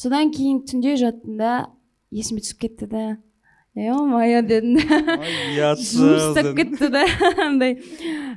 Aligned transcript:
содан 0.00 0.30
кейін 0.32 0.62
түнде 0.68 0.96
жаттым 1.00 1.36
да 1.40 1.50
есіме 2.10 2.40
түсіп 2.40 2.64
кетті 2.64 2.88
да. 2.90 3.04
Е 3.76 3.92
мое 3.92 4.40
дедім 4.42 4.80
да. 4.80 4.98
Кетті 6.56 6.88
да. 6.90 7.04
Андай 7.46 7.76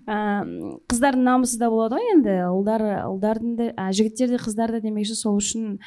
қыздардың 0.04 1.23
намысы 1.23 1.57
да 1.62 1.71
болады 1.71 1.97
ғой 1.97 2.12
енді. 2.18 2.36
Ұлдар 2.52 2.84
ұлдардың 3.07 3.55
да 3.57 3.88
жігіттер 3.96 4.36
де 4.36 4.41
қыздар 4.41 4.76
да 4.76 4.84
демекші 4.84 5.15
сол 5.18 5.39
үшін 5.39 5.78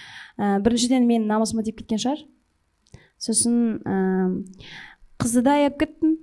ә, 0.40 0.56
біріншіден 0.64 1.06
менің 1.06 1.28
намысыма 1.28 1.62
тиіп 1.66 1.82
кеткен 1.82 2.00
шығар. 2.00 2.24
Сосын 3.20 3.78
ә, 3.84 3.98
қызды 5.20 5.44
да 5.44 5.58
аяп 5.60 5.78
кеттім 5.82 6.16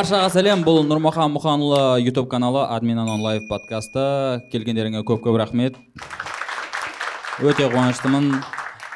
баршаға 0.00 0.30
сәлем. 0.32 0.62
Бұл 0.64 0.78
нұрмахан 0.88 1.28
мұханұлы 1.34 2.00
ютуб 2.00 2.30
каналы 2.32 2.62
админ 2.72 3.02
анон 3.02 3.20
лайв 3.20 3.42
подкасты. 3.50 4.40
Келгендеріңе 4.48 5.02
көп 5.04 5.20
көп 5.26 5.36
рахмет. 5.36 5.76
Өте 7.44 7.66
қуаныштымын. 7.68 8.40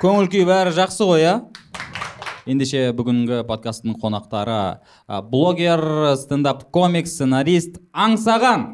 Көңіл 0.01 0.30
күй 0.33 0.47
бәрі 0.49 0.73
жақсы 0.73 1.05
ғой 1.05 1.21
иә? 1.27 1.35
Ендеше 2.49 2.97
бүгінгі 2.97 3.43
подкасттың 3.51 3.99
қонақтары 4.01 4.80
блогер 5.29 5.85
стендап 6.23 6.73
комик 6.73 7.05
сценарист 7.11 7.77
аңсаған. 7.93 8.73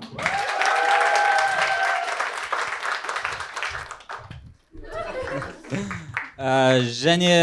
Және 7.02 7.34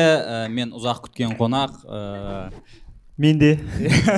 мен 0.48 0.72
ұзақ 0.80 1.04
күткен 1.10 1.36
қонақ 1.36 1.76
менде. 3.18 3.58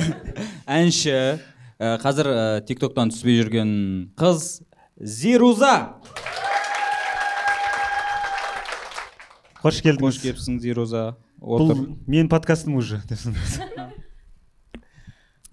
Әнші 0.80 1.12
ә, 1.12 1.96
қазір 2.02 2.30
ә, 2.30 2.42
тиктоктан 2.68 3.12
түспей 3.12 3.40
жүрген 3.40 3.72
қыз 4.20 4.60
зируза. 5.00 5.74
Қош 9.60 9.80
келдіңіз. 9.84 10.20
Қош 10.20 10.22
келіпсің 10.24 10.60
зируза. 10.62 11.10
Бұл 11.40 11.72
менің 12.04 12.28
подкастым 12.32 12.76
уже 12.76 13.00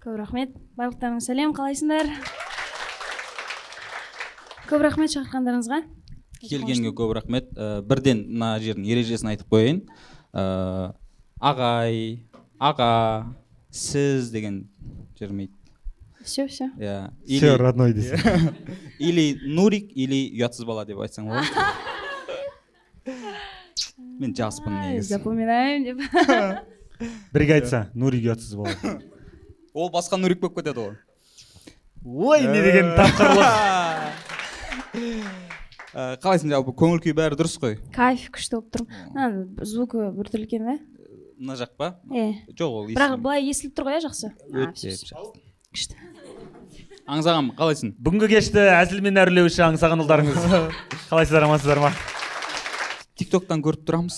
көп 0.08 0.16
рахмет. 0.22 0.53
Барлықтарыңа 0.80 1.20
сәлем 1.20 1.52
қалайсыңдар? 1.56 2.08
Көп 4.70 4.84
рахмет 4.86 5.12
шақырғандарыңызға. 5.12 5.81
Келгенге 6.48 6.94
көп 6.95 7.12
рахмет. 7.18 7.50
Ә, 7.52 7.81
бірден 7.84 8.22
мына 8.30 8.53
жердің 8.64 8.88
ережесін 8.88 9.34
айтып 9.34 9.52
қояйын. 9.52 9.81
Ә, 10.31 10.45
ағай 11.44 12.22
аға 12.59 12.89
сіз 13.72 14.31
деген 14.33 14.63
жүрмейді 15.19 15.53
все 16.27 16.45
все. 16.47 16.66
Иә 16.77 17.11
все 17.25 17.55
родной 17.55 17.94
десе 17.94 18.17
или 19.00 19.38
нурик 19.47 19.91
или 19.95 20.27
ұятсыз 20.36 20.66
бала 20.67 20.83
деп 20.85 21.00
айтсаң 21.00 21.28
болады. 21.31 21.47
Мен 24.19 24.33
жаспын 24.35 24.73
негізі. 24.73 25.13
запоминаем 25.13 25.83
деп. 25.85 25.97
Бірге 27.33 27.53
айтса 27.61 27.89
нурик 27.94 28.25
ұятсыз 28.28 28.58
бала. 28.59 29.00
Ол 29.73 29.91
басқа 29.94 30.17
нурик 30.19 30.41
болып 30.41 30.58
кетеді 30.59 30.80
ғой. 30.83 30.95
Ой 32.03 32.41
не 32.50 32.61
деген 32.66 32.91
тапқырлық. 32.97 33.47
Қалайсың 36.22 36.52
жалпы? 36.52 36.73
Көңіл 36.78 37.00
күй 37.02 37.13
бәрі 37.16 37.38
дұрыс 37.39 37.55
қой? 37.61 37.78
Кайф 37.95 38.28
күшті 38.35 38.59
болып 38.59 38.69
тұрмын 38.75 39.66
звукі 39.66 40.09
біртүрлі 40.17 40.45
екен 40.50 40.67
да 40.67 40.75
мына 41.40 41.58
жақ 41.60 41.74
па? 41.78 41.94
Иә 42.12 42.28
жоқ 42.58 42.78
ол 42.82 42.88
бірақ 42.92 43.18
былай 43.22 43.48
естіліп 43.50 43.76
тұр 43.78 43.90
ғой 43.90 43.98
иә 43.98 44.04
жақсы. 44.08 44.34
Өте 44.52 44.94
күшті. 45.72 45.98
Аңсағам 47.08 47.54
қалайсың 47.56 47.94
бүгінгі 48.04 48.28
кешті 48.34 48.64
әзілмен 48.74 49.20
әрлеуші 49.22 49.64
аңсаған 49.70 50.03
ұлдарыңыз. 50.03 50.47
Қалайсыздар 51.08 51.46
амансыздар 51.47 51.80
ма? 51.86 51.92
Тиктоктан 53.18 53.64
көріп 53.66 53.86
тұрамыз. 53.88 54.18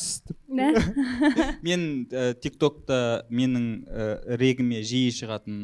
Мен 1.68 1.84
ә, 2.10 2.34
тиктокта 2.42 3.28
менің 3.30 3.68
ә, 3.86 4.10
регіме 4.42 4.82
жиі 4.84 5.14
шығатын 5.16 5.62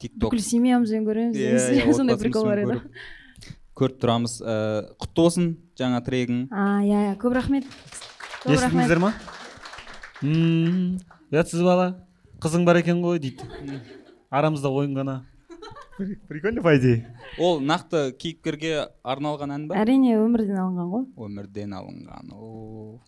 тикток. 0.00 0.32
Бүкіл 0.32 0.42
семьямызбен 0.42 1.04
көреміз 1.06 1.94
сондай 1.98 2.18
прикол 2.20 2.48
бар 2.48 2.64
еді. 2.64 2.80
көріп 3.76 4.00
тұрамыз. 4.02 4.40
Ә, 4.40 4.56
құтты 4.96 5.20
болсын 5.20 5.50
жаңа 5.78 6.00
трегің. 6.08 6.46
А 6.50 6.80
иә 6.82 7.04
иә. 7.10 7.16
Көп 7.20 7.36
рахмет. 7.36 7.68
Естідіңіздер 8.48 9.04
ма? 9.04 9.12
Ұятсыз 10.22 11.64
бала? 11.64 11.88
Қызың 12.40 12.64
бар 12.68 12.80
екен 12.80 13.02
ғой 13.04 13.20
дейді. 13.20 13.46
Арамызда 14.30 14.70
ойын 14.70 14.94
ғана. 14.96 15.16
Прикольно 16.28 16.62
по 16.62 16.76
идее. 16.76 17.16
Ол 17.38 17.60
нақты 17.60 18.10
кейіпкерге 18.20 18.88
арналған 19.02 19.54
ән 19.54 19.68
ба? 19.68 19.78
Әрине 19.80 20.18
өмірден 20.20 20.58
алынған 20.60 20.90
ғой. 20.92 21.06
Өмірден 21.16 21.72
алынған 21.72 22.34
о 22.36 22.98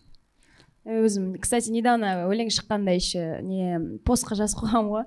өзім 0.89 1.35
кстати 1.37 1.69
недавно 1.69 2.25
өлең 2.25 2.49
шыққанда 2.53 2.95
еще 2.95 3.41
не 3.45 3.77
постқа 4.07 4.37
жазып 4.39 4.63
қойғанмын 4.63 4.93
ғой. 4.93 5.03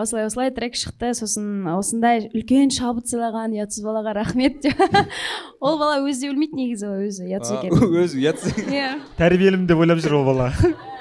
Осылай 0.00 0.24
осылай 0.28 0.52
трек 0.54 0.78
шықты 0.78 1.12
сосын 1.18 1.66
осындай 1.74 2.30
үлкен 2.30 2.72
шабыт 2.72 3.10
сыйлаған 3.10 3.56
ұятсыз 3.58 3.84
балаға 3.84 4.14
рахмет 4.16 4.62
деп. 4.64 4.80
Ол 5.60 5.76
бала 5.80 6.00
өзі 6.06 6.24
де 6.24 6.32
білмейді 6.32 6.56
негізі 6.62 6.92
өзі 6.94 7.26
ұятсыз 7.28 7.58
екенін. 7.58 7.98
өзі 8.04 8.22
ұятсыз 8.22 8.62
иә. 8.64 8.94
Тәрбиелімін 9.18 9.68
деп 9.68 9.82
ойлап 9.82 10.00
жүр 10.00 10.20
ол 10.22 10.30
бала. 10.32 10.52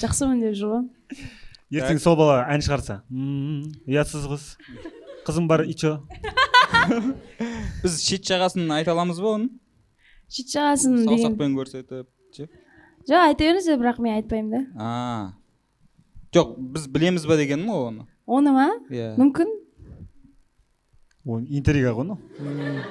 жақсымын 0.00 0.42
деп 0.42 0.56
жүр 0.58 0.74
ғой. 0.74 0.84
Ертең 1.78 2.00
сол 2.00 2.16
бала 2.16 2.42
ән 2.48 2.64
шығарса. 2.64 3.02
Ұятсыз 3.88 4.28
қыз. 4.30 4.50
Қызым 5.28 5.48
бар 5.50 5.66
ичо. 5.68 5.98
Біз 7.82 7.98
шет 8.02 8.24
жағасын 8.28 8.70
айта 8.72 8.94
аламыз 8.94 9.20
ба 9.22 9.34
оның 9.36 9.50
шет 10.32 10.50
жағасын 10.52 11.04
саусақпен 11.06 11.54
көрсетіп 11.56 12.08
ше? 12.36 12.48
Жоқ 13.08 13.22
айта 13.24 13.44
беріңіздер 13.46 13.78
бірақ 13.80 14.00
мен 14.04 14.18
айтпаймын 14.18 14.50
да. 14.52 14.62
А. 14.76 14.90
Жоқ 16.34 16.56
біз 16.74 16.88
білеміз 16.92 17.24
ба 17.28 17.38
дегенім 17.40 17.70
ғой 17.72 17.86
оны. 17.92 18.06
Оны 18.26 18.52
ма? 18.52 18.66
Иә. 18.92 19.14
Мүмкін. 19.20 19.54
Ол 21.28 21.44
интрига 21.44 21.94
ғой 21.96 22.04
анау 22.08 22.18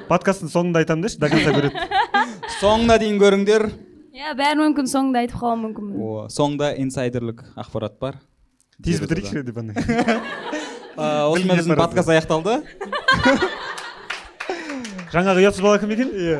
подкасттың 0.09 0.49
соңында 0.53 0.81
айтамын 0.81 1.05
деші 1.05 1.21
до 1.21 1.29
конца 1.29 1.53
көреді. 1.53 1.85
Соңына 2.61 2.97
дейін 3.01 3.21
көріңдер. 3.21 3.69
Иә 4.17 4.33
бәрі 4.37 4.57
мүмкін 4.63 4.87
соңында 4.89 5.21
айтып 5.25 5.37
қалуым 5.37 5.63
мүмкінмін 5.67 5.97
о 6.01 6.25
соңында 6.33 6.71
инсайдерлік 6.81 7.43
ақпарат 7.61 7.99
бар 8.01 8.17
тез 8.81 9.01
бітірейікші 9.03 9.43
деп 9.45 9.59
андай 9.61 9.77
осымен 10.97 11.59
біздің 11.59 11.77
подкаст 11.77 12.09
аяқталды 12.15 12.55
жаңағы 15.13 15.43
ұятсыз 15.43 15.61
бала 15.61 15.81
кім 15.83 15.93
екен 15.93 16.15
иә 16.17 16.39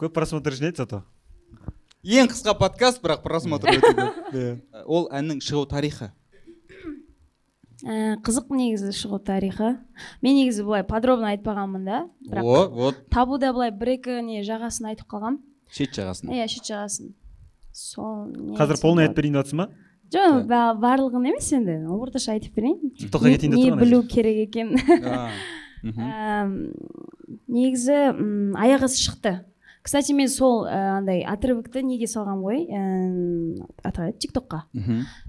көп 0.00 0.16
просмотр 0.16 0.56
жинайды 0.56 0.80
зато 0.80 1.02
ең 2.00 2.32
қысқа 2.32 2.56
подкаст 2.64 3.04
бірақ 3.04 3.22
просмотр 3.28 3.76
өте 3.76 3.92
көп 4.00 4.82
ол 4.86 5.10
әннің 5.12 5.44
шығу 5.44 5.68
тарихы 5.68 6.08
ә, 7.84 8.16
қызық 8.24 8.48
негізі 8.56 8.96
шығу 8.96 9.20
тарихы 9.20 9.76
мен 10.24 10.40
негізі 10.40 10.64
былай 10.64 10.88
подробно 10.88 11.34
айтпағанмын 11.36 11.88
да 11.92 12.04
бірақ 12.24 12.52
о 12.56 12.68
вот 12.80 13.06
табуда 13.12 13.52
былай 13.52 13.70
бір 13.76 13.98
екі 13.98 14.22
не 14.24 14.40
жағасын 14.48 14.94
айтып 14.94 15.12
қалғанмын 15.12 15.42
шет 15.72 15.96
жағасын 15.96 16.32
иә 16.32 16.48
шет 16.52 16.68
жағасын 16.68 17.14
сол 17.72 18.28
қазір 18.58 18.80
полный 18.82 19.08
айтып 19.08 19.22
берейін 19.22 19.38
деп 19.38 19.46
жатрсың 19.46 19.64
ба 19.64 19.70
жоқ 20.12 20.48
барлығын 20.82 21.30
емес 21.30 21.48
енді. 21.56 21.78
Орташа 21.88 22.34
айтып 22.36 22.56
берейін. 22.58 22.92
Тиктокқа 22.98 23.32
кетейін 23.32 23.54
деп 23.56 23.62
не 23.64 23.78
білу 23.80 24.02
керек 24.08 24.42
екен. 24.48 24.74
Негізі 27.48 27.96
аяқ 28.60 28.84
асты 28.88 29.00
шықты. 29.06 29.32
Кстати 29.82 30.12
мен 30.12 30.28
сол 30.28 30.66
андай 30.68 31.24
отрывокты 31.26 31.82
неге 31.82 32.06
салғанмын 32.06 32.44
ғой? 32.44 33.64
Аты 33.82 33.98
қалай 33.98 34.12
тиктокқа. 34.14 34.62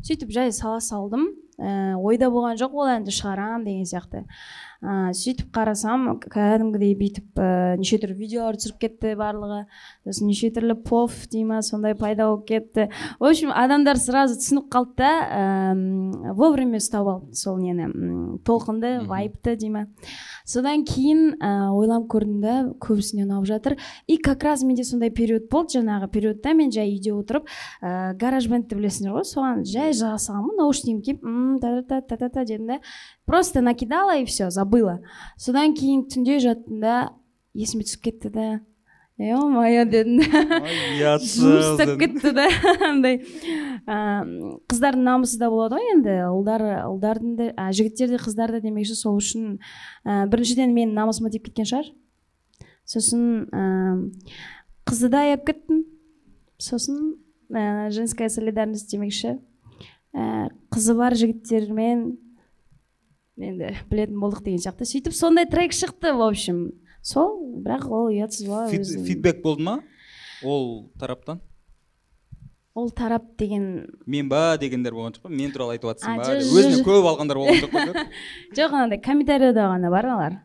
Сөйтіп 0.04 0.30
жай 0.36 0.51
сала 0.54 0.80
салдым. 0.84 1.30
Ойда 1.57 2.30
болған 2.34 2.60
жоқ 2.60 2.75
ол 2.75 2.92
әнді 2.92 3.13
шығарамын 3.16 3.66
деген 3.66 3.88
сияқты. 3.89 4.25
Ә, 4.83 5.13
сөйтіп 5.15 5.50
қарасам 5.56 6.06
кәдімгідей 6.21 6.94
бүйтіп 7.00 7.39
ә, 7.39 7.77
неше 7.80 7.97
түрлі 8.01 8.18
видеолар 8.19 8.57
түсіріп 8.59 8.81
кетті 8.81 9.13
барлығы. 9.19 9.63
Сосын 10.03 10.27
неше 10.27 10.50
түрлі 10.53 10.75
пов 10.83 11.15
дей 11.31 11.45
ма 11.47 11.62
сондай 11.63 11.95
пайда 11.95 12.27
болып 12.27 12.45
кетті. 12.50 12.89
В 13.19 13.30
общем 13.30 13.53
адамдар 13.56 13.97
сразу 13.97 14.35
түсініп 14.39 14.68
қалды 14.74 14.97
да 15.00 15.12
ә, 15.24 16.33
вовремя 16.35 16.81
ұстап 16.83 17.07
алды 17.07 17.39
сол 17.39 17.57
нені. 17.63 17.88
Толқынды 18.44 19.00
вайпты 19.07 19.56
дей 19.56 19.71
ма. 19.71 19.85
Содан 20.45 20.83
кейін 20.83 21.38
ә, 21.39 21.71
ойланып 21.71 22.09
көрдім 22.12 22.41
да 22.44 22.56
көбісіне 22.83 23.24
ұнап 23.24 23.47
жатыр. 23.47 23.77
И 24.07 24.18
как 24.18 24.44
раз 24.44 24.63
менде 24.63 24.83
сондай 24.83 25.09
период 25.09 25.47
болды 25.50 25.79
жаңағы 25.79 26.12
периодта 26.12 26.53
мен 26.53 26.71
жай 26.71 26.91
үйде 26.91 27.15
отырып 27.15 27.47
ә, 27.81 28.13
гараж 28.19 28.50
бендті 28.51 28.75
білесіңдер 28.75 29.15
ғой 29.15 29.27
соған. 29.27 29.63
Жай 29.63 29.95
жаза 29.95 30.19
салғанмын 30.27 30.59
наушнигімді 30.59 31.13
киіп 31.13 31.24
та 31.62 31.81
та 31.88 32.01
та 32.01 32.18
та 32.18 32.29
та 32.29 32.44
дедім 32.44 32.68
да. 32.68 32.79
Просто 33.25 33.62
накидала 33.62 34.18
и 34.18 34.25
все 34.25 34.50
забыла. 34.50 35.00
Содан 35.38 35.74
кейін 35.74 36.08
түнде 36.12 36.40
жаттым 36.44 36.80
да 36.84 37.14
есіме 37.54 37.86
түсіп 37.88 38.10
кетті 38.10 38.30
да. 38.34 38.48
Е 39.22 39.38
мое 39.38 39.86
дедім 39.86 40.24
жуыстап 41.22 42.00
кетті 42.02 42.34
да. 42.34 42.48
андай 42.90 43.22
қыздардың 43.86 45.06
намысы 45.06 45.38
да 45.38 45.52
болады 45.54 45.78
ғой 45.78 45.92
енді 45.94 46.16
ұлдар 46.34 46.64
ұлдардың 46.90 47.36
да. 47.38 47.68
Жігіттер 47.72 48.10
де 48.16 48.22
қыздар 48.22 48.56
да 48.56 48.62
демекші 48.64 48.98
сол 48.98 49.20
үшін 49.22 49.60
ә, 50.04 50.25
біріншіден 50.31 50.74
менің 50.74 50.98
намысыма 50.98 51.30
тиіп 51.30 51.52
кеткен 51.52 51.70
шығар. 51.70 51.92
Сосын 52.90 53.46
ә, 53.54 54.02
қызды 54.90 55.12
да 55.14 55.28
аяп 55.30 55.46
кеттім. 55.46 55.86
Сосын 56.58 57.16
ә, 57.54 57.92
женская 57.94 58.30
солидарность 58.34 58.90
демекші. 58.90 59.38
Ә, 60.16 60.50
қызы 60.74 60.98
бар 60.98 61.14
жігіттермен 61.16 62.18
енді 63.38 63.71
білетін 63.89 64.19
болдық 64.21 64.44
деген 64.45 64.62
сияқты. 64.62 64.85
Сөйтіп 64.88 65.15
сондай 65.15 65.47
трек 65.50 65.74
шықты 65.74 66.13
в 66.13 66.21
общем. 66.21 66.71
Сол 67.01 67.59
бірақ 67.63 67.89
ол 67.89 68.12
ұятсыз 68.12 68.47
бала 68.47 68.69
фидбек 68.69 69.41
болды 69.44 69.63
ма? 69.63 69.80
Ол 70.44 70.91
тараптан? 71.00 71.41
Ол 72.74 72.89
тарап 72.89 73.35
деген 73.38 73.89
мен 74.06 74.30
ба 74.30 74.57
дегендер 74.59 74.95
болған 74.95 75.13
жоқ 75.18 75.27
па? 75.27 75.30
Мен 75.30 75.51
туралы 75.51 75.75
айтып 75.75 75.91
жатрсың 75.91 76.18
ба? 76.18 76.31
өзіне 76.41 76.81
көп 76.85 77.06
алғандар 77.12 77.38
болған 77.38 77.62
жоқ 77.62 77.75
па 77.75 78.07
жоқ 78.57 78.74
анандай 78.74 79.01
комментарияда 79.03 79.68
ғана 79.69 79.91
бар 79.94 80.09
алар 80.09 80.39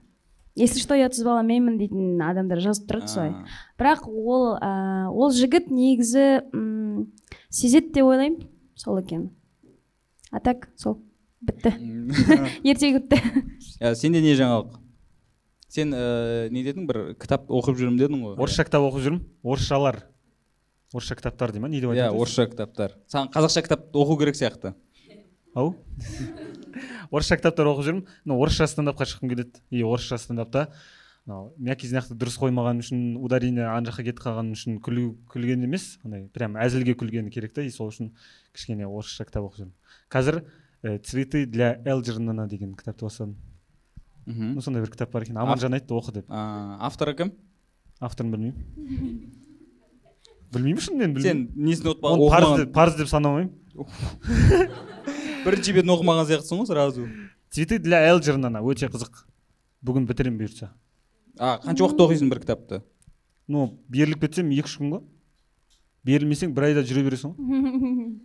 если 0.59 0.83
что 0.83 0.97
ұятсыз 0.99 1.25
бала 1.25 1.45
менмін 1.47 1.79
дейтін 1.79 2.23
адамдар 2.25 2.61
жазып 2.61 2.89
тұрады 2.91 3.11
солай. 3.13 3.33
Бірақ 3.79 4.09
ол 4.11 4.57
ә, 4.59 5.07
ол 5.09 5.31
жігіт 5.31 5.71
негізі 5.71 6.43
сезеді 7.49 7.93
деп 7.95 8.09
ойлаймын. 8.11 8.43
Сол 8.75 8.99
екен. 8.99 9.31
А 10.33 10.41
так 10.41 10.69
сол. 10.77 10.99
Бітті. 11.41 11.73
Ертегі 12.65 12.99
бітті 12.99 13.23
сенде 14.01 14.21
не 14.21 14.35
жаңалық? 14.39 14.79
Сен 15.69 15.93
ә, 15.93 16.49
не 16.49 16.63
дедің? 16.65 16.87
бір 16.89 17.01
кітап 17.21 17.51
оқып 17.53 17.77
жүрмін 17.77 17.99
дедің 18.01 18.23
ғой. 18.25 18.37
Орысша 18.41 18.65
кітап 18.65 18.87
оқып 18.89 19.05
жүрмін. 19.05 19.25
Орысшалар. 19.45 20.01
Орысша 20.95 21.17
кітаптар 21.19 21.53
дей 21.53 21.61
ма? 21.61 21.69
Не 21.69 21.83
деп 21.83 21.93
айтады? 21.93 22.09
Иә 22.09 22.17
орысша 22.17 22.47
кітаптар. 22.49 22.95
Саған 23.13 23.29
қазақша 23.35 23.63
кітап 23.67 23.83
оқу 23.93 24.17
керек 24.23 24.39
сияқты. 24.39 24.73
Ау? 25.53 25.75
Орысша 27.13 27.37
кітаптар 27.37 27.69
оқып 27.69 27.85
жүрмін. 27.85 28.07
Но 28.25 28.39
орысша 28.41 28.65
стендапқа 28.65 29.05
шыққым 29.05 29.29
келеді. 29.35 29.61
И 29.69 29.85
орысша 29.85 30.17
стендапта. 30.17 30.71
Мынау 31.29 31.53
мягкий 31.61 31.91
знақты 31.91 32.17
дұрыс 32.17 32.39
қоймаған 32.41 32.81
үшін 32.81 33.19
ударение 33.21 33.67
ана 33.69 33.91
жаққа 33.91 34.07
кетіп 34.07 34.23
қалған 34.25 34.55
үшін 34.55 34.79
күлу 34.81 35.11
күлген 35.29 35.67
емес. 35.69 35.99
Андай 36.01 36.25
прям 36.33 36.57
әзілге 36.57 36.95
күлгені 36.97 37.29
керек 37.29 37.53
та. 37.53 37.61
И 37.61 37.69
сол 37.69 37.93
үшін 37.93 38.15
кішкене 38.57 38.89
орысша 38.89 39.29
кітап 39.29 39.51
оқып 39.51 39.67
жүрмін. 39.67 39.75
Қазір 40.09 40.41
ә, 40.41 40.47
цветы 40.83 41.47
для 41.47 41.75
элджернана 41.85 42.47
деген 42.49 42.75
кітапты 42.75 43.05
бастадым 43.05 43.37
мхм. 44.29 44.55
Ну 44.55 44.63
сондай 44.63 44.83
бір 44.83 44.91
кітап 44.93 45.13
бар 45.13 45.25
екен. 45.25 45.39
Аманжан 45.39 45.75
айтты 45.75 45.95
оқы 45.97 46.13
деп. 46.13 46.27
Авторы 46.31 47.15
кім? 47.17 47.33
Авторын 48.01 48.33
білмеймін. 48.33 49.33
Білмеймін 50.53 50.83
шынымен 50.85 51.15
білмеймін. 51.17 51.49
сен 51.49 51.49
несін 51.57 52.73
парыз 52.73 52.97
деп 53.01 53.09
санамаймын. 53.09 53.51
Бірінші 55.47 55.73
бетін 55.73 55.95
оқымаған 55.95 56.29
сияқтысың 56.29 56.61
ғой 56.63 56.69
сразу. 56.69 57.09
Цветы 57.51 57.79
для 57.79 58.03
элджернана 58.11 58.61
өте 58.61 58.91
қызық. 58.93 59.25
Бүгін 59.83 60.07
бітіремін 60.09 60.43
бұйыртса. 60.43 60.73
А 61.39 61.59
қанша 61.63 61.87
уақытта 61.87 62.09
оқисың 62.09 62.33
бір 62.33 62.43
кітапты? 62.43 62.83
Ну 63.49 63.79
беріліп 63.89 64.27
кетсем 64.27 64.51
екі 64.53 64.69
үш 64.69 64.77
күн 64.81 64.93
ғой. 64.97 65.05
Берілмесең 66.05 66.53
бір 66.57 66.69
айда 66.71 66.85
жүре 66.85 67.07
бересің 67.07 67.35
ғой. 67.39 68.19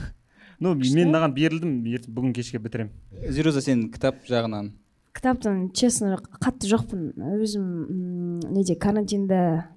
ну 0.60 0.74
мен 0.76 1.10
мынаған 1.10 1.34
берілдім 1.34 1.74
бүгін 2.12 2.34
кешке 2.36 2.60
бітіремін. 2.60 2.92
Зируза 3.28 3.62
сен 3.64 3.88
кітап 3.92 4.22
жағынан? 4.28 4.72
Кітаптан 5.16 5.70
честно 5.74 6.18
қатты 6.40 6.68
жоқпын. 6.70 7.12
Өзім 7.40 8.42
неде 8.52 8.76
карантинда 8.76 9.70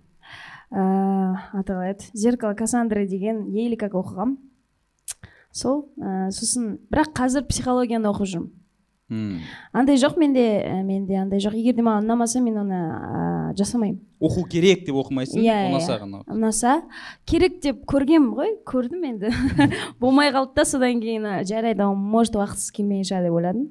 ыыы 0.73 1.37
аты 1.53 1.73
қалай 1.73 1.93
еді 1.93 2.09
зеркало 2.13 2.53
кассандры 2.57 3.07
деген 3.07 3.45
еле 3.53 3.77
как 3.77 3.95
оқығам. 3.97 4.37
Сол 5.53 5.87
ә, 6.01 6.29
сосын 6.33 6.79
бірақ 6.91 7.13
қазір 7.17 7.47
психологияны 7.47 8.09
оқып 8.09 8.29
жүрмін. 8.29 8.51
Андай 9.09 9.97
жоқ 9.99 10.15
менде 10.17 10.43
ә, 10.63 10.83
менде 10.83 11.17
андай 11.19 11.41
жоқ. 11.43 11.55
Егер 11.59 11.75
де 11.75 11.83
маған 11.85 12.07
ұнамаса 12.07 12.41
мен 12.41 12.57
оны 12.61 12.79
ә, 12.79 13.53
жасамаймын. 13.59 13.99
Оқу 14.23 14.45
керек 14.49 14.85
деп 14.87 14.95
оқымайсың? 15.01 15.41
Иә 15.43 15.49
yeah, 15.51 15.71
ұнаса 15.71 15.97
ғана 16.01 16.21
ұнаса. 16.31 16.75
Керек 17.29 17.59
деп 17.61 17.83
көргенмін 17.89 18.31
ғой. 18.37 18.53
Көрдім 18.65 19.03
енді. 19.11 19.33
Болмай 20.01 20.31
қалды 20.33 20.55
да 20.55 20.65
содан 20.65 21.03
кейін 21.03 21.43
жарайды 21.49 21.85
может 21.93 22.39
уақытсыз 22.39 22.71
келмеген 22.77 23.09
шығар 23.11 23.27
деп 23.27 23.37
ойладым. 23.37 23.67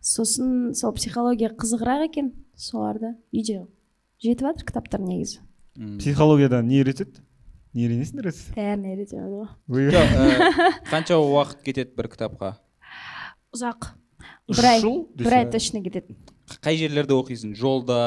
Сосын 0.00 0.72
сол 0.74 0.96
психология 0.96 1.52
қызығырақ 1.52 2.08
екен 2.08 2.32
соларды 2.56 3.14
үйде 3.30 3.66
жетіп 4.22 4.48
жатыр 4.48 4.70
кітаптар 4.72 5.04
негізі. 5.04 5.42
Психологияда 6.00 6.62
не 6.64 6.82
үйретеді? 6.82 7.22
Не 7.72 7.86
үйренесіңдер 7.86 8.28
өзі 8.28 8.52
бәрін 8.56 8.84
үйретеді 8.90 9.24
ғой. 9.32 10.74
Қанша 10.92 11.16
уақыт 11.16 11.62
кетеді 11.64 11.96
бір 11.96 12.10
кітапқа? 12.12 12.56
Ұзақ. 13.56 13.94
Бір 14.48 14.70
ай 14.74 14.86
бір 15.16 15.38
ай 15.40 15.50
точно 15.50 15.82
кетеді 15.84 16.16
қай 16.60 16.76
жерлерде 16.76 17.14
оқисың? 17.14 17.54
Жолда 17.56 17.98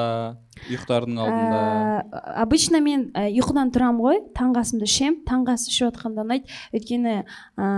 ұйықтардың 0.67 1.19
алдында? 1.21 1.61
Ә, 2.03 2.21
обычно 2.43 2.81
мен 2.83 3.07
ә, 3.15 3.27
ұйқыдан 3.31 3.71
тұрамын 3.73 4.03
ғой. 4.03 4.19
Таңғы 4.37 4.61
асымды 4.61 4.89
ішемін. 4.89 5.17
Таңғы 5.27 5.55
ас 5.55 5.65
ішіп 5.69 5.87
жатқанда 5.89 6.25
ұнайды. 6.25 6.51
Өйткені 6.75 7.15
ә, 7.23 7.69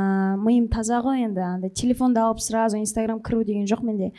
миым 0.42 0.68
таза 0.74 1.00
ғой 1.06 1.28
енді. 1.28 1.44
Андай 1.46 1.72
телефонды 1.72 2.22
алып 2.24 2.42
сразу 2.44 2.82
инстаграм 2.82 3.22
кіру 3.24 3.44
деген 3.48 3.68
жоқ 3.70 3.86
менде. 3.86 4.12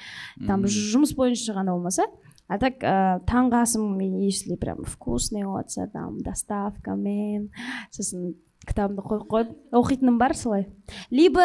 Там 0.46 0.64
жұмыс 0.64 1.14
бойынша 1.18 1.56
ғана 1.58 1.76
болмаса. 1.76 2.08
А 2.48 2.56
так 2.60 2.80
ә, 2.80 3.20
таңғы 3.28 3.62
асым 3.62 3.98
если 4.22 4.56
прям 4.56 4.84
вкусный 4.84 5.44
болыватса 5.44 5.88
там 5.92 6.16
доставкамен 6.24 7.50
сосын 7.92 8.38
кітабымды 8.68 9.04
қойып 9.04 9.26
қойып 9.28 9.50
оқитыным 9.76 10.16
бар 10.20 10.34
солай. 10.36 10.66
Либо 11.10 11.44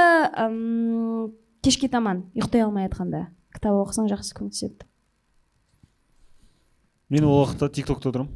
кешке 1.63 1.87
таман 1.89 2.25
ұйықтай 2.35 2.65
алмай 2.65 2.89
жатқанда 2.89 3.27
кітап 3.55 3.77
оқысаң 3.79 4.09
жақсы 4.11 4.35
көмектеседі 4.35 4.87
мен 7.13 7.27
ол 7.29 7.39
уақытта 7.43 7.69
тик 7.71 7.87
токта 7.87 8.11
отырамын 8.11 8.33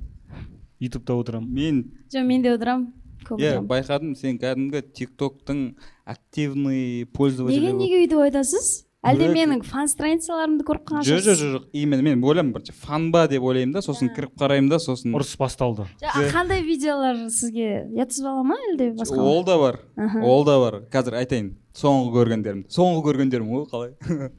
ютубта 0.80 1.18
отырамын 1.18 1.52
мен 1.52 1.84
жоқ 2.14 2.28
мен 2.30 2.46
де 2.46 2.54
отырамын 2.56 2.88
көп 3.28 3.44
иә 3.44 3.60
байқадым 3.68 4.16
сен 4.16 4.40
кәдімгі 4.40 4.84
тик 4.96 5.16
токтың 5.20 5.76
активный 6.06 7.06
пользователь 7.12 7.60
неге 7.60 7.74
неге 7.76 8.04
өйтіп 8.06 8.24
айтасыз? 8.30 8.87
Әлде 9.12 9.28
менің 9.34 9.62
фан 9.66 9.88
страницаларымды 9.92 10.66
көріп 10.68 10.84
қалған 10.90 11.06
жоқ 11.08 11.22
жоқ 11.26 11.38
жоқ 11.42 11.66
именно 11.74 12.04
мен 12.04 12.24
ойлаймын 12.24 12.54
бірінші. 12.56 12.74
Фан 12.86 13.10
ба 13.12 13.28
деп 13.28 13.44
ойлаймын 13.44 13.74
да 13.74 13.82
сосын 13.86 14.10
кіріп 14.16 14.34
қараймын 14.40 14.70
да 14.70 14.80
сосын. 14.80 15.14
ұрыс 15.16 15.36
басталды. 15.40 15.88
Қандай 16.34 16.62
видеолар 16.66 17.28
сізге? 17.30 17.88
Ұятсыз 17.96 18.24
бала 18.24 18.44
ма 18.44 18.58
әлде 18.72 18.92
басқа? 18.98 19.20
Ол 19.22 19.44
да 19.44 19.58
бар. 19.58 19.80
Ол 20.24 20.44
да 20.46 20.58
бар. 20.60 20.82
Қазір 20.92 21.20
айтайын. 21.22 21.54
Соңғы 21.78 22.14
көргендерім. 22.16 22.66
Соңғы 22.74 23.04
көргендерім 23.06 23.52
ғой 23.54 23.68
қалай? 23.72 23.94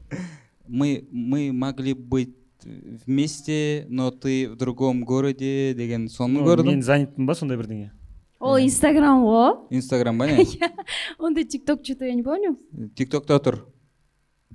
Мы 0.69 1.07
мы 1.11 1.51
могли 1.51 1.93
быть 1.93 2.35
вместе 3.07 3.85
но 3.89 4.11
ты 4.11 4.47
в 4.49 4.55
другом 4.55 5.03
городе 5.03 5.73
деген 5.73 6.07
соны 6.09 6.43
көрдім. 6.43 6.65
мен 6.75 6.83
занятпын 6.83 7.25
ба 7.25 7.33
сондай 7.33 7.57
бірдеңе? 7.57 7.91
Ол 8.39 8.57
инстаграм 8.59 9.23
ғой? 9.23 9.55
Инстаграм 9.71 10.17
ба 10.17 10.27
не? 10.27 10.45
Ондай 11.17 11.45
тик 11.45 11.65
ток 11.65 11.81
че 11.83 11.95
то 11.95 12.05
я 12.05 12.13
не 12.13 12.21
помню. 12.23 12.57
Тик 12.95 13.09
токта 13.09 13.39
тұр. 13.39 13.65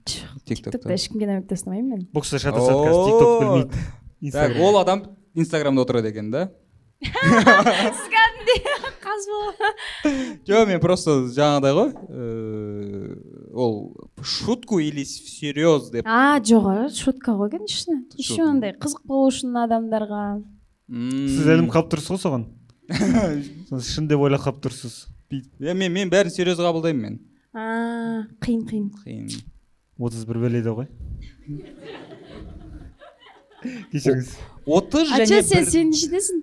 Тик 0.04 0.64
токта 0.64 0.92
ешкімге 0.94 1.26
намек 1.30 1.48
тастамаймын 1.50 1.90
мен 1.90 2.06
бұл 2.14 2.24
кісі 2.24 2.42
шатасады 2.42 2.84
қазір 2.84 3.04
тик 3.08 3.16
ток 3.22 3.32
білмейді 3.40 4.62
ол 4.64 4.78
адам 4.80 5.04
инстаграмда 5.34 5.84
отырады 5.84 6.12
екен 6.12 6.30
да 6.34 6.48
сіз 7.04 8.04
кәдімгідей 8.12 8.60
қаз 9.04 9.28
жоқ 10.48 10.68
мен 10.68 10.80
просто 10.82 11.16
жаңағыдай 11.34 11.72
ғой 11.78 11.90
ол 13.54 13.74
шутку 14.22 14.80
или 14.80 15.04
всерьез 15.04 15.90
деп 15.92 16.08
а 16.08 16.38
жоқ 16.40 16.92
шутка 16.96 17.36
ғой 17.38 17.50
конечно 17.56 18.00
еще 18.16 18.42
андай 18.44 18.74
қызық 18.76 19.04
болу 19.08 19.30
үшін 19.32 19.56
адамдарға 19.64 20.24
сіз 20.88 21.48
ілім 21.56 21.70
қалып 21.72 21.92
тұрсыз 21.94 22.14
ғой 22.14 22.22
соған 22.24 22.46
шын 23.80 24.08
деп 24.10 24.20
ойлап 24.20 24.44
қалып 24.44 24.62
тұрсыз 24.68 25.04
мен 25.60 25.92
мен 25.92 26.12
бәрін 26.12 26.32
серьез 26.32 26.60
қабылдаймын 26.60 27.02
мен 27.04 27.20
а 27.54 28.28
қиын 28.44 28.64
қиын 28.68 28.88
қиын 29.04 29.28
отыз 29.98 30.24
бір 30.28 30.40
бәледе 30.44 30.72
ғой. 30.74 30.88
Кешіріңіз. 33.92 34.32
Отыз 34.66 35.12
және 35.12 35.42
сен 35.46 35.68
сен 35.68 35.90
нешедесің 35.92 36.40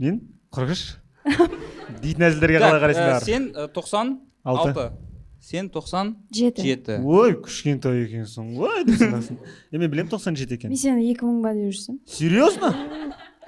мен? 0.00 0.18
Қырық 0.54 0.74
үш. 0.74 0.82
Дейтін 2.02 2.26
әзілдерге 2.30 2.60
қалай 2.62 2.82
қарайсыңдар. 2.82 3.24
сен 3.24 3.48
тоқсан 3.74 4.12
алты. 4.44 4.90
сен 5.40 5.70
тоқсан 5.72 6.14
жеті. 6.34 6.62
жеті. 6.66 6.98
Ой 7.04 7.36
кішкентай 7.44 8.04
екенсің. 8.04 8.54
Ғой 8.58 8.84
е 8.84 9.78
мен 9.78 9.90
білемін 9.90 10.10
тоқсан 10.12 10.36
жеті 10.36 10.58
екенін. 10.58 10.74
Мен 10.74 10.82
сені 10.82 11.10
екі 11.12 11.26
мың 11.26 11.40
ба 11.44 11.54
деп 11.56 11.72
жүрсем 11.72 12.00
серьезно? 12.06 12.74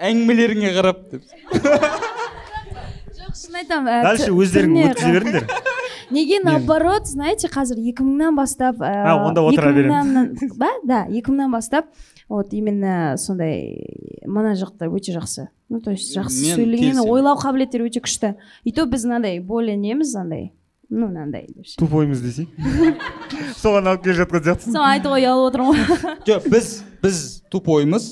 Әңгімелеріңе 0.02 0.72
қарап 0.78 1.04
деп. 1.12 1.22
Жоқ 3.22 3.36
шын 3.38 3.60
айтамын 3.62 4.02
дальше 4.08 4.32
өздерің 4.34 4.80
өткізе 4.88 5.12
беріңдер. 5.18 5.46
неге 6.12 6.38
наоборот 6.44 7.06
знаете 7.08 7.48
қазір 7.48 7.80
екі 7.80 8.04
мыңнан 8.04 8.36
бастап 8.36 8.80
ә, 8.80 8.92
А, 9.08 9.16
онда 9.26 9.42
отыра 9.42 9.72
беремін. 9.72 10.36
ба 10.60 10.68
да 10.84 11.04
екі 11.08 11.32
мыңнан 11.32 11.50
бастап 11.52 11.86
вот 12.28 12.52
именно 12.52 13.16
сондай 13.18 14.20
мына 14.26 14.54
жақтар 14.54 14.88
өте 14.92 15.12
жақсы. 15.16 15.48
Ну 15.68 15.80
то 15.80 15.90
есть 15.90 16.14
жақсы 16.16 16.54
сөйлеген 16.54 17.00
ойлау 17.02 17.36
қабілеттері 17.40 17.88
өте 17.88 18.00
күшті. 18.04 18.34
И 18.64 18.72
то 18.72 18.86
біз 18.86 19.04
мынандай 19.06 19.40
более 19.40 19.76
неміз 19.76 20.14
андай 20.16 20.52
ну 20.88 21.06
мынандай 21.08 21.46
тупоймыз 21.78 22.20
десей 22.20 22.48
соған 23.62 23.88
алып 23.88 24.04
келе 24.04 24.18
жатқан 24.22 24.44
сияқтысың 24.44 24.74
соны 24.76 24.90
айтуға 24.92 25.20
ұялып 25.22 25.48
отырмын 25.48 25.80
ғой. 25.80 26.16
Жоқ 26.28 26.48
біз 26.52 26.68
біз 27.02 27.22
тупоймыз. 27.50 28.10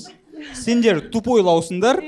Сендер 0.57 1.03
тупойлаусыңдар 1.13 1.99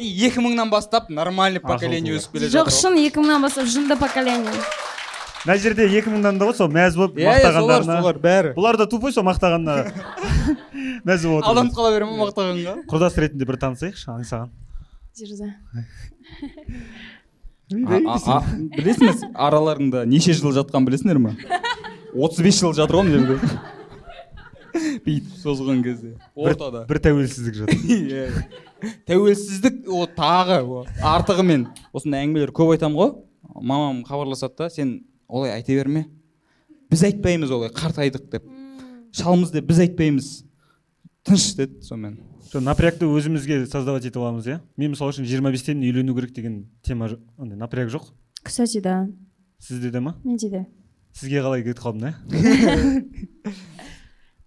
и 0.00 0.06
екі 0.24 0.40
мыңнан 0.40 0.70
бастап 0.72 1.10
нормальный 1.12 1.60
поколение 1.60 2.14
өсіп 2.16 2.38
келе 2.38 2.48
жоқ 2.48 2.70
жатыр. 2.72 2.78
шын 2.78 2.96
екі 3.04 3.20
мыңнан 3.20 3.44
бастап 3.44 3.68
жынды 3.68 3.98
поколение. 4.00 4.48
Мына 5.46 5.56
жерде 5.58 5.86
екі 5.90 6.10
мыңнан 6.12 6.38
да 6.38 6.46
ғой 6.48 6.54
сол 6.56 6.68
мәз 6.72 6.96
болып 6.98 7.16
иә 7.18 7.26
иә 7.26 7.32
мақтағандарына. 7.42 7.96
солар 8.00 8.18
бәрі. 8.22 8.52
Бұлар 8.56 8.76
да 8.78 8.86
тупой 8.86 9.12
сол 9.12 9.24
мақтағанына. 9.26 9.76
Мәз 11.08 11.24
болып 11.26 11.42
отыр 11.42 11.50
алданып 11.50 11.74
қала 11.76 11.90
бере 11.94 12.06
ма 12.06 12.18
мақтағанға? 12.26 12.74
құрдас 12.90 13.18
ретінде 13.22 13.48
бір 13.48 13.58
танысайықшы 13.62 14.10
аңсаған 14.14 14.50
жүрді 15.18 15.52
А- 17.72 18.00
а- 18.04 18.36
а- 18.36 18.44
білесіңіз 18.76 19.22
араларында 19.32 20.02
неше 20.04 20.34
жыл 20.36 20.52
жатқан 20.52 20.84
білесіңдер 20.84 21.18
ма? 21.22 21.30
отыз 22.14 22.42
бес 22.44 22.58
жыл 22.60 22.74
жатыр 22.76 22.98
ғой 23.00 23.06
мына 23.08 23.22
жерде. 23.22 23.60
Бүйтіп 25.06 25.30
созған 25.40 25.82
кезде. 25.84 26.10
Ортада. 26.36 26.84
бір 26.88 26.98
тәуелсіздік 27.06 27.54
жатыр. 27.62 27.78
Иә. 27.96 28.26
тәуелсіздік 29.08 29.88
о 29.88 30.04
тағы 30.16 30.60
о, 30.64 30.84
артығымен 31.00 31.66
осындай 31.92 32.26
әңгімелер 32.26 32.52
көп 32.52 32.74
айтамын 32.76 32.98
ғой. 32.98 33.14
Мамам 33.54 34.02
хабарласады 34.04 34.54
да 34.58 34.68
сен 34.70 34.98
олай 35.32 35.54
айта 35.56 35.72
берме. 35.72 36.06
Біз 36.92 37.02
айтпаймыз 37.08 37.50
олай 37.50 37.72
қартайдық 37.72 38.28
деп. 38.30 38.44
Шалмыз 39.16 39.50
деп 39.54 39.64
біз 39.70 39.80
айтпаймыз. 39.86 40.28
Тыныш 41.24 41.54
деді 41.56 41.80
сонымен. 41.86 42.18
Сол 42.52 42.60
напрягты 42.66 43.08
өзімізге 43.08 43.64
создавать 43.64 44.04
етіп 44.04 44.20
аламыз 44.20 44.46
иә? 44.50 44.58
Мен 44.76 44.92
мысалы 44.92 45.14
үшін 45.14 45.24
жиырма 45.24 45.52
бестен 45.54 45.80
үйлену 45.80 46.14
керек 46.18 46.34
деген 46.36 46.66
тема 46.84 47.08
андай 47.38 47.56
напряг 47.56 47.88
жоқ? 47.88 48.10
Кстати 48.42 48.80
да. 48.84 49.08
Сізде 49.58 49.90
де 49.90 50.00
ма? 50.00 50.18
Менде 50.24 50.50
де. 50.50 50.66
Сізге 51.16 51.40
қалай 51.40 51.64
кетіп 51.64 51.80
қалдым 51.80 52.12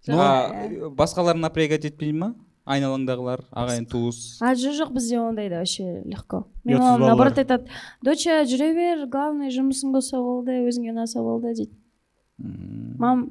иә 0.05 0.13
а, 0.13 0.89
басқалар 0.93 1.33
напрягать 1.33 1.85
етпей 1.85 2.11
ма? 2.13 2.35
Айналаңдағылар 2.65 3.45
ағайын 3.53 3.85
туыс. 3.89 4.37
А 4.41 4.55
жоқ 4.57 4.75
жоқ 4.79 4.91
бізде 4.95 5.19
ондай 5.21 5.49
да 5.49 5.61
вообще 5.61 6.01
легко. 6.05 6.45
Мен 6.63 6.79
балалар. 6.79 6.99
наоборот 6.99 7.37
айтады 7.37 7.69
доча 8.03 8.41
жүре 8.43 8.73
бер 8.73 9.05
главное 9.07 9.51
жұмысың 9.53 9.93
болса 9.93 10.17
болды 10.17 10.57
өзіңе 10.65 10.93
ұнаса 10.95 11.21
болды 11.21 11.53
дейді. 11.53 11.75
Мам 12.97 13.29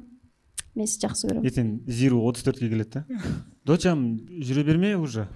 мен 0.75 0.87
сізді 0.87 1.07
жақсы 1.09 1.27
көремін. 1.29 1.49
Ертең 1.51 1.71
зиру 1.87 2.23
отыз 2.29 2.47
төртке 2.47 2.69
келеді 2.71 3.01
да. 3.03 3.05
Дочам 3.67 4.07
жүре 4.39 4.63
берме 4.63 4.95
уже? 4.95 5.27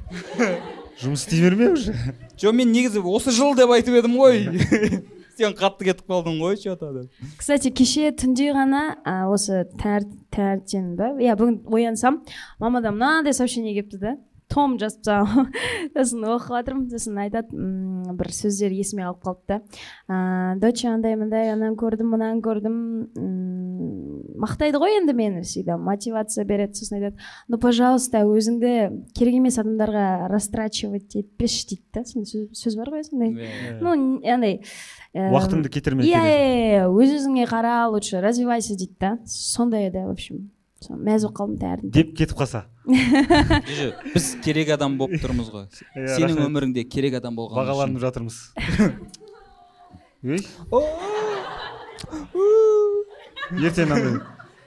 Жұмыс 1.04 1.28
істей 1.28 1.44
берме 1.44 1.74
уже? 1.76 1.96
Жоқ 2.40 2.56
мен 2.56 2.72
негізі 2.72 3.04
осы 3.04 3.36
жыл 3.36 3.56
деп 3.60 3.72
айтып 3.76 4.00
едім 4.00 4.16
ғой. 4.20 5.04
Сен 5.40 5.56
қатты 5.58 5.88
кетіп 5.88 6.10
қалдың 6.12 6.40
ғой 6.44 6.58
че 6.60 6.76
то 6.80 6.92
деп 6.96 7.28
кстати 7.40 7.72
кеше 7.72 8.12
түнде 8.20 8.52
ғана 8.56 8.84
осы 9.32 9.64
таңертең 9.80 10.96
ба? 11.00 11.14
Иә 11.20 11.38
бүгін 11.40 11.62
оянсам 11.72 12.22
мамадан 12.60 12.98
мынандай 12.98 13.34
сообщение 13.34 13.74
келіпті 13.78 14.02
да. 14.04 14.18
Том 14.50 14.78
жазып 14.82 15.04
тастаған. 15.06 15.52
Сосын 15.96 16.26
оқып 16.34 16.56
жатырмын. 16.58 16.88
Сосын 16.92 17.20
айтады 17.26 18.16
бір 18.18 18.32
сөздер 18.34 18.74
есіме 18.74 19.06
қалып 19.06 19.24
қалды 19.24 19.44
да 19.48 19.60
ә, 20.10 20.60
доча 20.60 20.94
андай 20.94 21.16
мындай 21.20 21.52
ананы 21.54 21.78
көрдім 21.80 22.12
мынаны 22.14 22.42
көрдім 22.44 22.76
мақтайды 24.40 24.80
ғой 24.82 24.98
енді 25.00 25.16
мені 25.18 25.44
всегда 25.44 25.78
мотивация 25.78 26.46
береді 26.50 26.80
сосын 26.80 27.00
айтады 27.00 27.30
ну 27.48 27.60
пожалуйста 27.62 28.24
өзіңді 28.28 28.74
керек 29.18 29.40
емес 29.40 29.60
адамдарға 29.62 30.30
растрачивать 30.32 31.16
етпеші 31.20 31.66
дейді 31.74 31.84
да. 31.94 32.06
Сондай 32.10 32.48
сөз, 32.54 32.78
бар 32.80 32.94
ғой 32.94 33.06
сондай. 33.08 33.50
Ну 33.82 33.96
андай 34.24 34.62
уақытыңды 35.14 35.72
кетірме 35.74 36.06
иә 36.06 36.22
керек. 36.22 36.30
иә 36.30 36.86
иә 36.86 36.88
өз 36.90 37.18
өзіңе 37.20 37.50
қара 37.50 37.82
лучше 37.92 38.22
развивайся 38.22 38.76
дейді 38.76 38.96
да. 39.00 39.18
Сондай 39.26 39.92
да 39.92 40.08
в 40.08 40.12
общем. 40.12 40.50
Мәз 40.88 41.26
болып 41.26 41.36
қалдым 41.38 41.58
таңертең 41.60 41.92
деп 41.96 42.16
кетіп 42.18 42.38
қалса? 42.40 42.64
Біз 44.14 44.28
керек 44.46 44.72
адам 44.76 44.96
болып 45.00 45.20
тұрмыз 45.22 45.52
ғой. 45.52 45.66
Иә, 46.00 46.16
сенің 46.16 46.40
өміріңде 46.48 46.86
керек 46.90 47.20
адам 47.20 47.36
болған 47.40 47.60
бағаланып 47.60 48.00
жатырмыз. 48.06 48.38
Өй. 50.24 50.40
Ертең 53.60 53.92
андай 53.96 54.20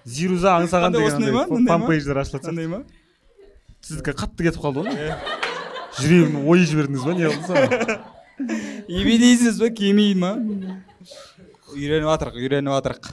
зируза 0.05 0.57
аңсаған 0.59 0.97
деген 0.97 1.67
фанпейдждер 1.69 2.23
ашылады. 2.23 2.49
Қандай 2.51 2.69
ма? 2.71 2.83
Сіздікі 3.83 4.17
қатты 4.19 4.49
кетіп 4.49 4.63
қалды 4.63 4.85
ғой. 4.87 5.13
Жүрегімнің 6.01 6.49
ойы 6.49 6.67
жібердіңіз 6.71 7.05
ба 7.07 7.17
не 7.19 7.31
қылдыңыз 7.31 8.11
еби 8.89 9.19
дейсіз 9.21 9.61
ба 9.61 9.69
келмейді 9.77 10.21
ма? 10.23 10.33
Үйреніп 11.73 12.09
жатырық 12.09 12.39
үйреніп 12.41 12.73
жатырық? 12.77 13.13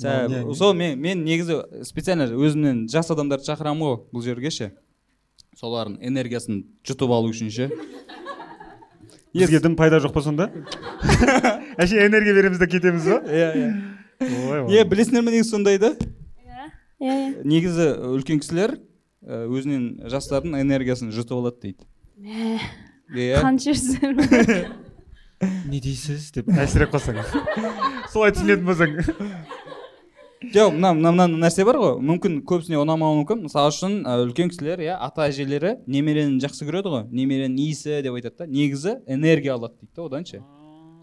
Сол 0.00 0.74
мен 0.74 0.98
мен 1.00 1.24
негізі 1.24 1.60
специально 1.84 2.26
өзімнен 2.26 2.86
жас 2.90 3.10
адамдарды 3.12 3.46
шақырамын 3.48 3.84
ғой 3.84 3.96
бұл 4.12 4.24
жерге 4.24 4.50
ше. 4.50 4.72
Солардың 5.58 5.98
энергиясын 6.06 6.64
жұтып 6.86 7.12
алу 7.12 7.30
үшін 7.32 7.50
ше. 7.52 7.70
Бізге 9.34 9.60
дым 9.62 9.76
пайда 9.76 10.00
жоқ 10.02 10.14
па 10.14 10.22
сонда? 10.24 10.50
Әше 11.80 12.00
энергия 12.06 12.34
береміз 12.34 12.58
да 12.58 12.66
кетеміз 12.66 13.06
ба? 13.06 13.20
Иә 13.28 13.50
иә. 13.54 13.70
Ой 14.20 14.76
иә 14.76 14.84
білесіңдер 14.90 15.22
ме 15.24 15.36
негізі 15.36 15.50
сондай 15.54 15.78
да 15.78 15.94
иә 15.94 16.66
иә. 17.00 17.16
Негізі 17.44 17.92
үлкен 18.16 18.42
кісілер 18.42 18.78
өзінен 19.22 20.08
жастардың 20.10 20.58
энергиясын 20.60 21.12
жұтып 21.14 21.38
алады 21.38 21.60
дейді. 21.68 21.86
Мә. 22.18 22.58
Иә 23.14 23.40
қанша 23.42 23.74
не 25.70 25.80
дейсіз 25.80 26.30
деп 26.34 26.50
әлсіреп 26.52 26.92
қалсаң. 26.92 27.22
Солай 28.12 28.34
түсінетін 28.36 28.66
болсаң. 28.66 28.98
Жоқ 30.40 30.72
мына 30.72 30.92
мына 30.96 31.12
мына 31.12 31.26
нәрсе 31.44 31.64
бар 31.68 31.76
ғой. 31.76 31.92
Мүмкін 32.00 32.40
көбісіне 32.48 32.78
ұнамауы 32.80 33.20
мүмкін. 33.20 33.42
Мысалы 33.44 33.72
үшін 33.74 33.98
үлкен 34.08 34.48
кісілер 34.52 34.80
иә 34.80 34.96
ата 34.96 35.26
әжелері 35.28 35.76
немерені 35.86 36.40
жақсы 36.40 36.64
көреді 36.68 36.94
ғой. 36.94 37.04
Немеренің 37.12 37.60
иісі 37.60 38.00
деп 38.00 38.16
айтады 38.16 38.46
да. 38.46 38.48
Негізі 38.48 38.96
энергия 39.06 39.58
алады 39.58 39.76
дейді 39.80 39.92
да 39.96 40.06
одан 40.08 40.24
ше. 40.24 40.40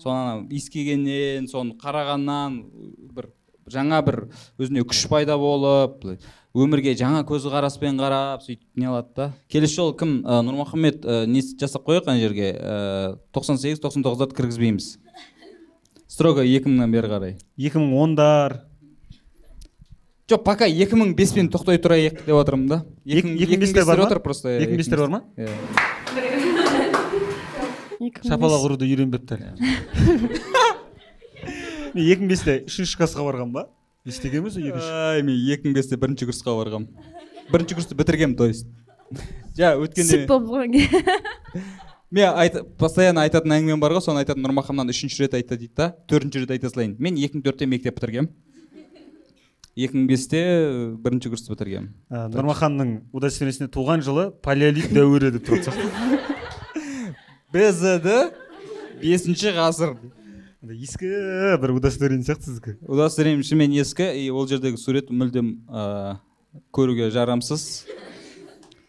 Соны 0.02 0.18
ана 0.18 0.48
иіскегеннен 0.50 1.48
соны 1.52 1.78
қарағаннан 1.78 2.64
бір 3.14 3.30
жаңа 3.70 4.02
бір 4.06 4.20
өзіне 4.58 4.84
күш 4.88 5.06
пайда 5.12 5.38
болып 5.38 6.02
былай 6.02 6.20
өмірге 6.58 6.94
жаңа 6.98 7.24
көзқараспен 7.28 8.00
қарап 8.02 8.42
сөйтіп 8.46 8.66
не 8.80 8.88
алады 8.90 9.12
да. 9.16 9.28
Келесі 9.52 9.78
жолы 9.82 9.98
кім 10.00 10.14
ә, 10.24 10.40
нұрмұхаммед 10.46 11.04
ә, 11.06 11.18
не 11.30 11.44
жасап 11.44 11.86
қояйық 11.86 12.10
ана 12.10 12.22
жерге? 12.22 12.54
Тоқсан 13.36 13.60
сегіз 13.62 13.82
тоқсан 13.84 14.06
тоғыздарды 14.06 14.38
кіргізбейміз 14.38 14.96
строго 16.14 16.46
екі 16.46 16.72
мыңнан 16.72 16.94
бері 16.96 17.12
қарай. 17.12 17.38
Екі 17.60 17.84
мың 17.84 17.94
ондар. 18.02 18.62
Жоқ 20.28 20.42
пока 20.44 20.68
екі 20.68 20.96
мың 21.00 21.14
беспен 21.16 21.48
тоқтай 21.52 21.78
тұрайық 21.80 22.18
деп 22.26 22.36
отырмын 22.36 22.68
да. 22.68 22.82
Екі- 23.06 23.30
мың 23.32 23.60
бестер 23.64 23.86
бар 23.88 23.98
ма? 24.02 24.06
отыр 24.10 24.20
просто 24.20 24.50
Екі 24.60 24.72
мың 24.74 24.78
бестер 24.82 24.98
бар 25.00 25.10
ма? 25.14 25.22
иә. 25.38 25.48
Шапалақ 28.28 28.62
ұруды 28.68 28.84
үйренбепті 28.88 29.32
әлі 29.38 29.48
мен 31.96 32.04
екі 32.04 32.22
мың 32.22 32.28
бесте 32.34 32.52
үшінші 32.68 32.98
классқа 33.00 33.22
барғанмын 33.24 33.54
ба? 33.56 33.64
Нешеде 34.08 34.38
емес 34.42 34.56
екінші? 34.60 34.90
Ай 34.92 35.22
мен 35.24 35.36
екі 35.48 35.64
мың 35.70 35.74
бесте 35.80 35.96
бірінші 36.00 36.26
курсқа 36.30 36.52
барғанмын 36.60 36.92
бірінші 37.52 37.74
курсты 37.80 37.94
бітіргенмін 37.96 38.36
то 38.38 38.46
есть. 38.52 38.68
Жа 39.58 39.76
өткенде 39.80 40.26
сүт 40.26 40.28
болып 40.28 40.76
мен 42.12 42.28
айт, 42.36 42.54
постоянно 42.80 43.22
айтатын 43.24 43.52
әңгімем 43.58 43.80
бар 43.84 43.92
ғой 43.98 44.04
соны 44.04 44.20
айтатын 44.22 44.44
нұрмаханнан 44.46 44.88
үшінші 44.92 45.24
рет 45.26 45.34
айтты 45.40 45.56
дейді 45.60 45.74
да 45.76 45.86
төртінші 46.08 46.40
рет 46.44 46.52
айта 46.56 46.68
салайын. 46.72 46.94
Мен 47.00 47.16
екі 47.20 47.34
мың 47.40 47.44
төртте 47.48 47.66
мектеп 47.68 47.96
бітіргенмін 47.98 48.30
екі 49.78 49.94
мың 49.94 50.08
бесте 50.10 50.42
бірінші 51.04 51.30
курсты 51.30 51.54
бітіргенмін 51.54 51.92
ә, 52.10 52.26
нұрмаханның 52.34 52.94
удостоверениесінде 53.14 53.70
туған 53.74 54.02
жылы 54.06 54.32
палеолит 54.42 54.90
дәуірі 54.96 55.30
деп 55.36 55.46
тұрады. 55.46 55.70
Сияқты 55.70 57.14
бзд 57.54 58.08
бесінші 59.04 59.54
ғасыр. 59.58 59.94
Ескі 60.68 61.12
бір 61.62 61.76
удостоверение 61.78 62.26
сияқты 62.26 62.50
сіздікі 62.50 62.74
удостоверением 62.90 63.44
шынымен 63.46 63.76
ескі. 63.78 64.10
И 64.18 64.30
ол 64.34 64.48
жердегі 64.50 64.82
сурет 64.82 65.12
мүлдем 65.14 65.54
ә, 65.70 66.18
көруге 66.74 67.12
жарамсыз. 67.14 67.86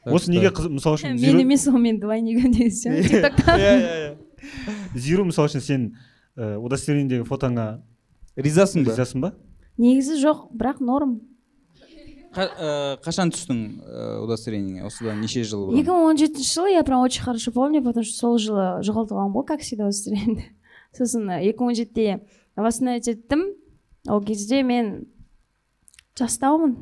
Осы 0.08 0.32
неге 0.32 0.48
қыз 0.56 0.70
мысалы 0.72 0.96
үшін 0.96 1.20
мен 1.20 1.42
емес 1.44 1.66
ол 1.68 1.76
мен 1.76 2.00
двойнигім 2.00 2.54
деген 2.54 2.96
иә 3.04 3.28
иә 3.60 3.74
иә. 3.84 4.16
Зиру 4.96 5.28
мысалы 5.28 5.52
үшін 5.52 5.60
сен 5.60 5.84
удостоверениедегі 6.38 7.28
фотоңа 7.28 7.82
ризасың 8.40 8.86
ба? 8.86 8.94
ризасың 8.94 9.26
ба? 9.26 9.34
Негізі 9.78 10.18
жоқ 10.20 10.48
бірақ 10.52 10.80
норм. 10.84 11.20
Қа- 12.34 12.52
ә, 12.52 12.70
қашан 13.00 13.30
түстің 13.32 13.60
ә, 13.80 14.20
удостоверениеге 14.22 14.84
осыдан 14.84 15.20
неше 15.22 15.42
жыл 15.48 15.70
екі 15.72 15.88
бұрын 15.88 15.96
мың 15.96 16.08
он 16.12 16.18
жетінші 16.20 16.50
жылы 16.52 16.72
я 16.74 16.82
прям 16.84 17.00
очень 17.00 17.22
хорошо 17.24 17.52
помню 17.52 17.80
потому 17.82 18.04
что 18.04 18.14
сол 18.18 18.36
жылы 18.38 18.82
жоғалтып 18.84 19.16
алғанмын 19.16 19.34
ғой 19.38 19.46
как 19.48 19.60
всегда 19.64 19.88
удостоверениемді 19.88 20.44
сосын 20.98 21.24
екі 21.40 21.56
мың 21.64 21.72
он 21.72 21.78
жетіде 21.78 22.20
обосновать 22.54 23.08
еттім 23.08 23.46
ол 24.06 24.20
кезде 24.20 24.60
мен 24.62 25.06
жастаумын 26.20 26.76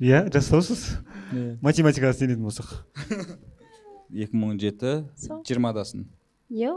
иә 0.00 0.24
жастаусыз? 0.32 0.86
Математикаға 1.60 2.14
сенетін 2.16 2.46
болсақ. 2.48 2.70
екі 4.24 4.32
мың 4.32 4.54
он 4.54 4.60
жеті 4.62 4.94
жиырмадасың 5.44 6.06
ё 6.48 6.72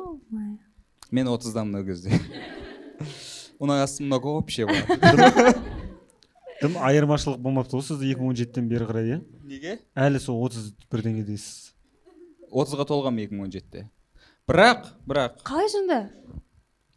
мен 1.12 1.28
отыздамын 1.32 1.80
ол 1.80 1.86
кезде. 1.88 2.12
у 3.62 3.68
нас 3.70 4.00
много 4.02 4.32
общего 4.38 4.74
дым 6.62 6.78
айырмашылық 6.82 7.38
болмапты 7.42 7.78
ғой 7.78 7.86
сізде 7.86 8.10
екі 8.12 8.22
мың 8.24 8.32
он 8.34 8.38
жетіден 8.40 8.68
бері 8.70 8.88
қарай 8.90 9.08
иә? 9.16 9.20
Неге? 9.50 9.76
Әлі 9.98 10.22
сол 10.22 10.42
отыз 10.46 10.72
бірдеңедесіз 10.94 11.72
отызға 12.52 12.86
толғанмын 12.90 13.24
екі 13.28 13.38
мың 13.38 13.46
он 13.48 13.54
жетіде? 13.54 13.84
Бірақ 14.50 14.90
бірақ. 15.10 15.40
Қалай 15.48 15.70
сонда? 15.74 16.00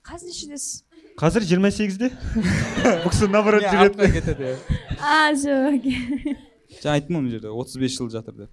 Қазір 0.04 0.33
нешедесіз 0.33 0.83
қазір 1.21 1.44
жиырма 1.49 1.71
сегізде. 1.71 2.11
Бұл 3.04 3.12
кісі 3.12 3.28
наоборот 3.30 3.62
Не, 3.62 3.71
жүреді. 3.71 4.09
кетеді 4.16 4.56
а 5.00 5.33
все 5.37 5.54
окей. 5.71 6.37
Жаңа 6.80 6.97
айттым 6.99 7.16
ғой 7.21 7.23
мына 7.23 7.37
жерде 7.37 7.52
отыз 7.54 7.76
бес 7.80 7.94
жыл 7.97 8.11
жатыр 8.12 8.35
деп. 8.44 8.50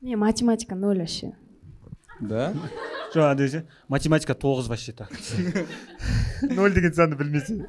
Мен 0.00 0.20
математика 0.20 0.76
ноль 0.76 1.00
вообще. 1.02 1.32
Да? 2.20 2.52
Жоқ 3.14 3.30
андай 3.30 3.48
ше 3.48 3.64
математика 3.88 4.34
тоғыз 4.34 4.68
вообще 4.68 4.92
так 4.92 5.10
ноль 6.42 6.74
деген 6.74 6.94
санды 6.94 7.16
білмесе. 7.16 7.66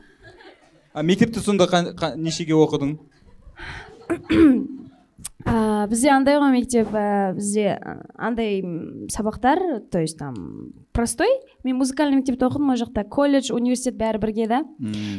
А 0.93 1.01
мектепте 1.03 1.39
сонда 1.39 1.67
нешеге 2.15 2.53
оқыдың? 2.53 2.97
а, 5.45 5.85
бізде 5.87 6.09
андай 6.09 6.37
ғой 6.41 6.51
мектеп 6.51 6.89
ә, 6.93 7.33
бізде 7.37 7.77
ә, 7.77 8.01
андай 8.17 8.61
сабақтар 9.13 9.79
то 9.91 9.99
есть 10.01 10.17
там 10.17 10.73
простой. 10.91 11.27
Мен 11.63 11.77
музыкальный 11.77 12.17
мектепте 12.17 12.45
оқыдым 12.45 12.69
ол 12.71 12.75
жақта. 12.79 13.03
Колледж 13.03 13.51
университет 13.53 13.95
бәрі 13.97 14.17
бірге 14.19 14.47
да. 14.47 14.63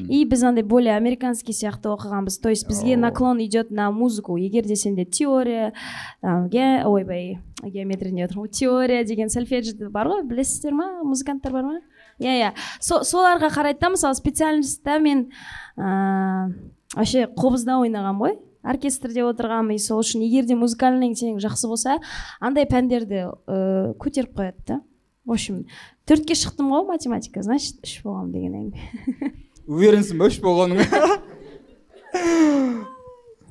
И 0.09 0.25
біз 0.25 0.43
андай 0.45 0.63
более 0.65 0.97
американский 0.97 1.53
сияқты 1.53 1.89
оқығанбыз. 1.95 2.41
То 2.43 2.49
есть 2.49 2.67
бізге 2.69 2.97
наклон 2.97 3.39
идет 3.45 3.71
на 3.71 3.91
музыку. 3.91 4.37
Егер 4.37 4.65
де 4.65 4.75
сенде 4.77 5.05
теория 5.05 5.73
там, 6.21 6.49
ге- 6.49 6.83
ойбай 6.85 7.39
геометрия 7.63 8.13
деп 8.13 8.31
отырмын 8.31 8.47
ғой 8.47 8.51
теория 8.51 9.05
деген 9.05 9.29
сольфедж 9.29 9.75
бар 9.91 10.09
ғой 10.09 10.23
білесіздер 10.27 10.73
ма 10.75 11.03
музыканттар 11.05 11.53
бар 11.53 11.63
ма? 11.65 11.81
Иә 12.19 12.35
иә. 12.41 12.53
Со- 12.81 13.03
соларға 13.05 13.51
қарайды 13.51 13.79
да 13.81 13.91
мысалы 13.91 14.15
специальностьта 14.15 14.99
мен 14.99 15.31
ыыы 15.77 16.73
вообще 16.95 17.27
қобызда 17.27 17.77
ойнағанмын 17.83 18.21
ғой. 18.23 18.39
Оркестрде 18.67 19.23
отырғанмын. 19.27 19.75
И 19.79 19.81
сол 19.83 20.01
үшін 20.03 20.25
егер 20.27 20.45
де 20.49 20.55
музыкальный 20.59 21.15
сенің 21.15 21.39
жақсы 21.45 21.67
болса 21.71 21.93
андай 22.41 22.67
пәндерді 22.67 23.19
ыыы 23.47 23.95
көтеріп 24.03 24.33
қояды 24.37 24.63
да. 24.67 24.81
В 25.25 25.33
общем 25.33 25.67
төртке 26.07 26.35
шықтым 26.39 26.71
ғой 26.71 26.85
математика 26.87 27.43
значит 27.43 27.75
үш 27.83 28.03
болғанмын 28.05 28.33
деген 28.33 28.55
әңгіме 28.61 28.87
уверенсің 29.67 30.19
ба 30.21 30.25
үш 30.31 30.41
болғаныңа? 30.43 30.87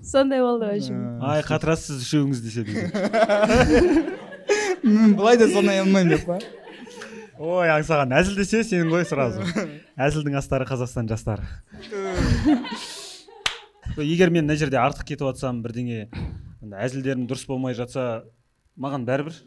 Сондай 0.05 0.41
болды 0.41 0.65
в 0.65 0.69
общем. 0.77 0.95
Ай 1.25 1.41
қатырасыз 1.43 2.01
үшеуіңіз 2.05 2.39
десе 2.45 2.61
мен 4.85 5.15
былай 5.17 5.37
да 5.41 5.47
санай 5.49 5.79
алмаймын 5.81 6.13
деп 6.13 6.25
па? 6.29 6.37
Ой 7.41 7.67
аңсаған. 7.73 8.13
Әзіл 8.15 8.35
десе 8.37 8.61
сенің 8.63 8.89
ғой 8.93 9.03
сразу. 9.09 9.41
Әзілдің 9.97 10.37
астары 10.39 10.65
қазақстан 10.69 11.09
жастары 11.09 11.43
егер 14.03 14.29
мен 14.29 14.45
мына 14.45 14.57
жерде 14.59 14.79
артық 14.81 15.07
кетіп 15.11 15.29
жатсам 15.29 15.61
бірдеңе 15.63 16.09
әзілдерім 16.65 17.27
дұрыс 17.29 17.45
болмай 17.47 17.75
жатса 17.77 18.25
маған 18.75 19.05
бәрібір. 19.07 19.37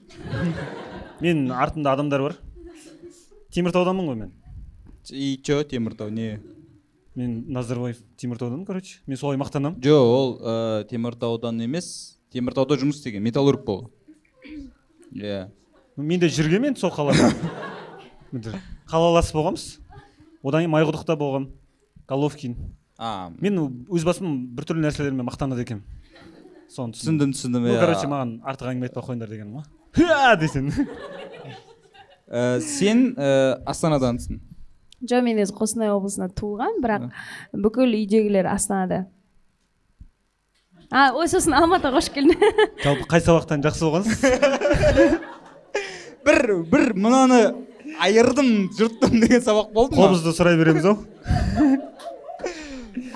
Мен 1.20 1.50
артымда 1.52 1.92
адамдар 1.92 2.22
бар. 2.22 2.36
Теміртауданмын 3.52 4.08
ғой 4.08 4.16
мен. 4.22 4.32
И 5.10 5.36
че 5.42 5.64
теміртау 5.64 6.10
не? 6.10 6.40
Мен 7.14 7.44
назарбаев 7.52 8.00
теміртауданмын 8.16 8.66
короче. 8.66 9.00
Мен 9.06 9.16
солай 9.18 9.36
мақтанамын. 9.36 9.80
Жоқ 9.82 10.14
ол 10.14 10.34
ә, 10.40 10.84
теміртаудан 10.88 11.60
емес. 11.60 12.18
Теміртауда 12.32 12.78
жұмыс 12.80 13.00
істеген 13.00 13.24
металлург 13.24 13.64
болған 13.66 13.90
иә. 15.12 15.48
Мен 15.96 16.20
де 16.20 16.28
жүргенмін 16.28 16.76
сол 16.78 16.92
қалада. 16.94 17.32
Енді 18.32 18.52
қалалас 18.88 19.32
болғанбыз. 19.34 19.78
Одан 20.42 20.62
кейін 20.62 20.72
майқұдықта 20.72 21.16
болғанмын 21.18 21.52
головкин. 22.08 22.56
А 22.98 23.30
мен 23.38 23.62
өз 23.88 24.04
басым 24.08 24.34
біртүрлі 24.58 24.84
нәрселермен 24.84 25.28
мақтанады 25.28 25.64
екенмін. 25.64 25.84
Соны 26.68 26.92
түсіндім. 26.98 27.32
Түсіндім 27.32 27.70
иә. 27.70 27.78
короче 27.80 28.10
маған 28.10 28.40
артық 28.44 28.74
әңгіме 28.74 28.90
айтпай 28.90 29.02
ақ 29.02 29.08
қойыңдар 29.08 29.32
дегенім 29.32 29.56
ғой. 29.56 30.36
Десең. 30.42 30.68
Ә, 32.28 32.60
сен 32.60 33.14
ә, 33.16 33.62
астанадансың 33.64 34.42
жоқ 35.06 35.22
мен 35.22 35.38
өзі 35.42 35.54
қостанай 35.54 35.92
облысында 35.94 36.28
туылған 36.34 36.80
бірақ 36.82 37.06
бүкіл 37.54 37.94
үйдегілер 37.94 38.48
астанада. 38.50 39.06
А 40.90 41.12
ой 41.14 41.28
сосын 41.30 41.54
алматыға 41.54 42.00
қош 42.00 42.08
келдің. 42.14 42.38
Жалпы 42.84 43.06
қай 43.12 43.22
сабақтан 43.22 43.62
жақсы 43.62 43.84
болғансыз? 43.86 44.18
бір 46.26 46.40
бір 46.72 46.94
мынаны 46.96 47.40
айырдым 48.02 48.70
жұрттым 48.74 49.20
деген 49.22 49.44
сабақ 49.44 49.70
болды 49.76 49.98
ма? 49.98 50.08
Қобызды 50.08 50.34
сұрай 50.34 50.58
береміз 50.58 50.88
ау. 50.90 50.98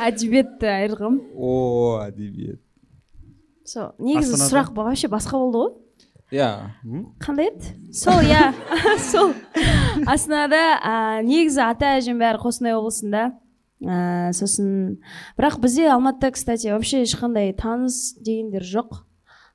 әдебиетті 0.09 0.69
айырғым. 0.71 1.21
О 1.37 1.53
әдебиет. 2.05 2.61
Сол 3.69 3.93
негізі 4.03 4.39
сұрақ 4.41 4.73
вообще 4.75 5.09
басқа 5.13 5.39
болды 5.39 5.61
ғой. 5.63 5.73
Иә. 6.33 6.49
Қандай 7.21 7.51
еді? 7.53 7.75
Сол 7.93 8.25
иә. 8.25 8.51
Сол. 9.13 9.35
Астанада 10.09 11.21
негізі 11.27 11.61
ата 11.67 11.95
әжем 11.99 12.19
бәрі 12.23 12.41
қостанай 12.43 12.75
облысында. 12.79 13.31
Ә, 13.83 14.31
сосын 14.31 15.01
бірақ 15.39 15.59
бізде 15.63 15.89
алматыда 15.91 16.31
кстати 16.33 16.71
вообще 16.71 17.03
ешқандай 17.03 17.53
таныс 17.53 18.15
дегендер 18.15 18.63
жоқ. 18.63 19.03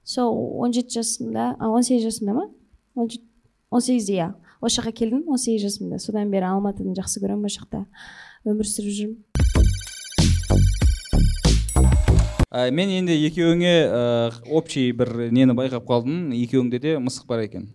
Сол 0.03 0.60
он 0.60 0.73
жеті 0.75 0.99
жасымда 0.99 1.55
а, 1.60 1.69
он 1.69 1.83
сегіз 1.83 2.10
жасымда 2.10 2.33
ма? 2.36 2.49
Он 2.95 3.10
жет- 3.10 3.23
он 3.71 3.81
сегізде 3.81 4.19
иә. 4.19 4.29
Осы 4.62 4.81
жаққа 4.81 4.91
келдім 4.99 5.23
он 5.27 5.38
сегіз 5.38 5.67
жасымда. 5.67 5.99
Содан 5.99 6.29
бері 6.31 6.51
алматыны 6.51 6.93
жақсы 6.95 7.23
көремін 7.23 7.47
ол 7.47 7.55
жақта. 7.55 7.86
Өмір 8.45 8.67
сүріп 8.67 8.93
жүрмін. 8.99 9.66
Ә, 12.57 12.71
мен 12.73 12.89
енді 12.89 13.13
екеуіңе 13.27 13.71
ә, 13.85 13.97
общий 14.49 14.89
бір 14.97 15.29
нені 15.29 15.53
байқап 15.53 15.83
қалдым. 15.85 16.31
Екеуіңде 16.33 16.79
де 16.81 16.97
мысық 16.97 17.27
бар 17.29 17.43
екен. 17.43 17.67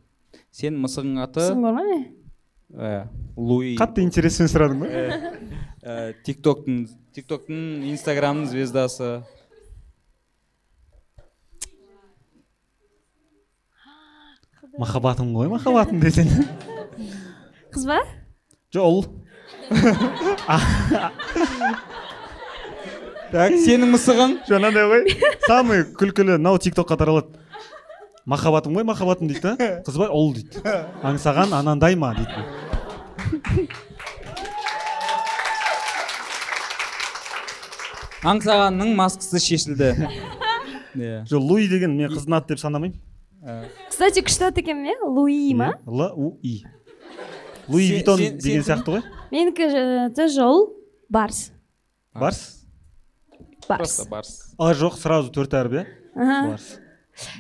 Сен 0.51 0.75
мысығың 0.83 1.21
аты? 1.23 1.45
Сың 1.53 1.63
бар 1.63 1.77
ма 1.77 1.85
не? 1.87 1.99
Ә, 2.75 3.07
луи. 3.37 3.77
Қатты 3.79 4.03
интереспен 4.03 4.51
сұрадың 4.51 4.83
ба? 4.83 4.89
Ә, 5.87 6.19
тиктоктың 6.27 6.91
тиктоктың 7.15 7.87
инстаграмның 7.93 8.51
звездасы. 8.51 9.23
Махаббатым 14.83 15.31
ғой 15.37 15.47
махаббатым 15.53 16.01
десең. 16.03 16.27
Қыз 17.71 17.87
ба? 17.87 18.03
Жоқ 18.75 18.85
ұл 18.89 19.07
так 23.33 23.55
сенің 23.65 23.95
мысығың? 23.95 24.35
Мынандай 24.51 24.85
ғой. 24.91 25.07
Самый 25.51 25.87
күлкілі 25.97 26.37
мынау 26.37 26.59
тиктокқа 26.61 26.99
таралады. 27.01 27.33
Махаббатым 28.29 28.77
ғой 28.77 28.85
махаббатым 28.87 29.31
дейді 29.31 29.41
да? 29.43 29.55
Қыз 29.87 29.97
ба 29.99 30.11
ұл 30.13 30.35
дейді 30.37 30.61
аңсаған 31.03 31.55
анандай 31.57 31.97
ма 31.99 32.13
дейді. 32.19 32.45
Аңсағанның 38.23 38.93
маскасы 39.01 39.41
шешілді. 39.43 39.95
Иә. 40.93 41.23
Жоқ 41.25 41.41
луи 41.41 41.71
деген 41.73 41.97
мен 41.97 42.13
қыздың 42.13 42.37
аты 42.37 42.53
деп 42.53 42.61
санамаймын. 42.61 43.01
Кстати 43.89 44.21
күшті 44.23 44.51
аты 44.51 44.61
екен 44.61 44.85
иә 44.85 44.99
луи 45.09 45.55
ма? 45.57 45.73
Л 45.89 46.05
у 46.13 46.35
и 46.45 46.61
луи 47.67 47.89
витон 47.97 48.21
деген 48.21 48.63
сияқты 48.63 48.99
ғой. 48.99 49.07
Менікі 49.33 49.71
тоже 50.15 50.45
ұл 50.45 50.67
барс. 51.09 51.49
Барс? 52.13 52.62
Барс. 53.69 53.79
Просто 53.79 54.09
барс. 54.11 54.33
А 54.59 54.73
жоқ 54.75 54.99
сразу 55.01 55.33
төрт 55.35 55.55
әріп 55.59 55.79
иә? 55.81 55.85
Барс. 56.15 56.79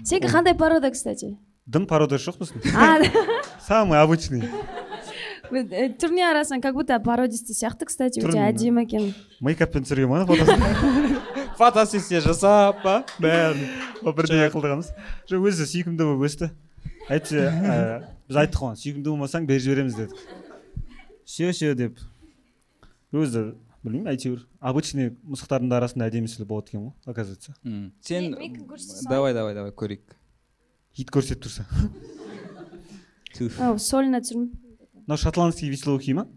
Сенікі 0.04 0.30
қандай 0.32 0.54
порода 0.58 0.90
кстати? 0.90 1.36
Дым 1.66 1.86
пародиясы 1.86 2.30
жоқ 2.30 2.40
біздің. 2.42 2.62
А 2.76 2.98
самый 3.60 4.00
обычный. 4.02 4.48
Э, 5.52 5.90
түріне 6.00 6.24
қарасаң 6.24 6.62
как 6.64 6.74
будто 6.74 6.96
пародисті 7.04 7.52
сияқты 7.52 7.84
кстати 7.84 8.22
өте 8.24 8.40
әдемі 8.40 8.86
екен 8.86 9.10
мейкаппен 9.44 9.84
түсірген 9.84 10.08
ма 10.08 10.22
фотосын 10.24 10.62
фотосессия 11.60 12.22
жасап 12.24 12.80
па 12.82 12.94
бәрін. 13.20 13.66
Бірдеңе 14.02 14.48
қылдырғанбыз 14.54 14.88
жоқ 15.28 15.44
өзі 15.50 15.66
сүйкімді 15.68 16.08
болып 16.08 16.24
өсті. 16.30 16.48
Әйтпесе 17.12 17.44
ә, 17.52 17.76
біз 18.30 18.40
айттық 18.42 18.64
қой 18.64 18.80
сүйкімді 18.80 19.12
болмасаң 19.12 19.46
беріп 19.46 19.66
жібереміз 19.66 19.98
дедік. 19.98 20.16
Все 21.28 21.52
все 21.52 21.74
деп. 21.76 22.00
Өзі 23.12 23.52
білмеймін 23.82 24.10
әйтеуір. 24.12 24.46
Обычный 24.60 25.12
мысықтардың 25.26 25.70
да 25.70 25.78
арасында 25.80 26.08
әдемісі 26.10 26.46
болады 26.46 26.72
екен 26.72 26.86
ғой 26.86 26.92
оказывается. 27.06 27.54
М. 27.64 27.92
сен 28.00 28.36
давай 29.08 29.34
давай 29.34 29.54
давай 29.54 29.70
көрейік. 29.72 30.16
Ит 30.96 31.10
көрсетіп 31.10 31.46
тұрса. 31.46 31.66
Ау 33.58 33.78
сольно 33.78 34.20
түсірмін 34.20 34.52
мынау 35.06 35.18
шотландский 35.18 35.68
веселый 35.70 36.14
ма? 36.14 36.28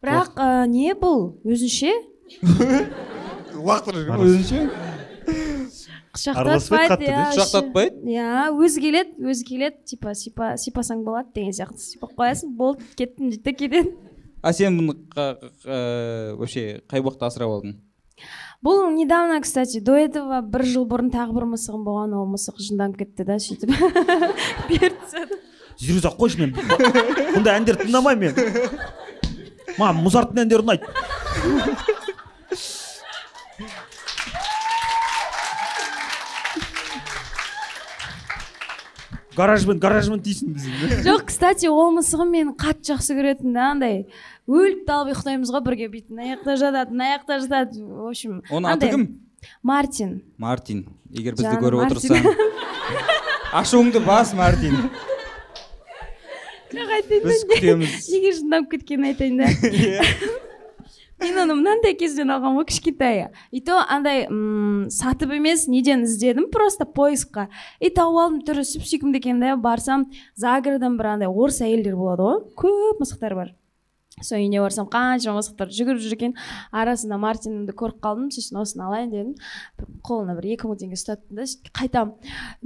Бірақ 0.00 0.32
ә, 0.40 0.64
не 0.64 0.94
бұл? 0.96 1.36
Өзінше? 1.44 1.92
Лақтырып 3.68 4.06
жүр 4.08 4.22
өзінше? 4.24 4.89
Құшақтатпайды 6.16 7.06
иә, 7.06 7.24
құшақтатпайды? 7.32 8.00
иә 8.10 8.46
өзі 8.54 8.82
келеді 8.82 9.30
өзі 9.30 9.46
келеді 9.46 9.76
типа 9.92 10.14
сипа 10.14 10.54
сипасаң 10.58 11.04
болады 11.06 11.30
деген 11.34 11.54
сияқты. 11.54 11.78
Сипап 11.78 12.16
қоясың 12.18 12.56
болды 12.58 12.86
кеттім 12.98 13.30
дейді 13.30 13.44
да 13.44 13.52
кетеді 13.52 13.94
а 14.42 14.52
сен 14.52 14.80
бұны 14.80 14.96
вообще 16.36 16.80
қай 16.90 17.04
уақытта 17.04 17.30
асырап 17.30 17.54
алдың? 17.58 17.78
Бұл 18.60 18.90
недавно 18.92 19.40
кстати 19.40 19.80
до 19.80 19.94
этого 19.96 20.42
бір 20.42 20.66
жыл 20.68 20.84
бұрын 20.88 21.08
тағы 21.12 21.32
бір 21.38 21.46
мысығым 21.54 21.84
болған 21.86 22.16
ол 22.18 22.26
мысық 22.28 22.58
жынданып 22.60 22.98
кетті 23.00 23.24
да 23.24 23.38
сөйтіп. 23.40 23.72
Беріп 24.68 24.98
жүре 25.80 26.02
сақ 26.04 26.18
қойшы 26.20 26.42
мен. 26.42 26.52
Бұндай 27.32 27.56
әндерді 27.56 27.86
тыңдамаймын 27.86 28.36
мен. 28.36 28.68
Маған 29.78 30.02
музарттың 30.04 30.42
әндері 30.44 30.66
ұнайды. 30.66 30.84
Гаражбен 39.40 39.80
гаражбен 39.82 40.20
дейсің 40.24 40.52
біз 40.54 40.68
жоқ 41.08 41.26
кстати 41.32 41.70
ол 41.72 41.90
мысығым 41.96 42.30
мені 42.36 42.54
қатты 42.60 42.92
жақсы 42.92 43.16
көретін 43.18 43.56
да 43.56 43.70
андай 43.72 44.04
өліп 44.50 44.84
талып 44.88 45.14
ұйықтаймыз 45.14 45.52
ғой 45.54 45.64
бірге 45.66 45.88
бүйтіп 45.92 46.14
мына 46.14 46.34
жақта 46.34 46.56
жатады 46.60 46.94
мына 46.94 47.10
жақта 47.16 47.38
жатады. 47.44 47.84
В 47.84 48.08
общем 48.10 48.40
оның 48.50 48.72
аты 48.74 48.90
кім? 48.90 49.06
Мартин. 49.62 50.10
Мартин. 50.36 50.84
Егер 51.10 51.38
бізді 51.38 51.56
көріп 51.62 51.86
отырсаң. 51.86 52.26
Ашуыңды 53.60 54.02
бас 54.04 54.34
мартин. 54.36 54.76
Жоқ 56.70 56.92
айтайын 56.98 57.24
біз 57.24 57.40
да 57.42 57.54
күтеміз. 57.54 57.96
неге 58.12 58.32
жынданып 58.36 58.70
кеткенін 58.74 59.08
айтайын 59.10 59.40
да. 59.40 59.48
мен 61.20 61.38
оны 61.44 61.56
мынандай 61.58 61.94
кезден 61.98 62.32
алғанмын 62.34 62.62
ғой 62.62 62.68
кішкентай 62.70 63.22
и 63.50 63.60
то 63.60 63.78
андай 63.88 64.26
м 64.26 64.88
сатып 64.90 65.34
емес 65.36 65.66
неден 65.68 66.04
іздедім 66.08 66.50
просто 66.50 66.84
поискқа. 66.84 67.48
И 67.80 67.90
тауып 67.90 68.20
алдым 68.24 68.42
түрі 68.48 68.64
сүп 68.64 68.88
сүйкімді 68.88 69.20
екен 69.22 69.40
да 69.40 69.56
барсам 69.56 70.08
загороддан 70.34 70.96
бір 70.98 71.14
андай 71.14 71.28
орыс 71.28 71.60
әйелдер 71.60 71.96
болады 71.96 72.26
ғой. 72.26 72.44
Көп 72.56 73.04
мысықтар 73.04 73.36
бар. 73.36 73.54
Сол 74.20 74.38
үйіне 74.38 74.60
барсам 74.62 74.88
қаншама 74.90 75.40
мысықтар 75.40 75.72
жүгіріп 75.74 76.00
жүр 76.04 76.16
екен. 76.16 76.34
Арасында 76.72 77.18
мартинімді 77.20 77.74
көріп 77.76 78.00
қалдым 78.04 78.30
сосын 78.34 78.60
осыны 78.60 78.86
алайын 78.86 79.10
дедім. 79.10 79.34
Қолына 80.06 80.36
бір 80.38 80.50
екі 80.54 80.70
мың 80.70 80.80
теңге 80.80 80.98
ұстаттым 80.98 81.40
да 81.40 81.46
сөйтіп 81.48 81.72
қайтамын 81.80 82.14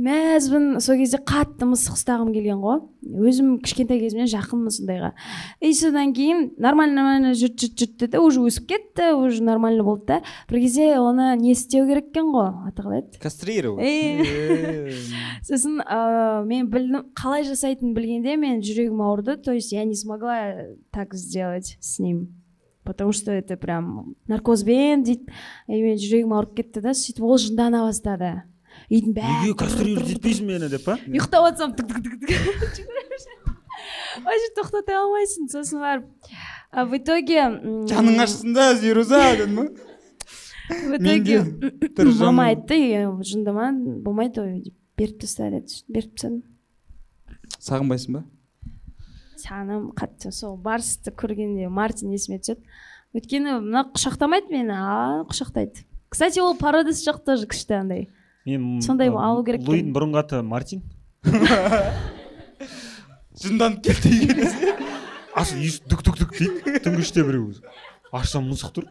мәзбін 0.08 0.80
сол 0.84 0.98
кезде 1.00 1.20
қатты 1.22 1.68
мысық 1.70 1.98
ұстағым 1.98 2.32
келген 2.34 2.62
ғой. 2.62 2.82
Өзім 3.04 3.58
кішкентай 3.64 4.00
кезімнен 4.02 4.30
жақынмын 4.30 4.74
сондайға. 4.74 5.12
И 5.60 5.72
содан 5.76 6.14
кейін 6.16 6.50
нормально 6.58 7.02
нормально 7.02 7.34
жүрді 7.38 7.68
жүрді 7.68 7.84
жүрді 7.84 8.10
да 8.14 8.20
уже 8.24 8.40
өсіп 8.44 8.68
кетті 8.70 9.12
уже 9.18 9.42
нормально 9.44 9.84
болды 9.84 10.06
да. 10.06 10.20
Бір 10.48 10.60
кезде 10.64 10.94
оны 10.98 11.34
не 11.40 11.52
істеу 11.52 11.86
керек 11.88 12.10
екен 12.10 12.32
ғой 12.34 12.50
аты 12.68 12.82
қалай 12.82 13.02
еді 13.04 13.20
кастрировать 13.22 13.84
сосын 15.44 15.80
ыыы 15.84 16.44
мен 16.48 16.68
білдім 16.72 17.10
қалай 17.16 17.44
жасайтынын 17.46 17.94
білгенде 17.96 18.36
мен 18.40 18.62
жүрегім 18.64 19.02
ауырды. 19.04 19.36
То 19.36 19.52
есть 19.52 19.72
я 19.72 19.84
не 19.84 19.94
смогла 19.94 20.54
так 20.90 21.14
сделать. 21.14 21.43
С 21.80 21.98
ним. 21.98 22.42
Потому 22.84 23.12
что 23.12 23.32
это 23.32 23.56
прям 23.56 24.14
наркозбен 24.28 25.04
дейді 25.04 25.24
и 25.68 25.94
жүрегім 25.96 26.34
ауырып 26.36 26.58
кетті 26.60 26.82
да 26.84 26.92
сөйтіп 26.92 27.24
ол 27.24 27.38
жындана 27.40 27.86
бастады 27.86 28.42
үйдің 28.90 29.14
бәрі 29.16 29.38
неге 29.40 29.56
кастрировать 29.56 30.12
етпейсің 30.18 30.50
мені 30.50 30.68
деп 30.68 30.84
па? 30.84 30.98
Ұйықтап 31.08 31.48
жатсам 31.48 31.72
вообще 34.24 34.50
тоқтата 34.56 34.98
алмайсың 35.00 35.48
сосын 35.50 35.82
барып 35.82 36.30
а 36.70 36.84
в 36.86 36.96
итоге 36.96 37.42
жаның 37.90 38.22
ашсын 38.24 38.54
да 38.56 38.74
зируза 38.78 39.20
дедім 39.34 39.56
ба 39.56 39.66
в 40.68 40.96
итоге 40.98 41.42
мама 42.20 42.48
айтты 42.52 42.78
«Е, 42.78 43.06
жындама 43.26 43.72
болмайды 44.04 44.44
ғой 44.44 44.62
деп 44.64 44.76
беріп 44.98 45.20
таста 45.24 45.50
деді 45.52 45.82
беріп 45.88 46.14
тастадым 46.14 46.42
сағынбайсың 47.58 48.18
ба? 48.18 48.24
Сағынамын 49.44 49.92
қатты 49.98 50.32
сол 50.32 50.56
барсты 50.56 51.12
көргенде 51.12 51.68
мартин 51.68 52.12
есіме 52.16 52.40
түседі. 52.40 52.64
Өйткені 53.14 53.58
мына 53.62 53.84
құшақтамайды 53.94 54.50
мені 54.50 54.74
а 54.74 55.24
құшақтайды. 55.28 55.84
Кстати 56.08 56.40
ол 56.40 56.56
породасы 56.58 57.04
жақ 57.06 57.22
тоже 57.26 57.46
күшті 57.50 57.78
андай. 57.78 58.08
Мен 58.46 58.80
Сондай 58.82 59.08
алу 59.08 59.44
керек 59.46 59.62
луидің 59.68 59.92
бұрынғы 59.94 60.20
аты 60.24 60.42
мартин. 60.42 60.82
Жынданып 63.44 63.82
кетті 63.86 64.10
үйге 64.10 64.74
ас 65.40 65.54
үй 65.54 65.70
дүк 65.90 66.04
дүк 66.06 66.18
дүк 66.20 66.34
дейді. 66.38 66.78
Түнгі 66.84 67.04
үште 67.04 67.24
біреу. 67.26 67.52
Ашсам 68.14 68.46
мысық 68.50 68.74
тұр. 68.76 68.90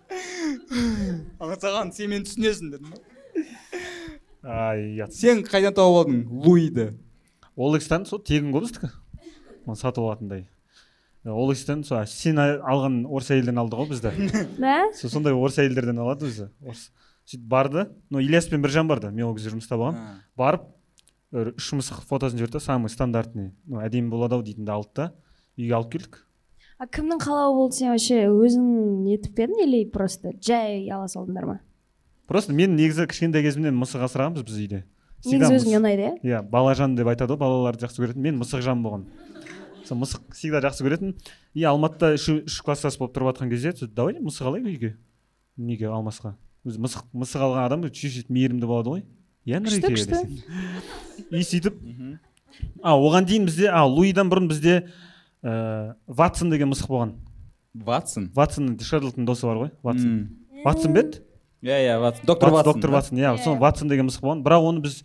Саған 1.40 1.94
сен 1.96 2.12
мені 2.12 2.28
түсінесің 2.28 2.74
дедім. 2.74 2.92
Ба 2.94 3.14
ай 4.44 4.84
ұят 4.98 5.16
сен 5.16 5.46
қайдан 5.48 5.76
тауып 5.78 6.04
алдың 6.04 6.26
луиді? 6.44 6.90
Олекстан 7.56 8.04
сол 8.10 8.20
тегін 8.20 8.52
ғой 8.52 8.66
біздікі. 8.66 8.90
Сатып 9.72 10.04
алатындай. 10.04 10.48
Олекстан 11.24 11.86
сол 11.88 12.04
сен 12.06 12.40
алған 12.44 13.06
орыс 13.08 13.32
әйелден 13.32 13.62
алды 13.62 13.80
ғой 13.80 13.90
бізді. 13.94 14.12
Да 14.60 14.90
сол 14.98 15.10
сондай 15.14 15.34
орыс 15.34 15.60
әйелдерден 15.64 16.02
алады 16.04 16.28
өзі. 16.28 16.50
Орыс. 16.66 16.90
Сөйтіп 17.24 17.48
барды. 17.48 17.86
Ну 18.12 18.20
ильяспен 18.20 18.62
біржан 18.62 18.90
барды. 18.92 19.12
Мен 19.12 19.30
ол 19.30 19.38
кезде 19.38 19.54
жұмыста 19.54 19.80
болғанмын 19.80 20.20
барып 20.36 20.68
бір 21.32 21.54
үш 21.56 21.72
мысық 21.80 22.04
фотосын 22.10 22.38
жіберді. 22.42 22.60
Да 22.60 22.66
самый 22.66 22.92
стандартный. 22.92 23.54
Ну 23.66 23.80
әдемі 23.80 24.12
болады 24.12 24.36
ау 24.36 24.44
дейтінді 24.44 24.76
алды 24.76 24.92
да 25.00 25.10
үйге 25.58 25.78
алып 25.80 25.94
келдік. 25.96 26.20
А 26.78 26.88
кімнің 26.92 27.22
қалауы 27.24 27.56
болды 27.56 27.78
сен 27.80 27.94
вообще? 27.94 28.26
Өзің 28.28 28.66
нетіп 29.06 29.38
пе 29.38 29.46
едің 29.48 29.64
или 29.64 29.84
просто 29.94 30.34
жай 30.44 30.90
ала 30.92 31.08
салдыңдар 31.08 31.48
ма? 31.48 31.60
Просто 32.28 32.52
мен 32.52 32.76
негізі 32.76 33.06
кішкентай 33.08 33.46
кезімнен 33.46 33.78
мысық 33.78 34.04
асырағанбыз 34.10 34.44
біз 34.44 34.60
үйде. 34.60 34.84
Негізі 35.24 35.60
өзіңе 35.62 35.80
ұнайды 35.80 36.08
иә? 36.08 36.14
Иә 36.28 36.42
балажан 36.44 36.98
деп 36.98 37.08
айтады 37.08 37.38
ғой 37.38 37.40
балаларды 37.46 37.86
жақсы 37.86 38.02
көретін. 38.02 38.26
Мен 38.26 38.42
мысық 38.42 38.66
жан 38.66 38.84
болғанмын. 38.84 39.23
Сол 39.88 40.00
мысық 40.02 40.30
всегда 40.34 40.62
жақсы 40.64 40.86
көретін. 40.86 41.16
И 41.54 41.64
алматыда 41.64 42.14
үш, 42.18 42.30
үш 42.46 42.62
класстас 42.64 42.98
болып 42.98 43.16
тұрып 43.16 43.34
жатқан 43.34 43.52
кезде 43.52 43.74
давай 43.88 44.20
мысық 44.20 44.50
алайық 44.52 44.70
үйге. 44.72 44.96
Неге 45.58 45.90
алмасқа? 45.92 46.36
Өзі 46.66 46.80
мысық 46.84 47.10
мысық 47.14 47.44
алған 47.48 47.66
адам 47.66 47.84
чуть 47.92 48.14
чуть 48.16 48.30
мейірімді 48.32 48.70
болады 48.70 48.96
ғой. 48.96 49.04
Иә 49.46 49.60
Күшті, 49.60 49.92
нұреке 49.92 50.44
и 51.36 51.44
сөйтіп 51.44 51.76
а 52.84 52.94
оған 52.96 53.28
дейін 53.28 53.48
бізде 53.50 53.68
а 53.68 53.84
луидан 53.90 54.30
бұрын 54.32 54.48
бізде 54.48 54.76
ә, 55.44 55.96
ватсон 56.08 56.54
деген 56.54 56.72
мысық 56.72 56.88
болған. 56.88 57.14
Ватсон? 57.74 58.30
Ватсон 58.36 58.78
шерлоктың 58.80 59.28
досы 59.28 59.48
бар 59.50 59.60
ғой 59.60 59.72
ватсон. 59.84 60.16
Ватсон 60.64 60.96
ба 60.96 61.04
еді? 61.04 61.24
Иә 61.64 61.82
иә 61.90 62.00
ватсон 62.00 62.30
доктор 62.30 62.54
Ватсон, 62.54 62.74
доктор 62.74 62.92
ватсон 62.96 63.20
иә 63.20 63.36
сол 63.44 63.58
ватсон 63.60 63.92
деген 63.92 64.08
мысық 64.08 64.24
болған. 64.24 64.46
Бірақ 64.46 64.70
оны 64.70 64.86
біз 64.86 65.04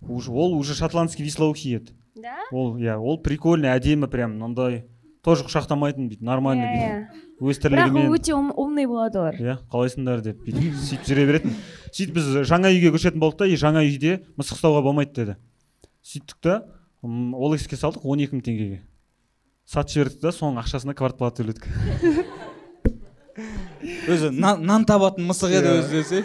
уже 0.00 0.32
ол 0.32 0.56
уже 0.58 0.74
шотландский 0.74 1.24
вислоухий 1.24 1.76
еді. 1.76 1.94
Да? 2.22 2.36
Ол 2.52 2.76
иә 2.80 2.96
ол 2.98 3.18
прикольный 3.22 3.70
әдемі 3.76 4.08
прям 4.08 4.36
мынандай 4.38 4.84
тоже 5.26 5.44
құшақтамайтын 5.44 6.06
бүйтіп 6.08 6.22
нормально 6.22 6.64
Иә, 6.64 6.90
бүйтіп. 7.10 7.50
өз 7.50 7.58
бірақ 7.58 7.58
ол 7.58 7.62
тірлігімен 7.62 8.12
өте 8.14 8.32
ум- 8.36 8.52
умный 8.56 8.86
болады 8.86 9.18
олар. 9.18 9.34
Иә 9.34 9.56
қалайсыңдар 9.72 10.22
деп 10.22 10.38
бүйтіп 10.46 10.74
сөйтіп 10.80 11.06
жүре 11.10 11.26
беретін. 11.26 11.56
Сөйтіп 11.92 12.14
біз 12.14 12.28
жаңа 12.48 12.70
үйге 12.72 12.92
көшетін 12.94 13.18
болдық 13.20 13.38
та 13.42 13.46
и 13.50 13.56
жаңа 13.58 13.82
үйде 13.84 14.20
мысық 14.38 14.56
ұстауға 14.60 14.82
болмайды 14.86 15.12
деді. 15.18 15.36
Сөйттік 16.06 16.38
та 16.40 16.62
м, 17.02 17.34
олекске 17.34 17.76
салдық 17.76 18.04
он 18.06 18.20
екі 18.22 18.36
мың 18.38 18.44
теңгеге. 18.46 18.80
Сатып 19.66 19.90
жібердік 19.96 20.20
та 20.22 20.30
соның 20.32 20.62
ақшасына 20.62 20.94
квартплата 20.94 21.42
төледік. 21.42 21.66
Өзі 24.08 24.30
нан, 24.32 24.62
нан 24.64 24.84
табатын 24.88 25.26
мысық 25.28 25.52
еді 25.52 25.68
Иә. 25.68 25.80
өзі 25.82 25.90
десе. 26.00 26.22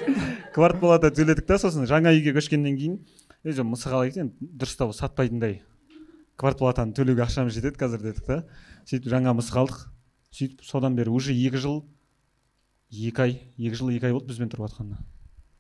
Квартплата 0.56 1.10
төледік 1.12 1.44
та 1.50 1.58
сосын 1.60 1.84
жаңа 1.90 2.14
үйге 2.16 2.32
көшкеннен 2.38 2.78
кейін. 2.80 3.00
Өзі 3.44 3.66
мысық 3.68 3.92
алайық 3.98 4.20
енді 4.22 4.52
дұрыстап 4.62 4.94
сатпайтындай. 4.96 5.60
Квартплатаны 6.42 6.96
төлеуге 6.98 7.24
ақшамыз 7.28 7.54
жетеді 7.54 7.78
қазір 7.78 8.02
дедік 8.08 8.26
та. 8.26 8.42
Сөйтіп 8.90 9.12
жаңа 9.14 9.36
мысық 9.38 9.62
алдық. 9.62 9.86
Сөйтіп 10.34 10.66
содан 10.66 10.98
бері 10.98 11.14
уже 11.14 11.36
екі 11.38 11.62
жыл 11.62 11.82
екі 12.92 13.22
ай 13.22 13.38
екі 13.58 13.78
жыл 13.78 13.94
екі 13.94 14.10
ай 14.10 14.18
болды 14.18 14.32
бізбен 14.34 14.50
тұрып 14.50 14.68
жатқанына. 14.72 15.00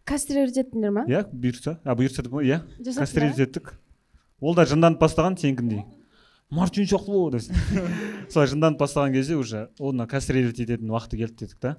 Кастрировать 0.09 0.57
еттіңдер 0.57 0.95
ма? 0.97 1.05
Иә 1.05 1.23
бұйыртса 1.29 1.77
а 1.85 1.95
бұйыртса 1.95 2.25
деп 2.25 2.39
иә. 2.41 2.63
Еттік 3.45 3.75
ол 4.41 4.57
да 4.57 4.65
жынданып 4.65 4.99
бастаған 5.03 5.37
сенікіндей 5.37 5.85
мартин 6.51 6.85
бол 7.07 7.31
десін. 7.31 7.55
Солай 8.29 8.47
жынданып 8.51 8.79
бастаған 8.79 9.13
кезде 9.13 9.35
уже 9.35 9.69
оны 9.79 10.07
кастрировать 10.07 10.59
ететін 10.59 10.91
уақыты 10.91 11.17
келді 11.17 11.45
дедік 11.45 11.59
та. 11.59 11.77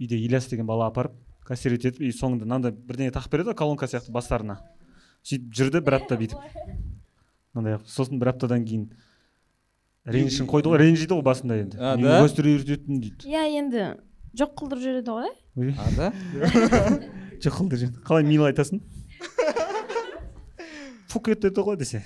Үйде 0.00 0.18
ильяс 0.18 0.48
деген 0.50 0.66
бала 0.66 0.88
апарып 0.90 1.14
кастрировать 1.46 1.86
етіп 1.86 2.02
и 2.02 2.10
соңында 2.10 2.44
мынандай 2.44 2.72
бірдеңе 2.74 3.14
тағып 3.14 3.30
береді 3.30 3.52
ғой 3.52 3.58
колонка 3.62 3.86
сияқты 3.86 4.10
бастарына. 4.10 4.58
Сөйтіп 5.22 5.54
жүрді 5.54 5.84
бір 5.86 6.00
апта 6.00 6.18
бүйтіп. 6.18 6.42
Мынандай 7.54 7.78
қылып. 7.78 7.88
сосын 7.90 8.20
бір 8.20 8.32
аптадан 8.34 8.64
кейін 8.64 8.90
ренішін 10.04 10.48
қойды 10.50 10.70
ғой 10.70 10.80
ренжиді 10.82 11.16
ғой 11.16 11.24
басында 11.26 11.56
енді. 11.60 11.78
А, 11.80 11.96
неге 11.96 12.08
да? 12.08 12.20
кастрировать 12.22 12.70
еттің 12.76 13.00
дейді. 13.02 13.30
Иә 13.30 13.46
енді 13.58 13.86
жоқ 14.38 14.54
қылдырып 14.60 14.82
жібереді 14.84 15.10
ғой. 15.10 15.32
Ой, 15.56 15.74
а 15.78 15.90
да? 15.96 16.12
Жоқ 17.40 17.56
қылды 17.56 17.88
қалай 18.04 18.24
милый 18.28 18.52
айтасың? 18.52 18.82
Фук 21.08 21.30
етеді 21.32 21.64
ғой 21.64 21.78
десе. 21.80 22.02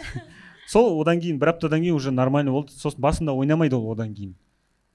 Сол 0.71 0.95
одан 1.03 1.21
кейін 1.21 1.41
бір 1.43 1.53
аптадан 1.53 1.83
кейін 1.83 1.99
уже 1.99 2.13
нормально 2.15 2.55
болды. 2.55 2.73
Сосын 2.73 3.03
басында 3.03 3.35
ойнамайды 3.35 3.77
ол 3.77 3.91
одан 3.93 4.15
кейін. 4.15 4.37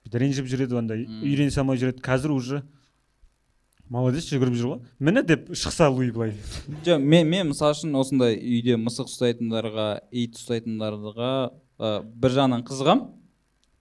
Ренжіп 0.10 0.48
жүреді 0.50 0.80
андай 0.80 1.04
үйренісе 1.06 1.62
алмай 1.62 1.78
жүреді. 1.78 2.02
Қазір 2.02 2.34
уже 2.34 2.64
молодец 3.90 4.28
жүгіріп 4.30 4.56
жүр 4.58 4.70
ғой. 4.70 4.80
Міне 5.02 5.24
деп 5.26 5.50
шықса 5.58 5.90
луи 5.90 6.12
былай. 6.14 6.36
Жоқ 6.86 7.02
мен 7.02 7.28
мен 7.30 7.50
мысалы 7.52 7.74
үшін 7.76 7.96
осындай 7.98 8.38
үйде 8.38 8.78
мысық 8.78 9.10
ұстайтындарға 9.10 9.88
ит 10.12 10.38
ұстайтындарға 10.38 11.32
ә, 11.50 12.02
бір 12.06 12.36
жағынан 12.38 12.66
қызығамын 12.70 13.08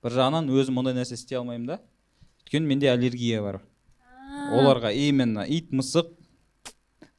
бір 0.05 0.17
жағынан 0.17 0.49
өзім 0.55 0.81
ондай 0.81 0.97
нәрсе 0.97 1.19
істей 1.19 1.39
алмаймын 1.41 1.75
да. 1.75 1.81
Өйткені 2.47 2.73
менде 2.73 2.89
аллергия 2.93 3.43
бар. 3.45 3.61
Оларға 4.57 4.95
именно 4.97 5.45
ит 5.45 5.73
мысық 5.77 6.15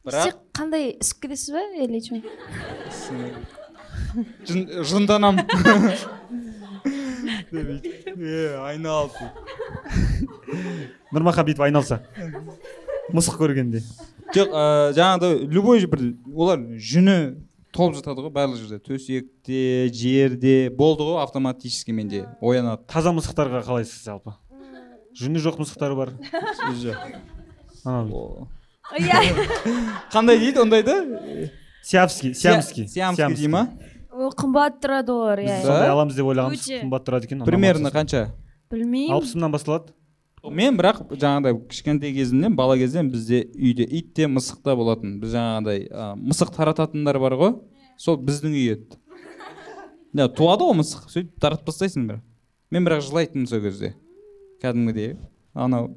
сіз 0.09 0.33
қандай 0.57 0.95
ісіп 0.95 1.27
кетесіз 1.27 1.53
ба 1.53 1.61
или 1.77 2.01
че 2.01 2.23
жынданамын 4.89 5.45
айналып 8.65 9.13
нұрмахан 11.13 11.47
бүйтіп 11.47 11.63
айналса. 11.67 12.01
мысық 13.15 13.39
көргенде 13.41 13.83
жоқ 14.35 14.51
ә, 14.53 14.63
жаңағыдай 14.97 15.47
любой 15.49 15.85
бір 15.89 16.03
олар 16.35 16.59
жүні 16.77 17.19
толып 17.73 17.97
жатады 17.99 18.23
ғой 18.25 18.33
барлық 18.33 18.59
жерде. 18.59 18.79
Төсекте 18.81 19.89
жерде 19.93 20.69
болды 20.69 21.05
ғой 21.05 21.21
автоматически 21.23 21.93
менде 21.95 22.25
оянады. 22.41 22.83
Таза 22.89 23.13
мысықтарға 23.15 23.63
қалайсыз 23.67 24.05
жалпы? 24.05 24.33
Жүні 25.17 25.41
жоқ 25.43 25.59
мысықтар 25.61 25.95
бар. 25.97 26.13
Анау. 27.85 28.49
Иә. 28.97 29.21
Қандай 30.13 30.39
дейді 30.41 30.63
ондайды 30.63 31.51
сиамский 31.83 32.33
сиамский. 32.33 32.87
сиамский 32.87 33.35
дей 33.35 33.47
ма? 33.47 33.67
Қымбат 34.09 34.81
тұрады 34.81 35.13
олар 35.13 35.39
иә. 35.39 35.61
сондай 35.61 35.89
аламыз 35.93 36.17
деп 36.17 36.25
ойлағанбыз 36.25 36.65
Өте. 36.65 36.79
қымбат 36.81 37.05
тұрады 37.05 37.29
екен 37.29 37.45
примерно 37.45 37.91
қанша? 37.93 38.31
Білмеймін. 38.69 39.13
Алпыс 39.13 39.35
мыңнан 39.37 39.53
басталады. 39.53 39.93
Мен 40.47 40.77
бірақ 40.79 41.01
жаңағыдай 41.11 41.57
кішкентай 41.69 42.13
кезімнен 42.15 42.55
бала 42.55 42.77
кезден 42.79 43.11
бізде 43.11 43.43
үйде 43.53 43.85
ит 43.85 44.13
те 44.15 44.29
мысық 44.31 44.61
та 44.63 44.75
болатын 44.79 45.17
біз 45.19 45.35
жаңағыдай 45.35 45.85
ә, 45.89 46.09
мысық 46.15 46.53
тарататындар 46.55 47.19
бар 47.19 47.35
ғой. 47.39 47.55
Сол 47.99 48.17
біздің 48.23 48.55
үй 48.55 48.67
еді. 48.75 48.99
Ja, 50.15 50.29
туады 50.31 50.69
ғой 50.69 50.79
мысық. 50.79 51.09
Сөйтіп 51.11 51.39
таратып 51.43 51.67
тастайсың 51.69 52.07
бірақ 52.09 52.23
мен 52.71 52.85
бірақ 52.87 53.03
жылайтынмын 53.09 53.49
сол 53.49 53.65
кезде. 53.65 53.95
Кәдімгідей. 54.63 55.17
Анау 55.53 55.91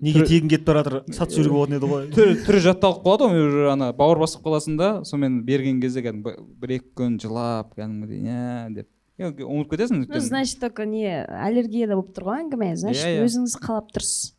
неге 0.00 0.24
тегін 0.26 0.50
кетіп 0.50 0.68
бара 0.68 0.82
жатыр? 0.84 1.02
Сатып 1.14 1.40
жіберуге 1.40 1.56
болатын 1.56 1.76
еді 1.78 1.90
ғой. 1.90 2.04
Түрі 2.14 2.34
түрі 2.46 2.60
жатталып 2.68 3.02
қалады 3.04 3.30
ғой. 3.30 3.46
Уже 3.48 3.70
ана 3.72 3.90
бауыр 3.96 4.20
басып 4.22 4.44
қаласың 4.46 4.76
да 4.78 4.90
сонымен 5.08 5.40
берген 5.46 5.80
кезде 5.82 6.04
кәдімгі 6.04 6.36
бір 6.62 6.76
екі 6.78 6.92
күн 7.00 7.16
жылап 7.22 7.74
кәдімгідей 7.74 8.22
иә 8.22 8.74
деп. 8.76 8.88
Ұмытып 9.18 9.70
кетесің 9.72 9.96
ну 9.96 10.04
өйткені 10.04 10.20
значит 10.26 10.60
только 10.60 10.84
не 10.84 11.06
аллергияда 11.24 11.96
болып 11.96 12.12
тұр 12.16 12.26
ғой 12.28 12.42
әңгіме. 12.44 12.72
Значит 12.76 13.04
Иә, 13.06 13.14
иә. 13.16 13.24
өзіңіз 13.24 13.54
қалап 13.62 13.88
тұрсыз. 13.96 14.34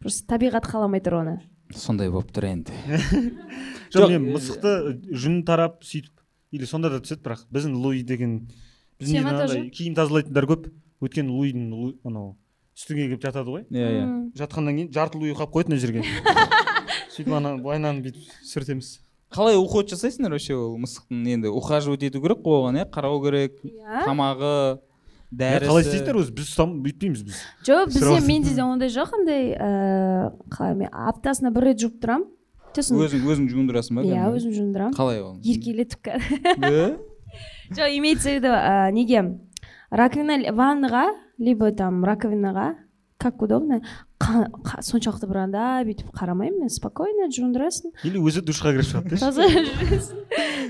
Просто 0.00 0.26
табиғат 0.28 0.66
қаламай 0.68 1.00
тұр 1.00 1.16
оны. 1.22 1.34
Сондай 1.74 2.10
болып 2.10 2.32
тұр 2.34 2.48
енді. 2.50 2.74
Жоқ 3.94 4.10
мен 4.12 4.28
мысықты 4.34 4.74
жүн 5.14 5.40
тарап 5.48 5.80
сөйтіп 5.86 6.12
или 6.52 6.66
сонда 6.68 6.90
да 6.90 7.00
түседі 7.00 7.22
бірақ 7.24 7.46
біздің 7.54 7.74
луи 7.80 8.02
деген 8.04 8.36
біздің 9.00 9.26
андай 9.30 9.68
киім 9.70 9.96
тазалайтындар 9.96 10.46
көп. 10.50 10.70
Өйткені 11.00 11.32
луидің 11.32 11.68
лу- 11.72 11.96
анау 12.04 12.34
үстіңе 12.76 13.06
келіп 13.08 13.22
жатады 13.24 13.48
ғой. 13.48 13.62
Иә 13.72 13.88
иә. 13.88 14.08
Жатқаннан 14.36 14.76
кейін 14.76 14.90
жарты 14.92 15.16
луи 15.16 15.32
қалып 15.32 15.54
қояды 15.54 15.72
мына 15.72 15.80
жерге. 15.80 16.04
Сөйтіп 17.14 17.32
ана 17.38 17.54
былайынан 17.56 18.02
бүйтіп 18.04 18.28
сүртеміз. 18.44 18.98
Қалай 19.30 19.56
уход 19.56 19.90
жасайсыңдар 19.90 20.34
вообще 20.34 20.56
ол 20.58 20.76
мысықтың 20.82 21.26
енді? 21.34 21.50
Ухаживать 21.54 22.02
ету 22.08 22.20
керек 22.22 22.42
қой 22.42 22.58
оған 22.60 22.80
иә? 22.80 22.86
Қарау 22.90 23.20
керек 23.22 23.60
иә. 23.62 24.02
тамағы 24.08 24.80
дәрісі 25.30 25.70
қалай 25.70 25.84
істейсіздер 25.86 26.18
өзі? 26.18 26.34
Біз 26.34 26.50
бүйтпейміз 26.86 27.22
біз. 27.28 27.42
Жоқ 27.66 27.92
бізде 27.94 28.18
менде 28.26 28.54
де 28.54 28.64
ондай 28.64 28.90
жоқ 28.90 29.14
андай 29.14 29.52
ыыы 29.54 30.32
қалай 30.50 30.74
мен 30.74 30.90
аптасына 30.90 31.54
бір 31.54 31.70
рет 31.70 31.78
жуып 31.78 32.00
тұрамын. 32.02 32.26
Сосын 32.74 32.98
өзің 32.98 33.22
өзің 33.26 33.46
жуындырасың 33.54 33.98
ба 33.98 34.06
иә 34.06 34.26
өзім 34.34 34.52
жуындырамын 34.54 34.98
қалай 34.98 35.22
ол? 35.22 35.38
Еркелетіп 35.42 36.02
кәдімгі. 36.10 36.84
Жоқ 37.70 37.96
имеется 37.98 38.30
в 38.30 38.34
виду 38.34 38.50
неге? 38.94 39.38
Раковина 39.90 40.38
ваннаға 40.54 41.14
либо 41.38 41.70
там 41.72 42.04
раковинаға? 42.04 42.74
Как 43.20 43.42
удобно. 43.42 43.80
Соншалықты 44.20 45.28
бір 45.28 45.38
андай 45.44 45.84
бүйтіп 45.88 46.10
қарамаймын 46.16 46.64
мен 46.64 46.72
спокойно 46.72 47.28
жуындырасың 47.32 47.92
или 48.08 48.20
өзі 48.20 48.42
душқа 48.46 48.72
кіріп 48.74 48.88
шығады 48.88 49.20
таза 49.20 49.46
жүресің. 49.52 50.18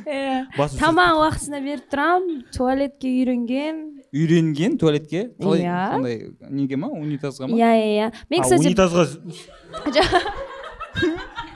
Иә 0.04 0.68
тамағын 0.80 1.20
уақытысында 1.22 1.60
беріп 1.64 1.90
тұрамын 1.92 2.44
туалетке 2.54 3.10
үйренген. 3.10 3.82
Үйренген 4.10 4.78
туалетке? 4.80 5.28
Қалай? 5.38 5.64
Иә. 5.66 5.80
қандай 5.94 6.16
неге 6.50 6.78
ма? 6.80 6.90
Унитазға 6.90 7.50
ма? 7.50 7.58
Иә 7.58 7.70
иә 7.78 7.90
иә. 7.96 8.12
Мен 8.30 8.46
кстати 8.46 8.70
унитазға 8.70 9.06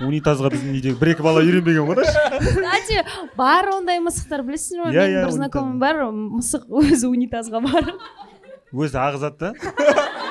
унитазға 0.04 0.50
біздің 0.54 0.74
үйдегі 0.78 0.98
бір 1.00 1.12
екі 1.14 1.24
бала 1.26 1.42
үйренбеген 1.44 1.86
ғой 1.88 2.02
кстати 2.04 3.02
бар 3.38 3.70
ондай 3.74 4.00
мысықтар 4.02 4.44
білесіздер 4.46 4.84
ма? 4.84 4.92
Иә, 4.92 5.06
менің 5.06 5.14
иә, 5.14 5.24
бір 5.26 5.34
знакомым 5.38 5.78
бар 5.82 6.02
мысық 6.10 6.66
өзі 6.82 7.10
унитазға 7.10 7.62
барып. 7.64 8.06
Өзі 8.74 8.98
ағызады 8.98 9.38
да. 9.38 9.52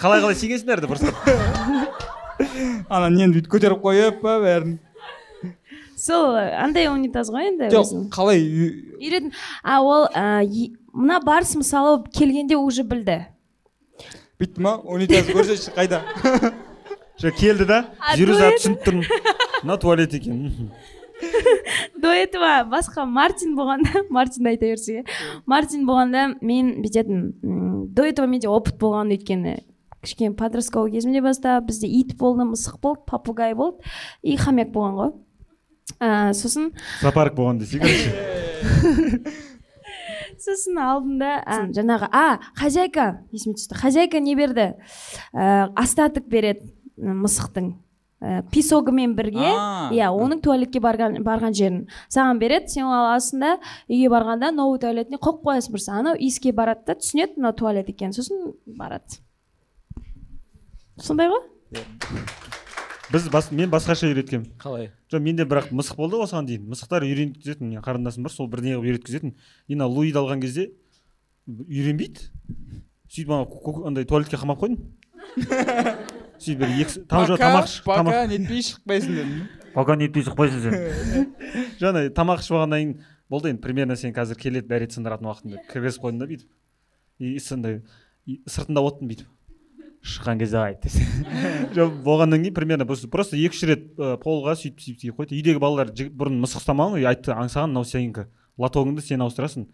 қалай 0.00 0.22
қалай 0.24 0.36
сенесіңдер 0.38 0.80
деп 0.84 0.94
ұрысады 0.94 1.12
ана 2.92 3.10
нені 3.12 3.34
бүйтіп 3.36 3.50
көтеріп 3.52 3.82
қойып 3.84 4.20
па 4.22 4.38
бәрін? 4.42 4.78
Сол 6.02 6.34
андай 6.36 6.88
унитаз 6.90 7.30
ғой 7.32 7.50
енді 7.52 7.68
жоқ 7.74 7.92
қалай 8.14 8.40
үй- 8.42 8.96
үйретін 8.98 9.32
а 9.62 9.80
ол 9.84 10.08
мына 10.92 11.20
барс 11.24 11.54
мысалы 11.56 12.02
келгенде 12.12 12.56
уже 12.56 12.82
білді. 12.84 13.20
Бүйтті 14.40 14.60
ма? 14.64 14.76
Унитаз 14.82 15.28
көрсетші 15.30 15.74
қайда? 15.76 16.02
Жоқ 17.22 17.36
келді 17.38 17.64
да. 17.68 17.76
Жатып 18.16 18.56
түсініп 18.58 18.80
тұрмын. 18.86 19.04
Мына 19.62 19.76
туалет 19.78 20.14
екен. 20.16 20.72
До 22.02 22.10
этого 22.10 22.64
басқа 22.66 23.04
мартин 23.06 23.52
болғанда 23.54 24.02
мартинді 24.10 24.48
айта 24.56 24.66
берсек 24.72 25.06
иә 25.06 25.36
мартин 25.46 25.84
болғанда 25.86 26.24
мен 26.42 26.72
бүйтетінмін 26.82 27.28
м, 27.44 27.86
до 27.94 28.08
этого 28.08 28.26
менде 28.26 28.48
опыт 28.50 28.74
болған 28.80 29.12
өйткені. 29.14 29.60
Кішкене 30.02 30.34
подростковый 30.36 30.92
кезімде 30.92 31.22
бастап 31.22 31.68
бізде 31.68 31.86
ит 31.86 32.16
болды 32.18 32.46
мысық 32.50 32.80
болды 32.82 33.06
попугай 33.06 33.54
болды 33.54 33.86
и 34.22 34.36
хомяк 34.36 34.72
болған 34.74 34.98
ғой. 34.98 35.14
Ә, 36.02 36.32
сосын 36.34 36.72
зоопарк 37.02 37.36
болған 37.38 37.62
десей 37.62 37.80
короче. 37.80 39.22
Сосын 40.42 40.78
алдында 40.82 41.36
а, 41.46 41.62
жаңағы 41.70 42.08
а 42.10 42.26
хозяйка 42.58 43.22
есіме 43.30 43.54
түсті 43.58 43.78
хозяйка 43.78 44.20
не 44.20 44.34
берді? 44.34 44.72
Ә, 45.30 45.70
остаток 45.78 46.26
береді 46.26 46.72
мысықтың 46.98 47.72
ә, 48.22 48.42
песогымен 48.50 49.14
бірге. 49.18 49.52
Иә 49.94 50.10
оның 50.10 50.42
туалетке 50.42 50.82
барған 50.82 51.20
барған 51.22 51.54
жерін. 51.54 51.82
Саған 52.10 52.42
береді 52.42 52.74
сен 52.74 52.88
оны 52.88 52.98
аласың 53.04 53.44
да 53.44 53.52
үйге 53.86 54.10
барғанда 54.10 54.50
новый 54.54 54.82
туалетіне 54.82 55.20
қойып 55.22 55.42
қоясың 55.46 55.76
просто. 55.76 55.98
Анау 55.98 56.18
иіске 56.18 56.54
барады 56.54 56.90
да 56.90 56.98
түсінеді 56.98 57.38
мынау 57.38 57.54
туалет 57.58 57.90
екенін. 57.92 58.16
Сосын 58.16 58.56
барады. 58.66 59.22
Сондай 61.00 61.30
ғой 61.32 61.46
біз 63.12 63.28
бас, 63.28 63.50
мен 63.52 63.70
басқаша 63.70 64.08
үйреткенмін. 64.08 64.54
Қалай? 64.60 64.88
Жоқ 65.12 65.20
менде 65.24 65.44
бірақ 65.48 65.68
мысық 65.74 65.98
болды 65.98 66.16
ғой 66.16 66.26
осыған 66.26 66.46
дейін. 66.48 66.64
Мысықтар 66.72 67.04
үйреткізетін 67.04 67.68
менің 67.68 67.84
қарындасым 67.84 68.24
бар 68.24 68.32
сол 68.32 68.48
бірдеңе 68.48 68.78
қылып 68.78 68.88
үйреткізетін. 68.88 69.34
И 69.68 69.76
мына 69.76 69.88
луиді 69.90 70.22
алған 70.22 70.40
кезде 70.40 70.70
үйренбейді. 71.46 72.30
Сөйтіп 73.12 73.34
ана 73.36 73.88
андай 73.90 74.06
туалетке 74.08 74.40
қамап 74.40 74.62
қойдым. 74.62 74.80
Сөйтіп 76.42 76.62
бір 76.62 76.72
екі 76.80 77.02
там 77.10 77.26
жоқ 77.28 77.42
тамақ 77.42 77.74
пока 77.84 78.24
нетпей 78.30 78.64
шықпайсың 78.64 79.18
дедім. 79.18 79.42
Пока 79.74 79.96
нетпей 80.00 80.24
шықпайсың 80.24 80.64
сен 80.64 81.28
жаңа 81.82 82.06
тамақ 82.16 82.42
ішіп 82.42 82.56
алғаннан 82.56 82.80
кейін 82.80 82.96
болды 83.30 83.52
енді 83.52 83.62
примерно 83.62 83.96
сен 83.96 84.16
қазір 84.16 84.40
келеді 84.40 84.72
дәрет 84.72 84.96
сындыратын 84.96 85.28
уақытың 85.28 85.54
деп 85.54 85.68
кіргізіп 85.70 86.06
қойдым 86.06 86.24
да 86.24 86.30
бүйтіп. 86.32 86.48
И 87.20 87.38
сондай 87.38 87.82
сыртында 88.48 88.82
оттым 88.82 89.12
бүйтіп. 89.12 89.28
Шыққан 90.02 90.40
кезде 90.40 90.58
айт 90.58 90.86
жоқ 91.76 91.92
болғаннан 92.02 92.42
кейін 92.42 92.54
примерно 92.54 92.86
просто 92.86 93.08
просто 93.08 93.38
екі 93.38 93.54
үш 93.54 93.62
рет 93.70 93.84
полға 94.22 94.56
сөйтіп 94.58 94.82
сөйтіп 94.82 95.02
сөйтіп 95.02 95.20
қойды. 95.20 95.36
Үйдегі 95.38 95.62
балалар 95.62 95.92
бұрын 95.94 96.40
мысық 96.42 96.62
ұстамаған 96.62 96.96
ғой 96.96 97.06
айтты 97.12 97.34
аңсаған 97.36 97.70
мынау 97.70 97.86
сенікі 97.86 98.26
лотогыңды 98.58 99.04
сен 99.06 99.22
ауыстырасың? 99.22 99.68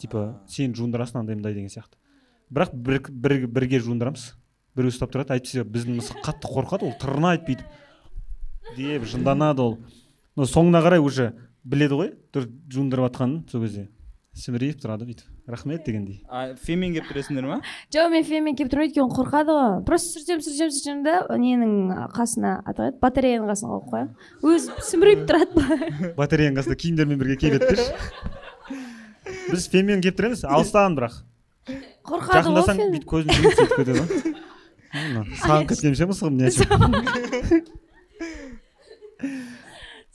Типа 0.00 0.24
сен 0.48 0.72
жуындырасың 0.78 1.20
андай 1.20 1.36
мындай 1.36 1.52
деген 1.52 1.68
сияқты. 1.68 2.00
Бірақ 2.48 2.72
бір, 2.72 3.02
бір, 3.10 3.46
бірге 3.46 3.82
жуындырамыз. 3.84 4.30
Біреу 4.78 4.94
ұстап 4.94 5.12
тұрады 5.12 5.36
әйтпесе 5.36 5.66
біздің 5.68 5.98
мысық 6.00 6.22
қатты 6.24 6.48
қорқады 6.48 6.88
ол 6.88 6.96
тырнайды 7.00 7.44
бүйтіп 7.50 8.76
деп 8.78 9.04
жынданады 9.10 9.64
ол. 9.64 9.78
Но 10.36 10.46
соңына 10.48 10.80
қарай 10.84 11.02
уже 11.02 11.32
біледі 11.64 11.98
ғой 11.98 12.12
жуындырып 12.72 13.08
жатқанын 13.10 13.42
сол 13.50 13.66
кезде. 13.66 13.88
Сімірейіп 14.36 14.78
тұрады 14.82 15.06
бүйтіп 15.08 15.50
рахмет 15.50 15.84
дегендей 15.86 16.20
а 16.28 16.54
фемен 16.60 16.92
келіп 16.94 17.08
тұрасыңдар 17.10 17.46
ма 17.48 17.56
жоқ 17.94 18.10
мен 18.12 18.24
фенмен 18.26 18.56
келіп 18.58 18.70
тұрмын 18.72 18.88
өйткені 18.88 19.14
қорқады 19.16 19.54
ғой. 19.56 19.72
Просто 19.88 20.18
сүртемін 20.18 20.42
сүртемін 20.44 20.74
сүртемін 20.76 21.02
да 21.06 21.14
ненің 21.40 21.72
қасына 22.14 22.52
аталады 22.68 23.00
батареяның 23.02 23.48
қасына 23.50 23.68
қойып 23.72 23.88
қоямын 23.94 24.12
өзі 24.52 24.66
сімірейіп 24.90 25.24
тұрады 25.30 25.48
батареяның 26.20 26.60
қасында 26.60 26.76
киімдермен 26.84 27.18
бірге 27.22 27.36
келеді 27.40 27.72
деші. 27.72 27.90
Біз 29.48 29.66
фенмен 29.72 30.04
келіп 30.04 30.20
тұрамыз 30.20 30.44
алыстан 30.46 30.98
бірақ. 30.98 31.18
Қорқады 32.06 32.30
ғой 32.30 32.62
жақындасаң 32.62 32.76
бүйтіп 32.94 33.10
көзін 33.10 33.30
жұмып 33.38 33.58
сөйтіп 33.58 33.76
кетеді 33.80 33.98
ғой. 33.98 34.08
Саған 35.42 35.66
кеткен 35.72 35.98
ше 35.98 36.08
мысығым 36.08 36.34
не 36.38 36.46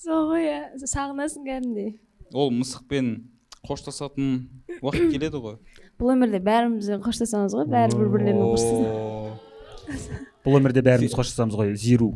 сол 0.03 0.25
ғой 0.31 0.43
иә. 0.47 0.57
Сағынасың 0.83 1.45
кәдімгідей. 1.47 1.93
Ол 2.33 2.49
мысықпен 2.51 3.13
қоштасатын 3.63 4.49
уақыт 4.83 5.13
келеді 5.13 5.39
ғой. 5.39 5.55
Бұл 5.99 6.11
өмірде 6.17 6.39
бәріміз 6.43 6.89
қоштасамыз 7.03 7.53
ғой 7.55 7.67
бәрі 7.71 7.95
бір 7.95 8.09
бірлерімен 8.11 8.49
қоштасады. 8.51 8.89
О, 8.91 9.37
бұл 10.43 10.57
өмірде 10.59 10.83
бәріміз 10.83 11.15
қоштасамыз 11.15 11.55
ғой 11.55 11.71
зиру. 11.79 12.09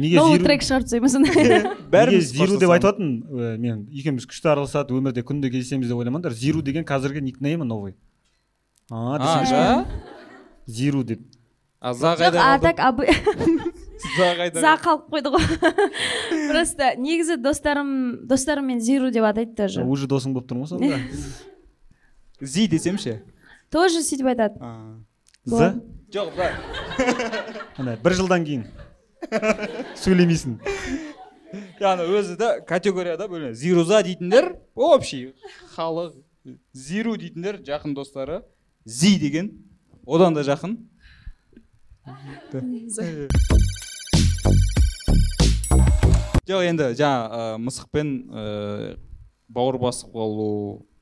Неге 0.00 0.16
новый 0.16 0.40
трек 0.40 0.64
шығарып 0.64 0.86
тастаймын 0.88 1.12
сонда 1.12 1.34
неге 1.36 1.58
бәріміз 1.92 2.30
зиру 2.32 2.56
деп 2.56 2.70
қоштасамыз. 2.70 2.74
айтып 2.78 2.88
жатырмын 2.88 3.12
ә, 3.28 3.58
мен 3.60 3.82
екеуміз 3.90 4.28
күшті 4.30 4.52
араласады 4.54 4.96
өмірде 4.96 5.24
күнде 5.26 5.50
кездесеміз 5.52 5.90
деп 5.90 6.00
ойламаңдар 6.00 6.32
зиру 6.32 6.62
деген 6.64 6.86
қазіргі 6.88 7.20
никнеймі 7.26 7.68
новый. 7.68 7.96
А 8.88 9.18
десеңші 9.20 9.84
зиру 10.66 11.04
деп. 11.04 11.20
А 11.80 11.92
за 11.92 12.14
қайда 12.16 12.40
а 12.40 12.58
так 12.58 12.80
за 14.00 14.74
қалып 14.80 15.08
қойды 15.12 15.32
ғой. 15.34 15.44
Просто 16.50 16.94
негізі 16.96 17.36
достарым 17.36 18.26
достарым 18.26 18.66
мен 18.72 18.80
зиру 18.80 19.10
деп 19.10 19.24
атайды 19.24 19.54
тоже. 19.54 19.84
Уже 19.84 20.08
досың 20.10 20.34
болып 20.34 20.48
тұрмын 20.50 20.66
ғой 20.66 20.72
сонда? 20.74 21.00
Зи 22.40 22.66
десем 22.68 22.98
ше? 22.98 23.22
Тоже 23.70 24.02
сөйтіп 24.02 24.32
айтады. 24.32 24.58
А. 24.60 24.98
з? 25.44 25.74
Жоқ 26.10 26.32
былай 26.34 26.54
ана 27.78 27.96
бір 28.02 28.16
жылдан 28.18 28.44
кейін. 28.44 28.64
Сөйлемейсің. 30.00 30.56
Яғни 31.80 32.06
өзі 32.10 32.36
да 32.40 32.50
категорияда 32.66 33.28
бөлінеді 33.30 33.58
зируза 33.58 34.02
дейтіндер 34.06 34.56
общий. 34.74 35.34
Халық 35.76 36.16
зиру 36.72 37.16
дейтіндер 37.20 37.60
жақын 37.66 37.94
достары. 37.94 38.42
Зи 38.84 39.18
деген 39.20 39.52
одан 40.06 40.34
да 40.34 40.42
жақын. 40.42 40.78
Жоқ 46.50 46.66
енді 46.66 46.90
жаңа 46.98 47.20
ә, 47.30 47.48
мысықпен 47.62 48.12
ә, 48.26 48.44
бауыр 49.48 49.78
басып 49.82 50.10
қалу 50.14 50.50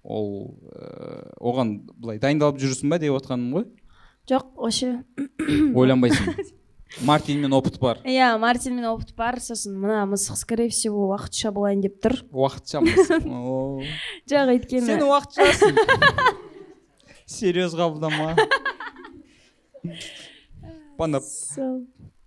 ол 0.04 0.30
ә, 0.68 1.32
оған 1.40 1.74
былай 1.96 2.20
дайындалып 2.20 2.60
жүрсің 2.60 2.92
ба 2.92 3.00
деп 3.00 3.16
отқаным 3.16 3.56
ғой? 3.56 3.68
Жоқ 4.28 4.52
вообще 4.60 4.98
ойланбайсың. 5.80 6.54
Мартинмен 7.04 7.52
опыт 7.52 7.78
бар. 7.80 7.98
Иә 8.08 8.38
мартинмен 8.40 8.86
опыт 8.88 9.14
бар. 9.16 9.36
Сосын 9.44 9.76
мына 9.76 10.06
мысық 10.08 10.36
скорее 10.40 10.70
всего 10.72 11.08
уақытша 11.12 11.52
болайын 11.52 11.82
деп 11.84 11.98
тұр. 12.02 12.16
Уақытша 12.32 12.80
жоқ 14.32 14.52
өйткені 14.54 14.86
сен 14.86 15.04
уақытшасың. 15.04 15.76
Серьез 17.28 17.76
қабылдама. 17.76 18.36
Ана 20.98 21.20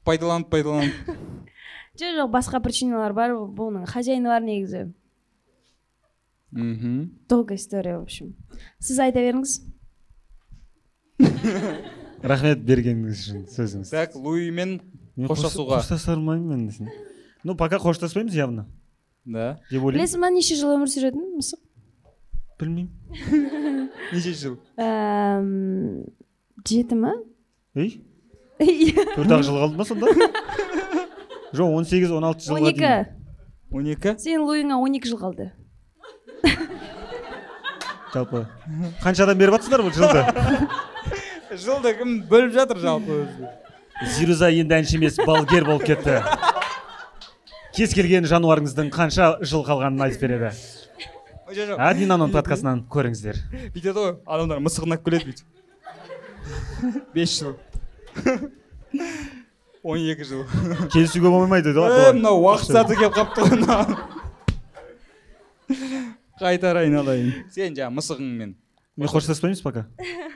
пайдаланып 0.05 0.49
пайдаланып. 0.53 0.93
Жоқ 1.99 2.15
жоқ 2.17 2.31
басқа 2.31 2.61
причиналар 2.63 3.13
бар 3.13 3.31
бұның. 3.35 3.85
Хозяины 3.89 4.27
бар 4.31 4.41
негізі. 4.41 4.93
Мхм. 6.51 7.11
Долгая 7.29 7.57
история 7.57 7.97
в 7.99 8.03
общем. 8.03 8.35
Сіз 8.79 8.99
айта 8.99 9.19
беріңіз? 9.19 9.61
Рахмет 12.21 12.59
бергеніңіз 12.65 13.21
үшін 13.21 13.45
сөзіңіз. 13.49 13.89
Так 13.91 14.15
луимен 14.15 14.79
Мен 15.17 15.27
қоштасуға. 15.29 15.79
қош- 15.79 15.87
қоштаса 15.87 16.13
алмаймын 16.15 16.67
мен 16.67 16.89
ну 17.43 17.55
пока 17.55 17.77
қоштаспаймыз 17.77 18.33
явно. 18.35 18.65
Да. 19.25 19.59
Деп 19.69 19.83
ойлаймын. 19.83 19.99
Білесің 20.05 20.21
ба 20.21 20.29
неше 20.31 20.55
жыл 20.55 20.75
өмір 20.77 20.87
сүретінін 20.91 21.37
мысық? 21.39 21.59
Білмеймін. 22.59 23.89
Неше 24.13 24.33
жыл? 24.33 24.57
Эм, 24.77 26.05
жеті 26.67 26.95
ма? 26.95 27.13
Ей. 27.75 28.03
Төрт 28.59 29.31
ақ 29.31 29.43
жыл 29.43 29.57
қалды 29.61 29.77
ма 29.77 29.85
сонда? 29.85 30.07
Жоқ 31.53 31.75
он 31.77 31.85
сегіз 31.85 32.11
он 32.11 32.23
алты 32.27 32.47
он 32.51 32.57
жылға 32.57 32.69
екі. 32.71 32.79
дейін. 32.79 33.05
Он 33.71 33.87
екі? 33.87 34.15
Сенің 34.19 34.45
луиыңа 34.47 34.77
он 34.79 34.95
екі 34.97 35.11
жыл 35.11 35.19
қалды. 35.21 35.51
Жалпы. 38.13 38.45
Қаншадан 39.03 39.37
беріп 39.39 39.55
жатсыздар 39.55 39.83
бұл 39.85 39.93
жылды? 39.95 40.25
Жылды 41.63 41.93
кім 41.99 42.17
бөліп 42.31 42.53
жатыр 42.55 42.79
жалпы 42.83 43.21
өзі? 43.23 43.49
Зируза 44.17 44.49
енді 44.51 44.79
әнші 44.81 44.97
емес 44.99 45.19
балгер 45.19 45.67
болып 45.67 45.85
кетті. 45.87 46.19
Кез 47.75 47.93
келген 47.95 48.27
жануарыңыздың 48.27 48.91
қанша 48.91 49.33
жыл 49.47 49.63
қалғанын 49.67 50.07
айтып 50.07 50.25
береді? 50.25 50.51
Жоқ 51.51 51.73
жоқ. 51.73 51.83
Админаның 51.83 52.31
подкастынан 52.31 52.85
көріңіздер. 52.91 53.39
Бүйтеді 53.75 53.95
ғой 53.97 54.13
адамдар 54.25 54.63
мысық 54.63 54.87
ұнап 54.87 55.03
күледі 55.03 55.31
бүйтіп. 55.31 55.45
Бес 57.15 57.37
жыл. 57.39 57.55
Он 59.83 59.97
екі 59.97 60.23
жыл. 60.27 60.43
Келісуге 60.93 61.29
болмайды 61.29 61.71
е 61.71 61.77
ғой 61.77 62.13
мынау 62.17 62.41
уақыт 62.45 62.73
заты 62.75 62.97
келіп 62.99 63.15
қалыпты 63.15 63.45
ғой 63.45 63.55
мынау. 63.61 63.85
Қайтар 66.41 66.81
айналайын. 66.83 67.47
Сен 67.53 67.75
жаңағы 67.77 67.97
мысығыңмен. 67.99 68.53
Мен 68.97 69.11
қоштаспаймыз 69.11 69.61
пока. 69.63 69.85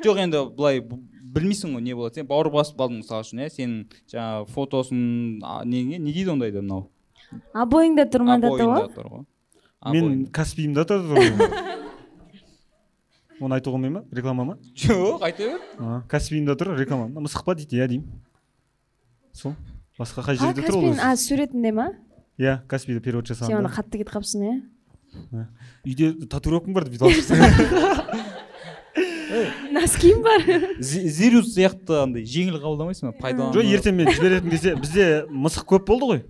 Жоқ 0.05 0.21
енді 0.23 0.43
былай 0.57 0.81
білмейсің 0.81 1.75
ғой 1.75 1.85
не 1.85 1.95
болады. 1.97 2.21
Сен 2.21 2.27
бауыр 2.29 2.49
басып 2.53 2.79
қалдың 2.79 3.01
мысалы 3.03 3.25
үшін 3.25 3.43
иә? 3.43 3.49
Сенің 3.53 3.77
жаңағы 4.13 4.49
фотосын 4.55 5.01
а, 5.43 5.61
неге 5.65 5.99
не 5.99 6.13
дейді 6.13 6.33
ондайды 6.35 6.61
мынау? 6.63 6.87
Ғой 8.85 8.93
тұр 8.95 9.09
ғой. 9.11 9.25
Мен 9.91 10.05
Обоиң. 10.05 10.21
каспиімде 10.33 10.85
тұр 10.89 11.03
ғой. 11.11 11.33
оны 13.41 13.57
айтуға 13.57 13.75
болмай 13.75 13.91
ма? 13.97 14.05
Реклама 14.15 14.45
ма? 14.45 14.57
Жоқ 14.77 15.25
айта 15.25 15.49
бер. 15.51 15.65
А, 15.79 16.01
каспиімде 16.09 16.55
тұр 16.57 16.77
реклама. 16.79 17.09
Мысық 17.19 17.45
па 17.45 17.57
дейді 17.57 17.81
иә 17.81 17.89
деймін. 17.91 18.07
Сол? 19.35 19.55
Басқа 19.99 20.25
қай 20.29 20.39
жерде 20.39 20.65
тұр 20.67 20.79
ол 20.81 20.99
а 20.99 21.15
суретінде 21.19 21.71
ма? 21.75 21.89
Иә 22.39 22.57
каспиде 22.67 22.99
перевод 23.03 23.27
сен 23.27 23.35
жасағанда 23.37 23.61
оны 23.61 23.71
қатты 23.75 24.01
кетіп 24.01 24.11
қалыпсың 24.15 24.47
иә? 24.47 24.55
Үйде 25.85 26.13
татуировкам 26.27 26.73
бар 26.75 26.87
бүйтіп 26.89 27.05
алып 27.07 28.23
носкиім 29.75 30.21
бар. 30.23 30.43
Зи- 30.79 31.07
зирус 31.11 31.53
сияқты 31.55 31.97
андай 32.03 32.23
жеңіл 32.27 32.59
қабылдамайсың 32.61 33.09
ба? 33.09 33.15
Пайдалану 33.19 33.55
жоқ 33.57 33.71
ертең 33.77 33.97
мен 33.97 34.11
жіберетін 34.13 34.51
кезде 34.53 34.75
бізде 34.79 35.07
мысық 35.29 35.65
көп 35.71 35.87
болды 35.89 36.09
ғой. 36.11 36.21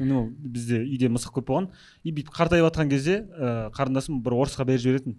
Ну 0.00 0.26
бізде 0.28 0.80
үйде 0.82 1.08
мысық 1.12 1.38
көп 1.38 1.46
болған. 1.48 1.68
И 2.04 2.12
бүйтіп 2.12 2.34
қартайып 2.34 2.66
жатқан 2.68 2.90
кезде 2.90 3.20
ә, 3.38 3.70
қарындасым 3.76 4.20
бір 4.24 4.36
орысқа 4.42 4.66
беріп 4.68 4.82
жіберетін. 4.84 5.16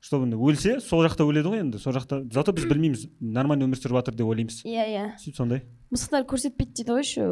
Чтобы 0.00 0.28
өлсе 0.36 0.78
сол 0.80 1.02
жақта 1.06 1.24
өледі 1.26 1.50
ғой 1.52 1.62
енді. 1.64 1.78
Сол 1.82 1.92
жақта 1.96 2.22
зато 2.32 2.52
біз 2.54 2.64
білмейміз 2.70 3.06
нормально 3.20 3.66
өмір 3.66 3.80
сүріп 3.80 3.98
жатыр 3.98 4.14
деп 4.18 4.26
ойлаймыз. 4.30 4.62
Иә 4.64 4.84
иә. 4.94 5.04
Сөйтіп 5.18 5.36
сондай. 5.40 5.62
Мысықтар 5.90 6.26
көрсетпейді 6.30 6.72
дейді 6.82 6.94
ғой 6.94 7.02
еще 7.02 7.24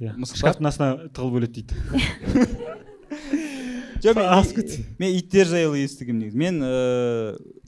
иә 0.00 0.14
шкафтың 0.34 0.66
астына 0.70 0.88
тығылып 1.14 1.40
өледі 1.42 1.62
дейді. 1.62 1.74
Жоқ 4.04 4.18
мен, 5.00 5.14
иттер 5.16 5.46
жайлы 5.48 5.78
естігемін 5.80 6.26
негізі. 6.26 6.36
Мен 6.36 6.58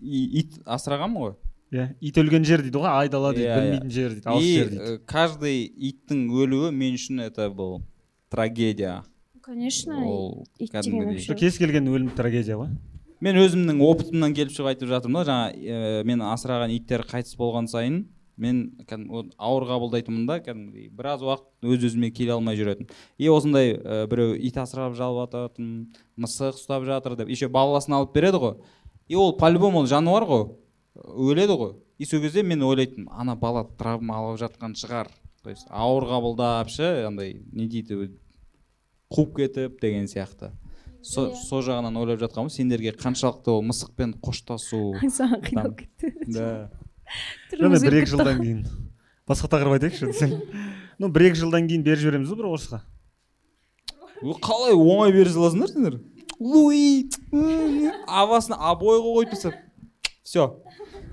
ит 0.04 0.58
асырағанмын 0.68 1.22
ғой. 1.22 1.34
Иә 1.72 1.86
ит 2.04 2.18
өлген 2.20 2.44
жер 2.46 2.60
дейді 2.62 2.78
ғой 2.82 2.90
айдала 3.06 3.32
дейді 3.32 3.46
Иә, 3.48 3.54
иә. 3.54 3.62
білмейтін 3.62 3.90
жер 3.94 4.10
дейді 4.14 4.28
алыс 4.30 4.44
и 4.44 4.52
жер 4.58 4.68
дейді. 4.70 4.82
э, 4.82 4.98
каждый 5.08 5.64
иттің 5.66 6.20
өлуі 6.30 6.70
мен 6.70 6.94
үшін 6.98 7.22
это 7.24 7.48
был 7.50 7.80
трагедия. 8.30 9.02
Конечно 9.42 9.96
ол 10.06 10.46
кәдімгідей. 10.60 11.34
кез 11.38 11.58
келген 11.58 11.88
өлім 11.88 12.10
трагедия 12.14 12.56
ғой. 12.60 12.68
Мен 13.24 13.38
өзімнің 13.40 13.80
опытымнан 13.86 14.34
келіп 14.36 14.52
шығып 14.56 14.72
айтып 14.72 14.90
жатырмын 14.90 15.22
да 15.22 15.30
жаңа 15.30 15.46
ә, 15.54 16.04
мен 16.04 16.22
асыраған 16.26 16.74
иттер 16.74 17.06
қайтыс 17.08 17.36
болған 17.38 17.68
сайын 17.70 18.04
мен 18.36 18.58
кәдімгі 18.84 19.32
ауыр 19.40 19.64
қабылдайтынмын 19.70 20.26
да 20.28 20.38
кәдімгідей 20.44 20.90
біраз 20.92 21.22
уақыт 21.24 21.64
өз 21.64 21.86
өзіме 21.88 22.10
келе 22.12 22.34
алмай 22.34 22.58
жүретін 22.58 22.90
и 23.16 23.30
осындай 23.32 23.72
ә, 23.78 24.04
біреу 24.10 24.36
ит 24.36 24.58
асырап 24.60 24.92
жататын 24.98 25.94
мысық 26.20 26.58
ұстап 26.60 26.84
жатыр 26.84 27.16
деп 27.16 27.32
еще 27.32 27.48
баласын 27.48 27.96
алып 27.96 28.12
береді 28.12 28.42
ғой. 28.42 28.54
И 29.08 29.14
ол 29.14 29.36
по 29.38 29.48
любому 29.48 29.80
ол 29.80 29.86
жануар 29.86 30.26
ғой. 30.28 30.46
Өледі 30.96 31.56
ғой. 31.56 31.74
И 31.98 32.04
сол 32.04 32.20
кезде 32.20 32.42
мен 32.42 32.62
ойлайтынмын 32.62 33.08
ана 33.12 33.36
бала 33.36 33.64
травма 33.78 34.18
алып 34.18 34.40
жатқан 34.42 34.76
шығар. 34.76 35.08
То 35.42 35.50
есть 35.50 35.66
ауыр 35.70 36.04
қабылдап 36.10 36.68
ше 36.68 37.06
андай 37.06 37.40
не 37.52 37.68
дейді 37.68 38.10
қуып 39.08 39.36
кетіп 39.36 39.80
деген 39.80 40.08
сияқты. 40.10 40.50
Со 41.06 41.28
Иә. 41.28 41.36
сол 41.38 41.62
жағынан 41.62 41.94
ойлап 42.00 42.18
жатқанмын. 42.24 42.50
Сендерге 42.50 42.90
қаншалықты 42.98 43.52
ол 43.54 43.62
мысықпен 43.62 44.16
қоштасу 44.18 44.80
саған 45.06 45.44
қиналып 45.46 45.76
кетті. 45.84 46.12
Да. 46.34 46.48
Түріңіз 47.52 47.84
бір 47.86 47.96
екі 48.00 48.10
жылдан 48.16 48.40
кейін. 48.42 48.64
Басқа 49.30 49.50
тақырып 49.54 49.76
айтайықшы 49.78 50.10
десең 50.10 50.34
ну 50.98 51.08
бір 51.14 51.28
екі 51.30 51.40
жылдан 51.44 51.68
кейін 51.70 51.84
беріп 51.86 52.02
жібереміз 52.02 52.32
ғой 52.34 52.40
бір 52.42 52.48
орысқа. 52.50 52.80
Ол 54.22 54.38
қалай 54.42 54.74
оңай 54.74 55.12
бере 55.14 55.30
саласыңдар 55.30 55.70
сендер? 55.70 56.00
Луи 56.40 57.06
авасын 58.06 58.56
обойға 58.58 59.12
қойып 59.16 59.30
тастап. 59.36 59.54
Все 60.26 60.48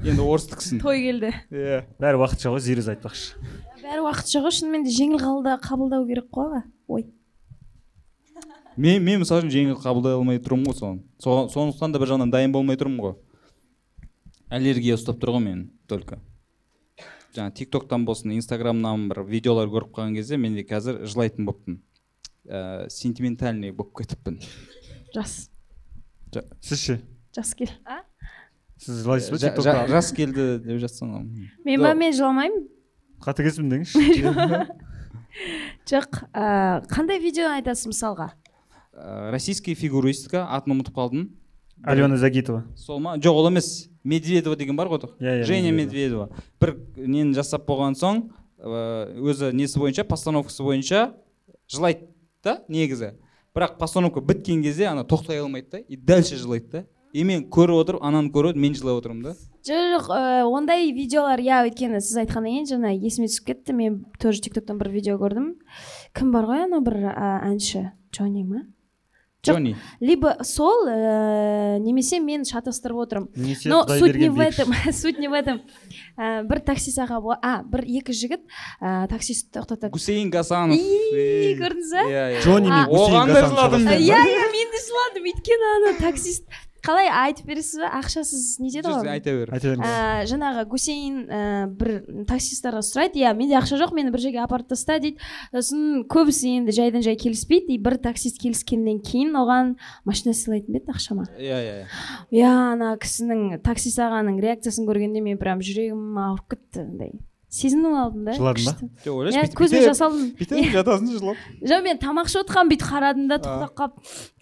енді 0.03 0.23
орыстікісін 0.25 0.81
той 0.81 0.99
келді. 1.05 1.29
Иә. 1.53 1.83
Бәрі 2.01 2.17
уақытша 2.23 2.49
ғой 2.51 2.59
зирез 2.65 2.89
айтпақшы. 2.91 3.37
Бәрі 3.83 4.01
уақытша 4.07 4.41
ғой 4.43 4.51
шынымен 4.57 4.83
де 4.87 4.91
жеңіл 4.95 5.21
қабылда- 5.21 5.59
қабылдау 5.63 6.07
керек 6.09 6.27
қой 6.33 6.49
аға. 6.49 6.63
Ой. 6.87 7.05
Мен 8.77 9.03
мен 9.03 9.19
мысалы 9.21 9.43
үшін 9.43 9.51
жеңіл 9.53 9.77
қабылдай 9.83 10.15
алмай 10.17 10.39
тұрмын 10.43 10.69
ғой 10.71 10.77
соны 10.79 11.01
Соған- 11.23 11.49
сондықтан 11.53 11.93
да 11.93 11.99
бір 12.01 12.07
жағынан 12.13 12.31
дайын 12.33 12.51
болмай 12.51 12.77
тұрмын 12.79 12.99
ғой. 13.05 13.15
Аллергия 14.53 14.95
ұстап 14.97 15.19
тұр 15.21 15.35
ғой 15.37 15.43
мені 15.45 15.69
только. 15.87 16.19
Жаңа 17.35 17.53
тик 17.57 17.71
токтан 17.73 18.05
болсын 18.05 18.33
инстаграмнан 18.35 19.07
бір 19.09 19.23
видеолар 19.25 19.67
көріп 19.71 19.91
қалған 19.95 20.13
кезде 20.15 20.37
менде 20.37 20.63
қазір 20.69 21.03
жылайтын 21.09 21.45
болыппын 21.47 21.79
ә, 22.49 22.89
сентиментальный 22.89 23.71
болып 23.71 23.95
кетіппін. 23.97 24.37
Жас. 25.15 25.49
Сіз 26.61 26.79
ше? 26.79 26.99
Жас 27.35 27.53
кел. 27.57 27.69
А? 27.85 28.01
Сіз 28.77 29.01
жылайсыз 29.05 29.31
ба 29.33 29.37
тиктокта 29.41 29.71
жа- 29.71 29.87
жас 29.89 30.11
келді 30.13 30.59
деп 30.61 30.79
жатсаң 30.83 31.13
ғой. 31.15 31.49
мен 31.65 31.81
ба 31.81 31.93
мен 31.97 32.13
жыламаймын 32.13 32.67
қатыгезбін 33.23 33.69
деңізші. 33.71 34.67
Жоқ 35.89 36.19
ә, 36.37 36.85
қандай 36.91 37.17
видео 37.19 37.49
айтасыз 37.55 37.87
мысалға? 37.89 38.29
Ә, 38.93 39.31
российский 39.33 39.73
фигуристика 39.73 40.45
атын 40.53 40.75
ұмытып 40.75 40.93
қалдым. 40.93 41.29
Алена 41.83 42.17
загитова. 42.17 42.63
Сол 42.77 42.99
ма? 43.01 43.15
Жоқ 43.17 43.39
ол 43.41 43.47
емес. 43.49 43.89
Медведева 44.03 44.55
деген 44.55 44.75
бар 44.75 44.87
ғой 44.91 44.99
Иә, 45.19 45.41
иә, 45.41 45.43
женя 45.43 45.71
Медведева. 45.71 46.29
бір 46.61 46.75
нені 46.97 47.33
жасап 47.33 47.65
болған 47.65 47.95
соң 47.97 48.29
ә, 48.59 49.15
өзі 49.17 49.51
несі 49.53 49.79
бойынша 49.79 50.03
постановкасы 50.03 50.61
бойынша 50.63 51.13
жылайды 51.67 52.07
да 52.43 52.59
негізі. 52.67 53.13
Бірақ 53.55 53.77
постановка 53.79 54.21
біткен 54.21 54.61
кезде 54.61 54.85
ана 54.85 55.03
тоқтай 55.03 55.39
алмайды 55.41 55.69
да 55.71 55.77
и 55.79 55.95
дальше 55.95 56.35
жылайды 56.35 56.69
да. 56.71 56.85
И 57.13 57.23
мен 57.23 57.49
көріп 57.49 57.79
отырып 57.81 58.03
ананы 58.03 58.29
көріп 58.29 58.55
мен 58.55 58.75
жылап 58.75 59.01
отырмын 59.01 59.23
да. 59.23 59.35
Жоқ 59.65 60.09
ә, 60.11 60.43
ондай 60.45 60.91
видеолар 60.91 61.39
иә 61.39 61.63
өйткені 61.69 62.01
сіз 62.01 62.17
айтқаннан 62.25 62.51
кейін 62.51 62.69
жаңа 62.69 62.93
есіме 62.93 63.27
түсіп 63.31 63.45
кетті. 63.45 63.73
Мен 63.73 64.05
тоже 64.19 64.41
тик 64.41 64.53
токтан 64.53 64.77
бір 64.77 64.91
видео 64.91 65.17
көрдім. 65.17 65.55
Кім 66.13 66.31
бар 66.35 66.45
ғой 66.45 66.63
анау 66.67 66.81
бір 66.83 66.99
әнші? 67.15 67.91
Джонни 68.11 68.43
ма? 68.43 68.63
Жоқ. 68.65 68.82
Джонни 69.45 69.75
либо 69.99 70.37
сол 70.43 70.87
ә, 70.87 71.77
немесе 71.79 72.19
мен 72.19 72.45
шатастырып 72.45 72.97
отырмын 73.03 73.29
немесе 73.35 73.69
но 73.69 73.83
суть 73.99 74.15
не 74.15 74.29
в 74.29 74.39
этом 74.39 74.73
суть 74.93 75.19
не 75.19 75.27
в 75.27 75.33
этом. 75.33 75.61
Ә, 76.17 76.43
бір 76.47 76.59
таксист 76.63 76.99
аға 76.99 77.19
бол- 77.21 77.39
а 77.41 77.63
бір 77.63 77.83
екі 77.83 78.13
жігіт 78.13 78.41
ә, 78.81 79.07
таксист 79.09 79.51
тоқтатады 79.51 79.91
гусейн 79.91 80.29
гасанов. 80.31 80.77
Ии, 80.77 81.57
көрдіңіз 81.59 81.91
ба 81.91 82.03
иә 82.07 82.23
иә 82.37 82.43
джонни 82.43 82.69
мен 82.71 82.87
оған 82.87 83.33
да 83.33 83.41
жыладым 83.49 83.87
иә 83.91 83.99
иә 83.99 84.47
мен 84.55 84.71
де 84.71 84.79
жыладым 84.87 85.27
өйткені 85.27 85.71
ана 85.75 85.97
таксист. 85.99 86.47
Қалай 86.83 87.07
айтып 87.07 87.47
бересіз 87.47 87.79
ба? 87.81 87.89
Ақшасыз 88.01 88.59
нетеді 88.61 88.91
Жүз 88.91 88.99
ғой 89.05 89.11
айта 89.15 89.33
бер. 89.37 89.51
Айта 89.55 89.71
беріңіз. 89.71 89.87
Ә, 89.87 90.27
жаңағы 90.29 90.65
гусейн 90.71 91.17
ә, 91.25 91.41
бір 91.71 91.93
таксисттарға 92.29 92.83
сұрайды 92.83 93.23
иә 93.23 93.33
менде 93.37 93.57
ақша 93.59 93.79
жоқ 93.81 93.95
мені 93.95 94.11
бір 94.13 94.23
жерге 94.25 94.43
апарып 94.43 94.69
таста 94.73 94.99
дейді. 94.99 95.21
Сосын 95.55 96.03
көбісі 96.11 96.53
енді 96.59 96.75
жайдан 96.75 97.05
жай 97.05 97.17
келіспейді 97.19 97.77
и 97.77 97.81
бір 97.81 97.97
таксист 98.03 98.41
келіскеннен 98.43 98.99
кейін 99.05 99.35
оған 99.39 99.75
машина 100.03 100.35
сыйлайтын 100.35 100.75
ба 100.75 100.83
еді 100.83 100.95
ақшама? 100.97 101.27
Иә 101.39 101.59
иә 101.63 101.75
иә. 101.81 101.91
иә 102.35 102.55
ана 102.73 102.95
кісінің 102.99 103.61
таксист 103.63 104.03
ағаның 104.03 104.41
реакциясын 104.43 104.89
көргенде 104.89 105.23
мен 105.23 105.39
прям 105.39 105.63
жүрегім 105.63 106.19
ауырып 106.19 106.57
кетті 106.57 106.83
андай. 106.83 107.15
Сезініп 107.53 107.93
алдым 108.01 108.23
да 108.25 108.33
Жыладың 108.37 108.65
ба? 108.65 108.73
жоқ 109.05 109.13
ойлашы 109.13 109.37
иә 109.37 109.43
бүйтіп- 109.43 109.57
көзбен 109.59 109.77
бүйтіп- 109.77 109.87
жас 109.89 110.01
алдым 110.01 110.23
бүйтіп 110.39 110.71
жатасың 110.73 111.09
жылап? 111.19 111.41
Жоқ 111.69 111.83
мен 111.85 111.99
тамақ 112.01 112.29
ішіп 112.31 112.41
отқанмын 112.43 112.71
бүйтіп 112.73 112.87
қарадым 112.89 113.27
да 113.29 113.37
тоқтап 113.43 113.75
қалып 113.77 113.93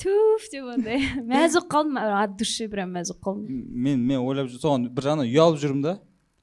туф! 0.03 0.45
деп 0.53 0.69
андай. 0.75 1.01
Мәз 1.31 1.57
болып 1.57 1.69
қалдым 1.75 1.99
от 2.23 2.37
души 2.39 2.69
прям 2.71 2.93
мәз 2.95 3.11
болып 3.11 3.25
қалдым. 3.27 3.59
Мен 3.87 3.99
мен 4.07 4.23
ойлап 4.23 4.47
жүр- 4.47 4.63
соған 4.63 4.87
бір 4.95 5.07
жағынан 5.09 5.27
ұялып 5.27 5.59
жүрмін 5.65 5.83
да. 5.89 5.97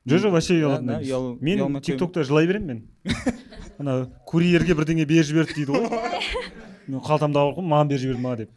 Жоқ 0.09 0.23
жоқ 0.27 0.37
вообще 0.37 0.55
ұялатын 0.61 1.41
мен 1.41 1.59
ұялмай 1.59 1.83
тиктокта 1.89 2.23
жылай 2.25 2.47
беремін 2.49 2.69
мен. 2.69 2.85
Ана 3.81 3.97
курьерге 4.27 4.75
бірдеңе 4.77 5.05
беріп 5.09 5.27
жіберді 5.29 5.55
дейді 5.57 5.73
ғой. 5.73 6.23
Мен 6.89 7.01
қалтамда 7.05 7.43
бар 7.49 7.57
ғой 7.59 7.67
маған 7.73 7.91
беріп 7.93 8.03
жіберді 8.05 8.25
маған 8.25 8.41
деп. 8.45 8.51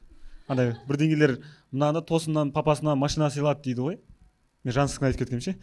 Андай 0.52 0.72
бірдеңелер 0.88 1.38
мынаны 1.72 2.02
тосыннан 2.08 2.52
папасына 2.56 2.96
машина 2.96 3.30
сыйлады 3.32 3.62
дейді 3.68 3.82
ғой. 3.86 3.98
Мен 4.64 4.76
жансыздықын 4.76 5.10
айтып 5.10 5.24
кеткенмін 5.24 5.46
ше 5.46 5.56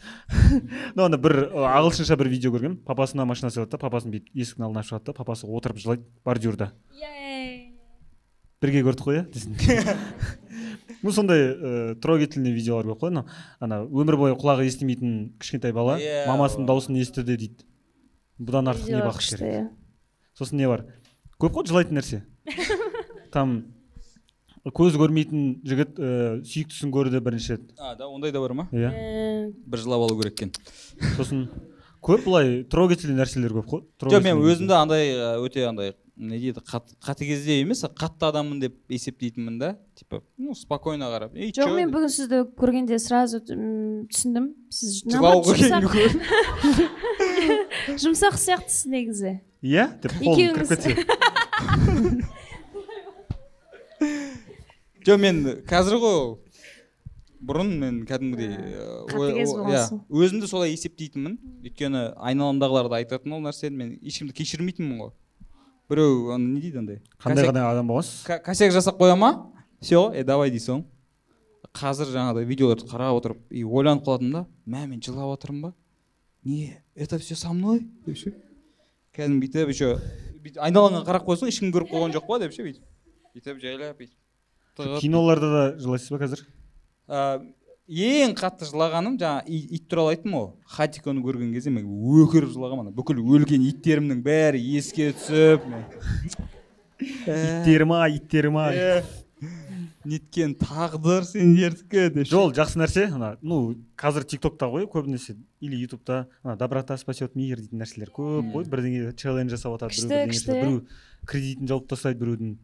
ну 0.96 1.04
ана 1.06 1.18
бір 1.20 1.48
ағылшынша 1.52 2.16
бір 2.18 2.32
видео 2.32 2.52
көргенмін. 2.54 2.80
Папасына 2.86 3.26
машина 3.28 3.52
сыйлады 3.54 3.76
да 3.76 3.82
папасын 3.82 4.14
бүйтіп 4.14 4.34
есіктің 4.34 4.66
алдына 4.68 4.82
ашып 4.84 4.98
жатады 4.98 5.12
да 5.12 5.18
папасы 5.20 5.46
отырып 5.46 5.78
жылайды 5.82 6.06
бордюрда 6.24 6.72
бірге 8.62 8.82
көрдік 8.82 9.06
қой 9.06 9.20
иә 9.20 9.24
десін. 9.32 9.56
Ну 11.02 11.12
сондай 11.14 11.52
ыыы 11.52 11.94
трогательный 12.02 12.50
видеолар 12.50 12.88
көп 12.90 13.04
қой. 13.04 13.12
Анау 13.12 13.28
ана 13.62 13.76
өмір 13.86 14.16
бойы 14.18 14.34
құлағы 14.34 14.64
естімейтін 14.66 15.12
кішкентай 15.38 15.70
бала 15.72 15.94
мамасының 16.26 16.66
дауысын 16.66 16.98
естіді 16.98 17.36
дейді. 17.38 17.66
Бұдан 18.38 18.72
артық 18.72 18.90
не 18.90 19.02
бақыт 19.04 19.28
керек? 19.28 19.46
иә. 19.46 19.68
сосын 20.34 20.58
не 20.58 20.66
бар? 20.66 20.88
Көп 21.38 21.54
қой 21.54 21.68
жылайтын 21.70 22.00
нәрсе. 22.00 22.24
Там 23.34 23.77
көзі 24.74 24.98
көрмейтін 25.00 25.44
жігіт 25.66 25.96
ііі 25.98 26.42
сүйіктісін 26.48 26.90
көрді 26.94 27.20
бірінші 27.24 27.52
рет. 27.56 27.62
А 27.78 27.94
да 27.94 28.08
ондай 28.08 28.32
да 28.32 28.40
бар 28.42 28.52
ма? 28.54 28.68
Иә. 28.72 28.90
Бір 29.66 29.78
жылап 29.84 30.04
алу 30.08 30.18
керек 30.20 30.34
екен. 30.40 30.52
Сосын 31.16 31.46
көп 32.02 32.24
былай 32.26 32.64
трогательный 32.64 33.16
нәрселер 33.22 33.54
көп 33.60 33.66
қой. 33.72 33.82
Жоқ 34.02 34.22
мен 34.26 34.42
өзімді 34.42 34.74
андай 34.76 35.12
өте 35.42 35.64
андай 35.68 35.94
не 36.18 36.38
дейді 36.38 36.58
қат- 36.66 36.96
қатыгездеу 37.04 37.60
емес 37.62 37.84
қатты 37.84 38.26
адаммын 38.26 38.58
деп 38.60 38.74
есептейтінмін 38.90 39.58
да. 39.60 39.76
Типа 39.94 40.22
ну 40.36 40.54
спокойно 40.54 41.06
қарап. 41.12 41.34
Ей 41.38 41.52
жоқ 41.54 41.74
мен 41.76 41.92
бүгін 41.94 42.10
сізді 42.10 42.42
көргенде 42.58 42.98
сразу 42.98 43.38
түсіндім. 43.40 44.50
Сіз 44.70 45.04
жұмсақ- 48.02 48.38
сияқтысыз 48.42 48.86
негізі. 48.90 49.38
Иә 49.62 49.88
деп 50.02 50.12
қолым 50.22 50.58
кіріп 50.58 50.68
кетсе. 50.68 50.90
жоқ 55.06 55.18
мен 55.22 55.40
қазір 55.68 55.98
ғой 56.02 56.14
ол. 56.18 56.38
бұрын 57.38 57.68
мен 57.78 57.98
кәдімгідей 58.08 58.50
ә, 58.50 58.86
Қатыгез 59.12 59.52
болғансың. 59.54 60.00
иә, 60.02 60.24
өзімді 60.24 60.48
солай 60.50 60.72
есептейтінмін. 60.74 61.36
Өйткені 61.62 62.00
айналамдағылар 62.18 62.88
да 62.90 62.98
айтатын 62.98 63.36
ол 63.36 63.44
нәрсені 63.44 63.76
мен 63.78 63.92
ешкімді 64.02 64.34
кешірмейтінмін 64.34 64.98
ғой. 65.04 65.12
Біреу 65.88 66.32
ана 66.34 66.48
не 66.48 66.60
дейді 66.60 66.78
андай? 66.82 66.98
Қандай 67.22 67.46
қандай 67.46 67.62
адам 67.70 67.86
болғансыз 67.88 68.42
косяк 68.44 68.74
жасап 68.74 68.98
қоя 68.98 69.14
ма? 69.16 69.52
Все 69.80 70.10
е 70.18 70.24
давай 70.24 70.50
дейсің. 70.50 70.82
Қазір 71.78 72.10
жаңағыдай 72.10 72.44
видеоларды 72.48 72.88
қарап 72.90 73.20
отырып 73.20 73.38
и 73.54 73.62
ойланып 73.62 74.02
қалатынмын 74.04 74.32
да 74.32 74.46
мә 74.66 74.86
мен 74.88 75.00
жылап 75.00 75.38
жатырмын 75.38 75.62
ба? 75.68 75.74
Не 76.44 76.82
это 76.96 77.18
все 77.18 77.36
со 77.36 77.52
мной? 77.52 77.86
Деп 78.04 78.16
ше 78.18 78.34
кәдімгі 79.14 79.46
бүйтіп 79.46 79.70
еще 79.72 79.94
бүйтіп 80.42 80.58
айналаңа 80.62 81.04
қарап 81.06 81.24
қойсаң 81.26 81.50
ешкім 81.50 81.70
көріп 81.74 81.90
қойған 81.92 82.14
жоқ 82.14 82.26
па 82.26 82.38
деп 82.42 82.52
ше 82.54 82.62
бүйтіп 82.66 82.82
бүйтіп 83.34 83.60
жайлап 83.62 83.98
бүйтіп 83.98 84.16
тығып. 84.78 85.00
киноларда 85.02 85.52
да 85.52 85.62
жылайсыз 85.82 86.14
ба 86.14 86.20
қазір? 86.22 86.44
А, 87.08 87.40
ең 87.88 88.34
қатты 88.38 88.68
жылағаным 88.68 89.18
жаңа 89.20 89.44
ит, 89.46 89.88
туралы 89.88 90.14
айттым 90.14 90.36
ғой. 90.38 90.50
Хатиконы 90.78 91.22
көрген 91.24 91.54
кезде 91.56 91.72
мен 91.74 91.86
өкіріп 91.88 92.52
жылағанмын 92.54 92.88
ана. 92.88 92.96
Бүкіл 92.96 93.22
өлген 93.22 93.64
иттерімнің 93.70 94.20
бәрі 94.24 94.60
еске 94.76 95.12
түсіп 95.16 95.64
иттерім 97.00 97.94
ай 97.96 98.18
иттерім 98.18 98.58
ай. 98.60 98.76
Ә, 98.76 99.48
неткен 100.08 100.54
тағдыр 100.58 101.24
сендердікі 101.28 102.08
деп 102.14 102.26
ше. 102.26 102.32
жоқ 102.34 102.54
жақсы 102.58 102.80
нәрсе. 102.80 103.06
Ана 103.14 103.36
ну 103.42 103.76
қазір 103.98 104.24
тиктокта 104.28 104.68
ғой 104.70 104.88
көбінесе 104.90 105.36
или 105.60 105.76
ютубта. 105.76 106.26
Ана 106.42 106.56
доброта 106.56 106.96
спасет 106.98 107.36
мир 107.36 107.60
дейтін 107.60 107.82
нәрселер 107.82 108.10
көп 108.14 108.52
қой. 108.54 108.68
Бірдеңе 108.68 109.12
челлендж 109.16 109.56
жасап 109.56 109.78
жатады 109.78 109.94
біреу 110.48 110.86
кредитін 111.26 111.68
жауып 111.68 111.88
тастайды 111.88 112.24
біреудің. 112.24 112.56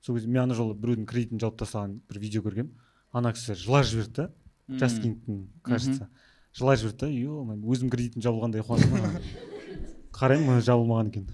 Сол 0.00 0.16
кезде 0.16 0.28
мен 0.28 0.42
ана 0.44 0.54
жолы 0.54 0.74
біреудің 0.78 1.06
кредитін 1.10 1.40
жауып 1.42 1.58
тастаған 1.62 1.98
бір 2.08 2.18
видео 2.22 2.42
көргенмін. 2.44 2.72
Ана 3.12 3.32
кісі 3.32 3.54
жылап 3.58 3.84
жіберді 3.88 4.14
да 4.16 4.30
М. 4.68 4.78
жас 4.78 4.98
кингтің 5.00 5.46
кажется. 5.64 6.08
Жылай 6.54 6.76
жіберді 6.76 6.98
да 7.00 7.08
е 7.08 7.26
өзім 7.72 7.90
кредитім 7.90 8.22
жабылғандай 8.22 8.62
қуандым 8.62 9.22
қараймын 10.18 10.58
ы, 10.58 10.62
жабылмаған 10.64 11.08
екен. 11.12 11.28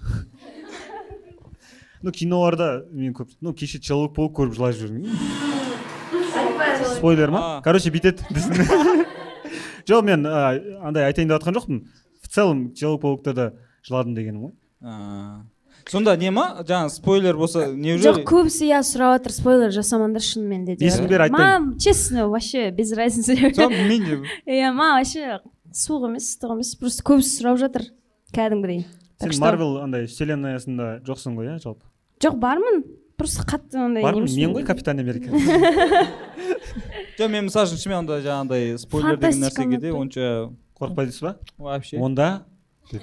Ну 2.05 2.13
киноларда 2.13 2.85
мен 2.93 3.15
көп 3.17 3.31
ну 3.41 3.55
кеше 3.55 3.81
человек 3.81 4.15
паук 4.15 4.37
көріп 4.39 4.55
жылап 4.59 4.75
жібердім. 4.77 5.09
Спойлер 6.97 7.31
ма? 7.31 7.61
Короче 7.65 7.91
бүйтеді 7.91 8.23
жоқ 9.89 10.03
мен 10.05 10.27
андай 10.27 11.07
айтайын 11.09 11.29
деп 11.29 11.41
жатқан 11.41 11.57
жоқпын. 11.59 11.81
В 12.23 12.29
целом 12.29 12.73
человек 12.75 13.01
паукта 13.03 13.33
да 13.35 13.47
жыладым 13.83 14.15
дегенім 14.15 14.47
ғой. 14.47 14.53
А. 14.83 15.45
сонда 15.91 16.17
не 16.17 16.31
ма? 16.31 16.65
жаңағы 16.67 16.93
спойлер 16.95 17.37
болса 17.37 17.67
жоқ 17.69 17.75
неужели 17.77 18.25
көбісі 18.29 18.69
иә 18.71 18.81
сұрап 18.87 19.19
жатыр 19.19 19.35
спойлер 19.37 19.75
жасамаңдар 19.75 20.25
шынымен 20.25 20.65
де 20.65 20.77
Есімін 20.81 21.09
бер, 21.11 21.25
айтпаймын. 21.27 21.69
маған 21.71 21.79
честно 21.79 22.29
вообще 22.29 22.71
без 22.71 22.93
разницы. 22.93 23.35
Мен 23.35 24.25
иә 24.47 24.73
маған 24.73 24.99
вообще 24.99 25.41
суық 25.75 26.09
емес 26.09 26.29
ыстық 26.35 26.57
емес. 26.57 26.75
Просто 26.81 27.05
көбісі 27.05 27.41
сұрап 27.41 27.59
жатыр 27.61 27.89
кәдімгідей. 28.35 28.85
Сен 29.21 29.35
марвел 29.41 29.79
андай 29.83 30.07
вселенноясында 30.07 31.01
жоқсың 31.07 31.37
ғой 31.39 31.53
иә 31.53 31.59
жалпы? 31.63 31.85
Жоқ 32.23 32.39
бармын. 32.41 32.85
Просто 33.17 33.45
қатты 33.47 33.79
ондай 33.79 34.03
бармын? 34.03 34.27
мен 34.27 34.55
ғой 34.57 34.65
капитан 34.67 34.99
америка. 34.99 35.31
Жоқ 37.19 37.29
мен 37.31 37.47
мысалы 37.47 37.69
үшін 37.69 37.79
шынымен 37.79 38.01
онда 38.03 38.19
жаңағыдай 38.25 38.79
спойлер 38.83 39.19
деген 39.23 39.45
нәрсеге 39.45 39.79
де 39.79 39.93
онша 39.95 40.31
қорықпайсыз 40.81 41.21
ба? 41.23 41.37
Вообще. 41.59 41.99
Онда? 41.99 42.47
Мен, 42.91 43.03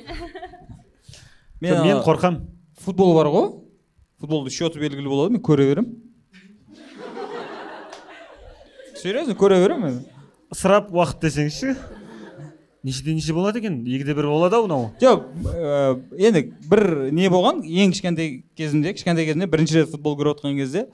мен 1.62 1.78
ана 1.80 2.04
қорқам 2.04 2.42
футбол 2.82 3.14
бар 3.16 3.32
ғой. 3.34 3.52
Футболдың 4.22 4.54
счеты 4.54 4.82
белгілі 4.82 5.10
болады 5.10 5.38
мен 5.38 5.44
көре 5.46 5.70
беремін 5.72 6.12
серьезно 9.02 9.34
көре 9.34 9.58
беремін 9.64 10.02
ысырап 10.54 10.92
уақыт 10.94 11.24
десеңізші. 11.26 11.74
Нешеде 12.84 13.14
неше 13.14 13.34
болады 13.34 13.62
екен? 13.62 13.80
Екіде 13.86 14.14
бір 14.18 14.28
болады 14.30 14.58
ау 14.58 14.66
мынау? 14.66 14.88
Жоқ 15.02 15.26
э, 15.54 16.02
енді 16.18 16.44
бір 16.70 16.84
не 17.14 17.30
болған? 17.30 17.62
Ең 17.66 17.94
кішкентай 17.94 18.44
кезімде 18.58 18.94
кішкентай 18.98 19.26
кезімде 19.26 19.48
бірінші 19.50 19.80
рет 19.80 19.92
футбол 19.94 20.18
көріп 20.18 20.36
отқан 20.36 20.58
кезде 20.58 20.88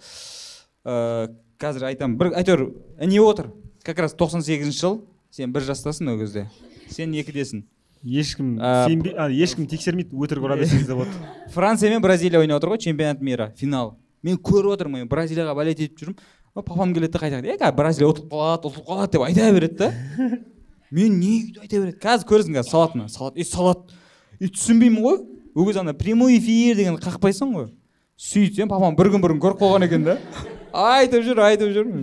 э, 0.84 1.28
қазір 1.60 1.88
айтамын. 1.92 2.18
Бір 2.20 2.34
әйтеуір 2.40 2.66
не 3.08 3.22
отыр? 3.24 3.52
Как 3.84 4.00
раз 4.04 4.16
тоқсан 4.20 4.44
сегізінші 4.44 4.80
жыл. 4.84 5.00
Сен 5.32 5.56
бір 5.56 5.68
жастасың 5.68 6.12
ол 6.12 6.20
кезде. 6.20 6.50
Сен 6.92 7.16
екідесің 7.16 7.64
ешкім 8.08 8.58
А, 8.62 8.88
сенбей 8.88 9.14
ешкім 9.44 9.68
тексермейді 9.68 10.16
өтірік 10.16 10.48
ұра 10.48 10.58
берсеңіз 10.60 10.88
де 10.88 10.96
болады 10.96 11.52
франция 11.54 11.92
мен 11.92 12.02
бразилия 12.02 12.40
ойнап 12.40 12.62
отыр 12.62 12.74
ғой 12.74 12.82
чемпионат 12.84 13.22
мира 13.22 13.52
финал. 13.58 13.98
Мен 14.24 14.38
көріп 14.38 14.78
отырмын 14.78 15.04
мен 15.04 15.10
бразилияға 15.12 15.56
болеть 15.56 15.82
етіп 15.84 16.00
жүрмін. 16.00 16.20
Папам 16.56 16.94
келеді 16.94 17.14
да 17.14 17.20
қайта 17.22 17.42
е 17.44 17.58
қазір 17.60 17.76
бразилия 17.78 18.10
ұтылып 18.10 18.32
қалады 18.32 18.72
ұтылып 18.72 18.88
қалады 18.88 19.12
деп 19.12 19.26
айта 19.28 19.52
береді 19.54 19.78
да. 19.78 19.92
Мен 20.92 21.20
не 21.20 21.34
өйтіп 21.44 21.62
айта 21.62 21.82
береді? 21.84 21.98
Қазір 22.02 22.30
көресің 22.32 22.58
қазір 22.58 22.72
салады 22.72 23.10
салат. 23.14 23.38
Е 23.38 23.44
салат. 23.44 23.92
И 24.40 24.48
түсінбеймін 24.48 25.04
ғой. 25.04 25.20
Ол 25.54 25.66
кезде 25.68 25.82
ана 25.84 25.94
прямой 25.94 26.38
эфир 26.40 26.80
деген 26.80 26.98
қақпайсың 26.98 27.54
ғой. 27.54 27.70
Сөйтсем 28.18 28.72
папам 28.72 28.96
бір 28.98 29.12
күн 29.14 29.22
бұрын 29.22 29.42
көріп 29.44 29.62
қалған 29.62 29.86
екен 29.86 30.08
да. 30.08 30.18
Айтып 30.74 31.28
жүр 31.28 31.44
айтып 31.46 31.76
жүр. 31.76 31.94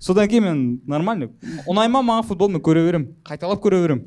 Содан 0.00 0.28
кейін 0.28 0.44
мен 0.46 0.62
нормально 0.88 1.28
ұнай 1.68 1.90
ма 1.92 2.00
маған 2.02 2.26
футбол 2.30 2.48
мен 2.50 2.62
көре 2.64 2.86
беремін. 2.86 3.10
Қайталап 3.28 3.60
көре 3.62 3.82
беремін. 3.84 4.06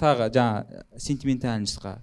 Тағы 0.00 0.30
жаңа 0.32 0.84
сентиментальностьқа 0.96 1.98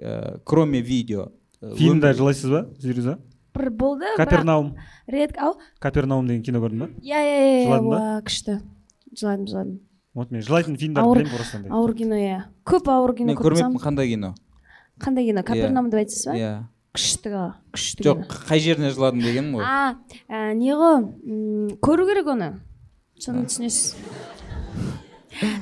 ә, 0.00 0.40
кроме 0.44 0.80
видео 0.80 1.28
ә, 1.60 1.74
фильмде 1.76 2.08
өмір- 2.10 2.16
жылайсыз 2.18 2.50
ба 2.50 2.64
зируза 2.78 3.18
бір 3.54 3.70
болды 3.70 4.06
капернаум. 4.16 4.76
Редко 5.06 5.40
ау? 5.50 5.54
Капернаум 5.78 6.26
деген 6.26 6.42
кино 6.42 6.58
көрдің 6.64 6.78
ба? 6.78 6.88
Иә 7.04 7.20
иә 7.20 7.40
иә 7.44 7.64
Жыладың 7.68 7.90
ба? 7.90 7.98
уа, 7.98 8.20
күшті. 8.24 8.60
Жыладым 9.12 9.46
жыладым. 9.46 9.80
Вот 10.14 10.30
мен 10.30 10.42
жылайтын 10.42 10.76
фильмдерді 10.76 11.06
Ауыр- 11.08 11.18
білемін 11.22 11.36
просто 11.36 11.56
андай 11.58 11.70
ауыр 11.70 11.94
кино 11.94 12.14
иә. 12.16 12.38
Көп 12.64 12.88
ауыр 12.88 13.14
кино 13.16 13.26
мен 13.32 13.36
көрмеппін 13.36 13.80
қандай 13.80 14.08
кино? 14.08 14.34
Қандай 15.00 15.26
кино? 15.28 15.42
Капернаум 15.44 15.90
деп 15.90 16.00
айтасыз 16.00 16.26
ба? 16.26 16.36
Иә. 16.36 16.52
Күшті 16.92 17.30
күшті 17.72 18.04
жоқ 18.04 18.24
қай 18.48 18.60
жеріне 18.60 18.90
жыладым 18.92 19.20
дегенім 19.24 19.54
ғой. 19.56 19.64
А 19.64 19.96
ә, 20.28 20.54
не 20.54 20.72
ғой 20.76 21.76
көру 21.80 22.04
керек 22.08 22.26
оны. 22.28 22.50
Соны 23.20 23.44
түсінесіз. 23.46 23.94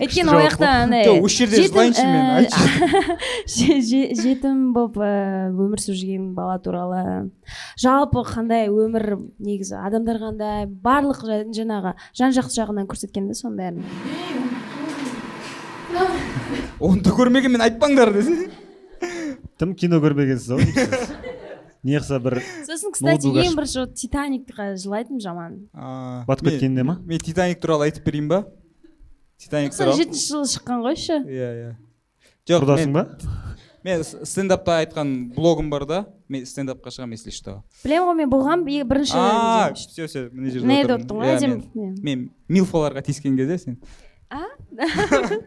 Өйткені 0.01 0.33
ол 0.35 0.41
жақта 0.47 0.68
андай 0.85 1.05
жоқ 1.09 1.24
осы 1.26 1.37
жерде 1.41 1.57
жетім, 1.61 1.72
жылайыншы 1.72 2.05
мен 2.07 2.26
айтшы 2.37 2.61
же- 3.55 3.81
же- 3.89 4.11
жетім 4.22 4.72
болып 4.76 4.97
өмір 5.01 5.81
сүріп 5.83 5.99
жүрген 6.01 6.26
бала 6.37 6.59
туралы. 6.62 7.31
Жалпы 7.81 8.24
қандай 8.28 8.68
өмір 8.68 9.18
негізі? 9.39 9.76
Адамдар 9.81 10.20
қандай? 10.22 10.66
Барлық 10.68 11.22
жа- 11.24 11.47
жаңағы 11.49 11.95
жан 12.14 12.33
жақты 12.37 12.59
жағынан 12.61 12.87
көрсеткен 12.91 13.26
да 13.31 13.35
соның 13.39 13.57
бәрін. 13.61 13.85
Оны 16.81 17.03
да 17.05 17.11
көрмеген 17.12 17.53
мен 17.57 17.64
айтпаңдар 17.66 18.12
десе. 18.14 18.49
Тым 19.61 19.74
кино 19.76 19.99
көрмегенсіз 20.01 20.55
ау 20.55 20.61
деймін 20.62 21.28
не 21.83 21.97
қылса 21.97 22.18
бір 22.20 22.39
сосын 22.68 22.93
кстати 22.93 23.28
ең 23.28 23.55
бірінші 23.57 23.78
вот 23.83 23.95
титаникқа 23.97 24.70
жылайтынмын 24.81 25.20
жаман. 25.24 25.55
А, 25.74 26.24
батып 26.28 26.51
кеткенде 26.51 26.83
ма? 26.85 26.99
мен 27.05 27.18
титаник 27.20 27.61
туралы 27.61 27.89
айтып 27.89 28.05
берейін 28.05 28.28
ба? 28.28 28.43
Титаник 29.41 29.72
тоқсан 29.72 29.86
туралы 29.86 30.03
жетінші 30.03 30.26
жылы 30.30 30.51
шыққан 30.55 30.82
ғой 30.84 30.97
еще 30.97 31.16
иә 31.24 31.51
иә. 31.57 31.70
Жоқ 32.49 32.64
құрдасың 32.64 32.91
мен, 32.91 32.95
ба? 32.95 33.05
мен 33.84 34.05
стендапта 34.05 34.80
айтқан 34.82 35.14
блогым 35.34 35.70
бар 35.72 35.86
да. 35.88 36.01
Мен 36.28 36.45
стендапқа 36.47 36.93
шығамын 36.93 37.16
если 37.16 37.32
что. 37.34 37.62
Білемін 37.84 38.11
ғой 38.11 38.18
мен 38.20 38.30
болғанмын 38.32 38.88
бірінші 38.91 39.16
а 39.16 39.72
все 39.74 40.07
все 40.07 40.28
мына 40.28 40.51
жерде 40.53 40.82
деп 40.82 40.97
отырмын. 40.99 41.24
Иә, 41.24 41.38
ғой 41.38 41.49
мен- 41.49 41.62
әдемі 41.64 42.03
мен 42.05 42.30
милфаларға 42.49 43.03
тиіскен 43.07 43.36
кезде 43.41 43.59
сен. 43.59 43.80
А? 44.30 44.45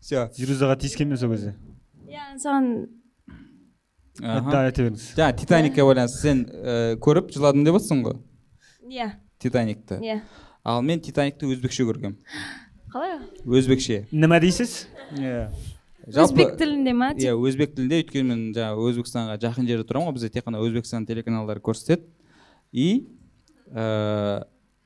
Все. 0.00 0.28
Зирузаға 0.36 0.76
тиіскенмін 0.78 1.18
сол 1.18 1.32
кезде. 1.32 1.54
Иә 2.06 2.36
саған 2.42 2.68
да 4.20 4.60
айта 4.60 4.84
беріңіз 4.84 5.08
жаңа 5.16 5.34
титаникке 5.40 5.82
байланысты. 5.82 6.20
Сен 6.22 6.44
ә, 6.46 6.94
көріп 7.02 7.32
жыладым 7.34 7.64
деп 7.66 7.78
отырсың 7.80 8.04
ғой? 8.06 8.18
Иә. 8.86 9.08
Титаникті. 9.42 9.98
Иә. 9.98 10.20
Ал 10.62 10.82
мен 10.86 11.02
титаникті 11.02 11.48
өзбекше 11.50 11.86
көргенмін. 11.88 12.18
Қалай? 12.94 13.16
Өзбекше. 13.42 14.04
Нема 14.14 14.38
дейсіз? 14.38 14.84
Иә. 15.18 15.48
Өзбек 16.06 16.54
тілінде 16.60 16.92
ма 16.94 17.08
иә 17.18 17.32
өзбек 17.34 17.72
тілінде. 17.74 18.02
Өйткені 18.04 18.28
мен 18.28 18.42
жаңағы 18.54 18.84
өзбекстанға 18.90 19.38
жақын 19.42 19.66
жерде 19.66 19.86
тұрамын 19.88 20.12
ғой. 20.12 20.18
Бізде 20.18 20.30
тек 20.36 20.46
қана 20.46 20.60
өзбекстан 20.62 21.06
телеканалдары 21.08 21.62
көрсетеді. 21.64 22.06
И 22.70 23.08
ә, 23.72 24.44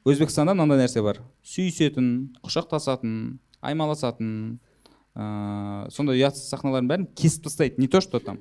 өзбекстанда 0.08 0.54
мынандай 0.54 0.86
нәрсе 0.86 1.02
бар. 1.04 1.20
Сүйісетін 1.44 2.30
құшақтасатын 2.46 3.18
аймаласатын 3.60 4.32
ә, 5.12 5.90
сондай 5.92 6.22
ұятсыз 6.22 6.48
сахналардың 6.48 6.88
бәрін 6.94 7.08
кесіп 7.18 7.50
тастайды. 7.50 7.76
Не 7.82 7.88
то 7.92 8.00
что 8.00 8.20
там 8.20 8.40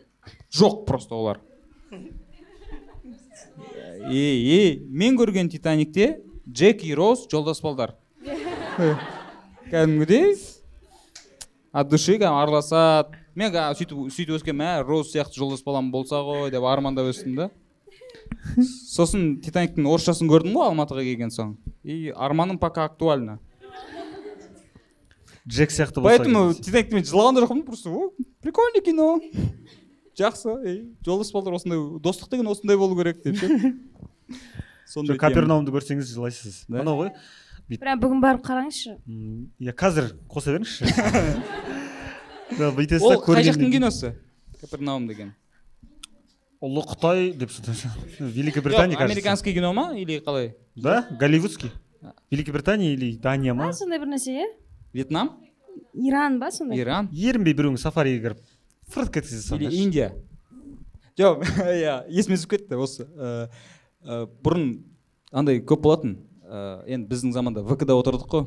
жоқ 0.54 0.86
просто 0.86 1.16
олар. 1.16 1.42
И, 4.08 4.16
и 4.16 4.86
мен 4.88 5.18
көрген 5.18 5.50
титаникте 5.50 6.22
джек 6.48 6.86
и 6.86 6.94
роуз 6.96 7.28
жолдас 7.28 7.60
балдар 7.60 7.98
кәдімгідей 9.72 10.36
от 11.72 11.90
души 11.92 12.18
кәдімгі 12.18 12.30
араласады 12.32 13.18
мен 13.38 13.54
сөйтіп 13.54 14.12
сөйтіп 14.14 14.38
өскенмін 14.40 14.64
мә 14.64 14.70
роуз 14.88 15.12
сияқты 15.14 15.42
жолдас 15.42 15.64
балам 15.66 15.92
болса 15.92 16.24
ғой 16.26 16.52
деп 16.52 16.66
армандап 16.66 17.12
өстім 17.12 17.36
да. 17.38 17.50
Сосын 18.58 19.38
титаниктің 19.44 19.88
орысшасын 19.88 20.30
көрдім 20.32 20.58
ғой 20.58 20.72
алматыға 20.72 21.04
келген 21.06 21.32
соң. 21.34 21.58
И 21.84 22.14
арманым 22.16 22.58
пока 22.60 22.86
актуально 22.86 23.40
джек 25.48 25.72
сияқты 25.72 26.02
болса 26.02 26.18
поэтому 26.18 26.54
титаникті 26.54 26.98
мен 26.98 27.06
жылаған 27.08 27.38
да 27.38 27.46
жоқпын 27.46 27.64
просто 27.66 27.90
о 27.90 28.12
прикольный 28.42 28.84
кино. 28.84 29.20
Жақсы 30.18 30.56
ей 30.66 30.80
жолдас 31.06 31.32
балдар 31.32 31.56
осындай 31.56 31.80
достық 32.04 32.32
деген 32.32 32.48
осындай 32.52 32.78
болу 32.78 32.98
керек 32.98 33.24
деп 33.24 33.38
ше. 33.38 33.76
Сондай 34.88 35.18
капернаумды 35.18 35.72
көрсеңіз 35.72 36.10
жылайсыз. 36.12 36.66
Анау 36.68 37.04
ғой. 37.04 37.14
Бірақ 37.76 38.00
бүгін 38.00 38.22
барып 38.24 38.46
қараңызшы. 38.48 38.96
Иә 39.60 39.74
қазір 39.76 40.14
қоса 40.32 40.54
беріңізші. 40.56 40.88
Бүйтесіз 42.78 43.04
да 43.08 43.18
ол 43.18 43.24
қай 43.26 43.44
жақтың 43.50 43.74
киносы? 43.74 44.14
Капернаум 44.62 45.08
деген. 45.10 45.34
Ұлы 46.64 46.86
қытай 46.88 47.34
деп 47.38 47.52
великобритания 48.20 48.98
американский 48.98 49.54
кино 49.54 49.74
ма 49.74 49.92
или 49.98 50.22
қалай? 50.24 50.56
Да 50.76 51.08
голливудский. 51.20 51.72
Великобритания 52.32 52.94
или 52.94 53.18
дания 53.18 53.54
ма? 53.54 53.74
Сондай 53.74 54.00
бір 54.00 54.16
нәрсе 54.16 54.38
иә? 54.40 54.48
Вьетнам? 54.94 55.36
Иран 55.94 56.40
ба 56.40 56.52
сондай? 56.52 56.80
Иран. 56.80 57.10
Ерінбей 57.12 57.54
біреуің 57.54 57.78
сафариге 57.78 58.24
кіріп 58.24 58.40
фырт 58.88 59.12
кеткізесіз 59.12 59.52
или 59.52 59.70
сонда. 59.70 59.76
Индия. 59.76 60.14
Жоқ 61.18 61.44
иә 61.82 62.00
есіме 62.10 62.38
түсіп 62.38 62.56
кетті 62.56 62.80
осы 62.80 63.06
ә, 63.06 63.50
ә, 64.06 64.26
бұрын 64.42 64.80
андай 65.32 65.60
көп 65.60 65.84
болатын. 65.86 66.18
Ә, 66.48 66.84
енді 66.88 67.10
біздің 67.12 67.34
заманда 67.36 67.64
вк 67.64 67.86
да 67.86 67.96
отырдық 67.98 68.28
қой. 68.32 68.46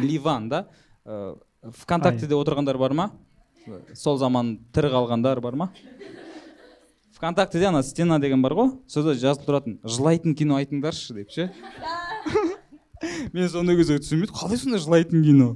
Ливан. 0.00 0.48
Да? 0.48 0.66
Ә, 1.04 1.36
вконтактеде 1.82 2.38
отырғандар 2.38 2.78
бар 2.78 2.94
ма? 2.94 3.10
Сол 3.94 4.18
заман 4.18 4.58
тірі 4.72 4.92
қалғандар 4.94 5.40
бар 5.42 5.58
ма? 5.58 5.70
Вконтактеде 7.16 7.66
ана 7.68 7.82
стена 7.82 8.18
деген 8.18 8.42
бар 8.42 8.54
ғой. 8.56 8.70
Сонда 8.88 9.14
жазылып 9.14 9.48
тұратын. 9.48 9.80
Жылайтын 9.84 10.36
кино 10.38 10.56
айтыңдаршы 10.60 11.18
деп 11.18 11.34
ше. 11.34 11.50
Мен 13.34 13.48
сондай 13.48 13.76
кезде 13.76 13.98
түсінбедім 14.00 14.36
қалай 14.36 14.60
сондай 14.60 14.80
жылайтын 14.80 15.24
кино? 15.24 15.50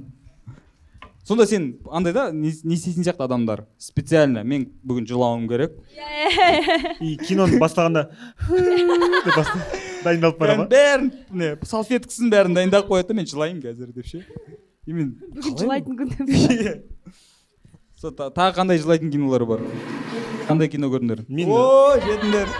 Сонда 1.25 1.47
сен 1.49 1.79
андай 1.91 2.13
да 2.13 2.31
не 2.31 2.51
не 2.63 2.75
істейтін 2.77 3.03
сияқты 3.03 3.25
адамдар. 3.25 3.65
Специально. 3.77 4.43
Мен 4.43 4.67
бүгін 4.85 5.07
жылауым 5.09 5.47
керек. 5.49 5.73
Иә, 5.95 6.95
и 7.01 7.15
киноны 7.17 7.59
бастағанда 7.59 8.09
дайындалып 10.05 10.37
бара 10.39 10.57
ма? 10.61 10.67
Бәрін 10.69 11.11
не 11.33 11.55
салфеткасын 11.65 12.29
бәрін 12.33 12.53
дайындап 12.57 12.87
қояды 12.89 13.09
да 13.13 13.17
мен 13.17 13.25
жылайын 13.29 13.61
қазір 13.63 13.93
деп 13.95 14.05
ше. 14.05 14.21
И 14.85 14.93
мен 14.93 15.15
бүгін 15.33 15.57
жылайтын 15.63 15.97
күн 15.97 16.09
Иә. 16.29 16.75
Тағы 18.05 18.51
қандай 18.59 18.77
жылайтын 18.77 19.09
кинолар 19.09 19.45
бар? 19.49 19.65
Қандай 20.45 20.69
кино 20.69 20.91
көрдіңдер? 20.93 21.25
Мен- 21.27 21.49
о 21.49 21.97
жетіңдер 22.03 22.51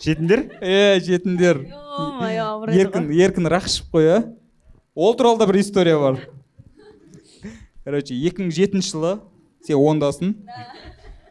жетіңдер 0.00 0.42
е 0.64 0.98
жетіңдер 1.04 1.60
ё-моё 1.68 2.74
еркін 2.74 3.10
еркін 3.14 3.46
рақышев 3.52 3.90
қой 3.92 4.08
а. 4.16 4.18
Ол 4.94 5.14
туралы 5.14 5.38
да 5.38 5.46
бір 5.46 5.60
история 5.60 5.98
бар. 5.98 6.18
Короче 7.90 8.14
екі 8.14 8.44
мың 8.44 8.52
жетінші 8.54 8.92
жылы 8.94 9.12
сен 9.66 9.80
ондасың. 9.82 10.34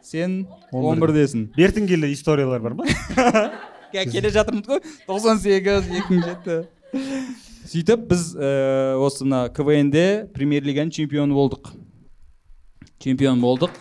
Сен 0.04 0.34
Он 0.72 1.00
бірдесің. 1.00 1.48
Бертін 1.56 1.86
келе 1.88 2.12
историялар 2.12 2.60
бар 2.60 2.74
ма? 2.76 2.84
Ке- 3.92 4.04
келе 4.10 4.30
жатырмыз 4.30 4.68
ғой. 4.68 4.82
тоқсан 5.08 5.40
сегіз 5.40 5.88
екі 5.88 6.18
мың 6.18 6.22
жеті. 6.26 6.58
Сөйтіп 7.70 8.04
біз 8.10 8.24
ә, 8.36 8.50
осы 9.00 9.24
мына 9.24 9.48
квн 9.54 9.90
де 9.94 10.04
премьер 10.34 10.66
лиганың 10.66 10.92
чемпионы 10.92 11.34
болдық. 11.34 11.72
Чемпион 13.00 13.40
болдық. 13.40 13.72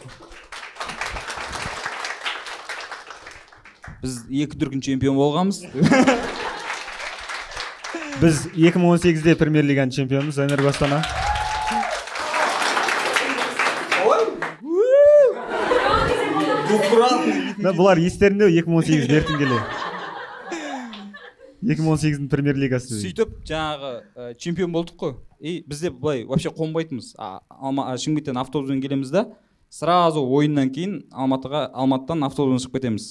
Біз 4.00 4.22
екі 4.32 4.56
дүркін 4.62 4.86
чемпион 4.86 5.18
болғанбыз. 5.20 5.66
Біз 8.20 8.46
2018-де 8.56 9.36
премьер 9.40 9.68
лиганың 9.68 9.96
чемпионымыз 9.96 10.40
энерго 10.46 10.72
Да, 17.60 17.74
бұлар 17.76 18.00
естерінде 18.00 18.48
2018 18.54 19.10
бертін 19.12 19.40
келе. 19.42 19.58
2018-дің 21.60 22.30
премьер 22.32 22.56
лигасы 22.56 22.96
сөйтіп 23.02 23.34
жаңағы 23.48 23.90
ә, 24.16 24.28
чемпион 24.40 24.72
болдық 24.72 24.96
қой. 24.96 25.16
И 25.40 25.60
бізде 25.68 25.90
былай 25.92 26.24
вообще 26.24 26.54
қонбайтынбыз. 26.56 27.16
Шымкенттен 28.00 28.40
автобуспен 28.40 28.80
келеміз 28.82 29.12
да 29.12 29.26
сразу 29.70 30.24
ойыннан 30.24 30.72
кейін 30.72 31.02
алматыға 31.12 31.66
алматыдан 31.74 32.24
автобуспен 32.30 32.64
шығып 32.64 32.80
кетеміз. 32.80 33.10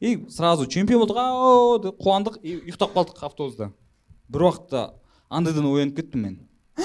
И 0.00 0.16
сразу 0.34 0.66
чемпион 0.66 1.04
болдық. 1.04 1.22
Ау 1.22 1.78
деп 1.78 2.02
қуандық 2.02 2.40
и 2.42 2.56
ұйықтап 2.64 2.90
қалдық 2.96 3.22
автобуста. 3.30 3.70
Бір 4.26 4.48
уақытта 4.48 4.84
андайдан 5.30 5.70
оянып 5.70 6.00
кеттім 6.00 6.26
мен. 6.26 6.38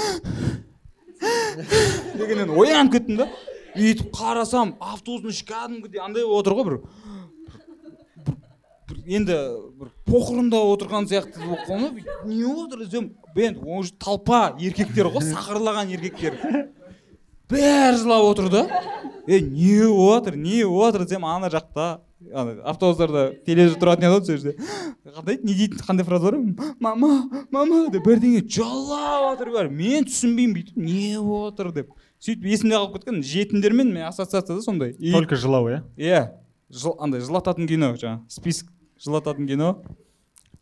Дегеннен 2.13 2.53
оянып 2.53 2.93
кеттім 2.99 3.23
да. 3.23 3.29
Өйтіп 3.75 4.11
қарасам 4.15 4.75
автобустың 4.79 5.33
іші 5.35 5.45
кәдімгідей 5.49 6.01
андай 6.03 6.23
болып 6.23 6.45
отыр 6.45 6.57
ғой 6.57 6.65
бір. 6.69 6.79
Енді 9.05 9.35
бір 9.79 9.91
похоронда 10.07 10.61
отырған 10.71 11.07
сияқты 11.09 11.43
болып 11.43 11.67
ғой 11.69 11.79
не 12.25 12.43
болып 12.45 12.71
жатыр 12.71 12.85
десем 12.85 13.11
енді 13.35 13.59
уже 13.65 13.93
толпа 13.99 14.55
еркектер 14.59 15.11
ғой 15.13 15.25
сақырлаған 15.29 15.93
еркектер 15.93 16.39
бәрі 17.49 17.97
жылап 18.01 18.25
отыр 18.31 18.49
да. 18.49 18.65
Е 19.27 19.41
не 19.41 19.81
болып 19.87 20.25
жатыр 20.25 20.37
не 20.37 20.63
болып 20.63 20.93
жатыр 20.93 21.07
десем 21.07 21.25
ана 21.25 21.49
жақта 21.53 21.99
ана 22.33 22.55
автобустарда 22.65 23.27
телевизор 23.45 23.79
тұратын 23.81 24.07
еді 24.07 24.15
ғой 24.15 24.25
сол 24.25 24.37
жерде. 24.37 24.55
Қандай 25.15 25.39
не 25.43 25.53
дейтін 25.53 25.81
қандай 25.85 26.05
фраза 26.05 26.31
бар? 26.31 26.39
Мама 26.79 27.29
мама 27.51 27.85
деп 27.93 28.05
бірдеңе 28.05 28.41
жылап 28.47 29.35
жатыр 29.35 29.53
бәрі. 29.53 29.69
Мен 29.69 30.07
түсінбеймін 30.09 30.55
бүйтіп 30.57 30.77
не 30.77 31.19
болып 31.19 31.53
жатыр 31.53 31.71
деп. 31.75 31.93
Сөйтіп 32.23 32.45
есімде 32.49 32.75
қалып 32.77 32.93
кеткен 32.97 33.21
жетімдермен 33.23 33.91
мен 33.93 34.05
ассоциация 34.07 34.55
да 34.55 34.61
сондай. 34.61 34.95
И- 34.99 35.11
только 35.11 35.35
жылау 35.35 35.67
иә? 35.69 35.81
Иә. 35.97 36.21
Жыл 36.71 36.95
андай 36.99 37.21
жылататын 37.21 37.67
кино 37.67 37.93
жаңағы 37.95 38.23
список 38.29 38.69
жылататын 38.99 39.47
кино. 39.47 39.83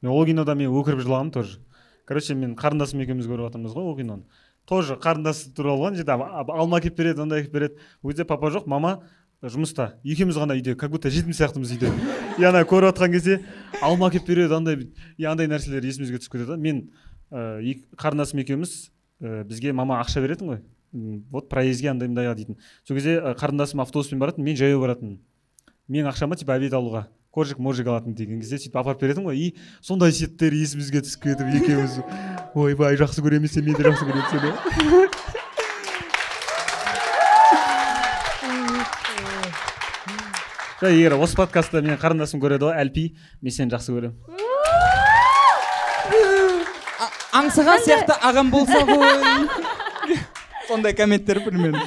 Мен 0.01 0.11
ол 0.11 0.25
кинода 0.25 0.55
мен 0.55 0.69
өкіріп 0.71 0.99
жылағанмын 1.05 1.31
тоже. 1.31 1.59
Короче 2.05 2.35
мен 2.35 2.55
қарындасым 2.55 2.99
екеуміз 3.05 3.27
көріп 3.29 3.47
жатырмыз 3.47 3.71
ғой 3.73 3.83
ол 3.93 3.95
киноны. 3.97 4.23
Тоже 4.67 4.95
қарындасы 4.99 5.53
туралы 5.55 5.79
ғой 5.79 5.87
ана 5.93 5.95
жерде 5.95 6.11
алма 6.11 6.79
әкеліп 6.79 6.97
береді 6.97 7.21
андай 7.23 7.41
әкеліп 7.43 7.53
береді. 7.53 7.77
Ол 8.03 8.11
кезде 8.11 8.25
папа 8.25 8.47
жоқ 8.51 8.67
мама 8.67 8.99
жұмыста. 9.43 9.93
Екеуміз 10.03 10.35
ғана 10.35 10.55
үйде 10.59 10.75
как 10.75 10.91
будто 10.91 11.09
жетім 11.09 11.31
сияқтымыз 11.31 11.71
үйде. 11.77 11.91
И 12.39 12.43
ана 12.43 12.63
көріп 12.67 12.91
жатқан 12.91 13.11
кезде 13.15 13.39
алма 13.81 14.09
әкеліп 14.11 14.27
береді 14.27 14.55
андай 14.55 14.89
и 15.17 15.23
андай 15.23 15.47
нәрселер 15.47 15.83
есімізге 15.87 16.19
түсіп 16.19 16.31
кетеді 16.35 16.47
да. 16.51 16.57
Мен 16.57 16.89
ә, 17.31 17.61
ек- 17.63 17.87
қарындасым 17.95 18.39
екеуміз 18.43 18.89
ә, 19.21 19.43
бізге 19.47 19.71
мама 19.73 20.01
ақша 20.03 20.19
беретін 20.23 20.47
ғой. 20.51 20.61
Вот 20.93 21.49
проездге 21.49 21.89
андай 21.91 22.07
мындайға 22.07 22.35
дейтін. 22.37 22.57
Сол 22.87 22.97
кезде 22.97 23.19
қарындасым 23.39 23.81
автобуспен 23.81 24.19
баратын 24.21 24.45
мен 24.45 24.55
жаяу 24.55 24.81
баратынмын 24.83 25.19
менің 25.89 26.09
ақшама 26.13 26.37
типа 26.39 26.55
обед 26.55 26.73
алуға 26.73 27.07
коржик 27.33 27.57
можик 27.57 27.87
алатын 27.89 28.13
деген 28.15 28.39
кезде 28.39 28.59
сөйтіп 28.61 28.77
апарып 28.79 29.01
беретін 29.01 29.25
ғой. 29.25 29.35
И 29.35 29.55
сондай 29.81 30.13
сеттер 30.13 30.53
есімізге 30.53 31.01
түсіп 31.03 31.25
кетіп 31.25 31.49
екеуміз 31.59 31.99
ойбай 32.53 32.97
жақсы 32.99 33.25
көремін 33.25 33.49
сен 33.51 33.65
мен 33.65 33.75
де 33.75 33.83
жақсы 33.87 34.05
көремін 34.05 34.27
сені. 34.29 34.49
Жа 40.83 40.91
егер 40.93 41.17
осы 41.17 41.35
подкастты 41.39 41.81
менің 41.81 41.97
қарындасым 42.01 42.43
көреді 42.43 42.69
ғой 42.69 42.77
әлпи 42.85 43.09
мен 43.41 43.55
сені 43.55 43.73
жақсы 43.73 43.97
көремін. 43.97 44.17
Аңсаған 47.33 47.81
сияқты 47.81 48.13
ағам 48.21 48.53
болса 48.53 48.85
ғой. 48.85 49.71
сондай 50.67 50.95
комменттер 50.97 51.43
примерно 51.45 51.83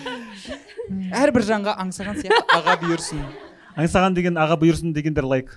әрбір 1.17 1.45
жанға 1.47 1.77
аңсаған 1.83 2.21
сияқты. 2.23 2.45
Аға 2.57 2.77
бұйырсын. 2.83 3.23
Аңсаған 3.77 4.17
деген 4.17 4.39
аға 4.41 4.57
бұйырсын 4.61 4.95
дегендер 4.97 5.27
лайк. 5.29 5.57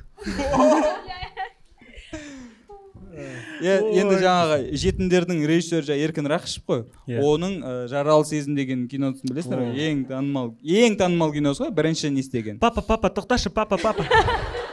Енді 3.59 4.19
жаңағы 4.21 4.57
жетімдердің 4.79 5.41
режиссері 5.49 5.83
жаңағы 5.89 6.05
еркін 6.07 6.29
рақышев 6.31 6.63
қой. 6.67 6.83
Иә. 7.09 7.19
оның 7.19 7.57
жаралы 7.91 8.23
сезім 8.27 8.55
деген 8.55 8.85
киносын 8.87 9.27
білесіңдер 9.27 9.59
О. 9.59 9.65
ғой 9.67 9.89
ең 9.89 10.05
танымал 10.07 10.53
ең 10.63 10.95
танымал 10.99 11.33
киносы 11.35 11.65
ғой 11.65 11.73
бірінші 11.75 12.13
не 12.15 12.23
істеген. 12.23 12.59
Папа 12.59 12.81
папа 12.81 13.11
тоқташы 13.11 13.49
папа 13.51 13.77
папа. 13.77 14.05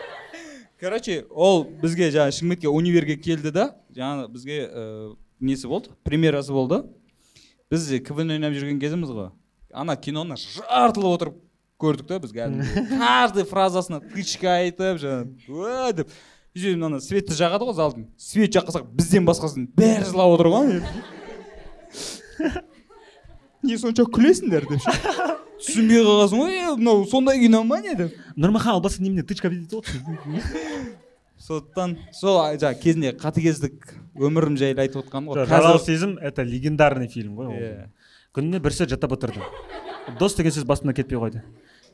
Короче 0.80 1.24
ол 1.30 1.64
бізге 1.64 2.12
жаңағы 2.14 2.36
шымкентке 2.38 2.70
универге 2.70 3.16
келді 3.18 3.50
да 3.50 3.66
жаңағы 3.96 4.28
бізге 4.30 4.60
несі 5.40 5.66
болды? 5.66 5.90
Премьерасы 6.04 6.52
болды. 6.54 6.84
Біз 7.72 7.88
квн 8.06 8.36
ойнап 8.36 8.54
жүрген 8.54 8.78
кезіміз 8.82 9.10
ғой. 9.10 9.30
Ана 9.74 9.96
киноны 9.96 10.36
жартылап 10.38 11.16
отырып 11.18 11.40
көрдік 11.82 12.08
та 12.08 12.20
біз 12.22 12.32
кәдімгі 12.36 12.84
каждый 12.96 13.46
фразасына 13.48 14.00
тычка 14.14 14.58
айтып 14.60 15.00
жаңағы 15.02 15.96
деп. 16.00 16.14
Сөйтіп 16.56 16.86
ана 16.88 17.00
светті 17.04 17.36
жағады 17.36 17.66
ғой 17.68 17.76
залдың. 17.76 18.06
Свет 18.16 18.54
жаққызсақ 18.56 18.86
бізден 18.96 19.26
басқасының 19.28 19.66
бәрі 19.76 20.06
жылап 20.08 20.36
отыр 20.38 20.52
ғой. 20.54 20.78
Не 23.66 23.76
сонша 23.80 24.06
күлесіңдер 24.08 24.68
деп 24.70 25.36
түсінбей 25.60 26.02
қаласың 26.04 26.40
ғой 26.42 26.56
е 26.56 26.72
мынау 26.76 27.04
сондай 27.08 27.40
кино 27.40 27.62
ма 27.64 27.80
не? 27.80 27.94
деп. 27.96 28.16
Нұрмахан 28.36 28.76
ал 28.76 28.82
басқа 28.84 29.02
немене 29.02 29.24
тычка 29.26 29.48
бүйтіп 29.50 29.80
отырсың 29.80 30.02
сондықтан 31.46 31.96
сол 32.16 32.38
жаңағы 32.56 32.80
кезінде 32.82 33.12
қатыгездік 33.16 33.94
өмірім 34.18 34.56
жайлы 34.60 34.84
айтып 34.84 35.04
отқаным 35.04 35.32
ғой. 35.32 35.46
Жаралы 35.46 35.80
сезім 35.82 36.16
это 36.18 36.42
легендарный 36.42 37.08
фильм 37.08 37.36
ғой 37.36 37.46
ол. 37.46 37.56
Иә. 37.56 37.88
күніне 38.36 38.60
бір 38.60 38.72
сәт 38.76 38.92
жаттап 38.92 39.12
отырды. 39.16 39.40
Дос 40.20 40.36
деген 40.36 40.52
сөз 40.52 40.64
басымнан 40.68 40.94
кетпей 40.94 41.18
қойды. 41.18 41.42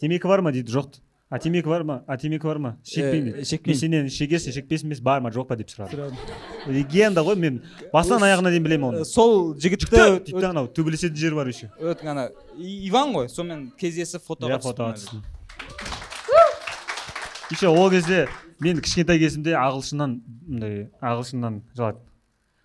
Темекі 0.00 0.28
бар 0.28 0.42
ма? 0.42 0.52
дейді 0.52 0.72
жоқ. 0.72 0.98
А 1.30 1.38
темекі 1.38 1.68
бар 1.68 1.84
ма? 1.84 2.02
А 2.06 2.16
темекі 2.16 2.46
бар 2.46 2.58
ма? 2.58 2.76
Шекпеймін 2.84 3.32
дейді 3.32 3.48
шекпеймін. 3.48 3.78
сенен 3.78 4.08
шегесің 4.10 4.52
шекпейсің 4.52 4.90
емес 4.90 5.00
бар 5.00 5.22
ма? 5.22 5.30
Жоқ 5.30 5.48
па? 5.48 5.56
деп 5.56 5.70
сұрады. 5.70 6.10
Легенда 6.66 7.22
ғой 7.22 7.36
мен. 7.36 7.62
Басынан 7.92 8.26
аяғына 8.26 8.50
дейін 8.50 8.66
білемін 8.66 8.88
оны. 8.90 9.04
Сол 9.04 9.54
жігітті 9.54 9.96
дейді 10.26 10.40
да 10.40 10.50
анау 10.50 10.66
төбелесетін 10.68 11.16
жері 11.16 11.34
бар 11.38 11.48
еще. 11.48 11.70
Ана 12.02 12.28
иван 12.58 13.14
ғой 13.14 13.30
сонымен 13.32 13.70
кездесіп 13.78 14.26
фотоға 14.26 14.60
фотоға 14.60 14.98
түстім 14.98 15.22
еще 17.52 17.68
ол 17.68 17.90
кезде 17.90 18.28
мен 18.60 18.80
кішкентай 18.80 19.18
кезімде 19.20 19.52
ағылшыннан 19.58 20.14
мындай 20.46 20.86
ағылшыннан 21.04 21.60
жалады 21.76 22.00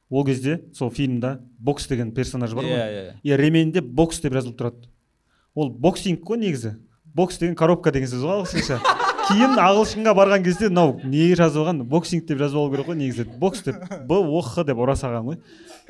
ол 0.10 0.26
кезде 0.26 0.62
сол 0.74 0.92
фильмда 0.92 1.42
бокс 1.60 1.88
деген 1.88 2.12
персонаж 2.12 2.54
бар 2.54 2.64
иә 2.64 2.70
ғой. 2.70 3.16
Иә 3.24 3.36
и 3.36 3.38
ременінде 3.38 3.82
бокс 3.82 4.22
деп 4.22 4.34
жазылып 4.34 4.58
тұрады. 4.60 4.90
Ол 5.56 5.70
боксинг 5.70 6.24
қой 6.24 6.38
негізі. 6.38 6.78
Бокс 7.14 7.38
деген 7.38 7.56
коробка 7.56 7.92
деген 7.92 8.08
сөз 8.08 8.24
ғой 8.24 8.42
ағылшынша. 8.42 8.80
Кейін 9.28 9.58
ағылшынға 9.60 10.14
барған 10.16 10.46
кезде 10.46 10.70
мынау 10.70 11.00
не 11.04 11.34
жазып 11.36 11.66
алған 11.66 11.84
боксинг 11.84 12.28
деп 12.28 12.40
жазып 12.40 12.62
алу 12.62 12.72
керек 12.72 12.88
қой 12.88 13.00
негізі. 13.02 13.28
Бокс 13.38 13.64
деп. 13.66 13.82
Б 14.08 14.22
о 14.22 14.42
х 14.42 14.64
деп 14.64 14.78
ұра 14.78 14.96
салған 14.96 15.28
ғой. 15.28 15.42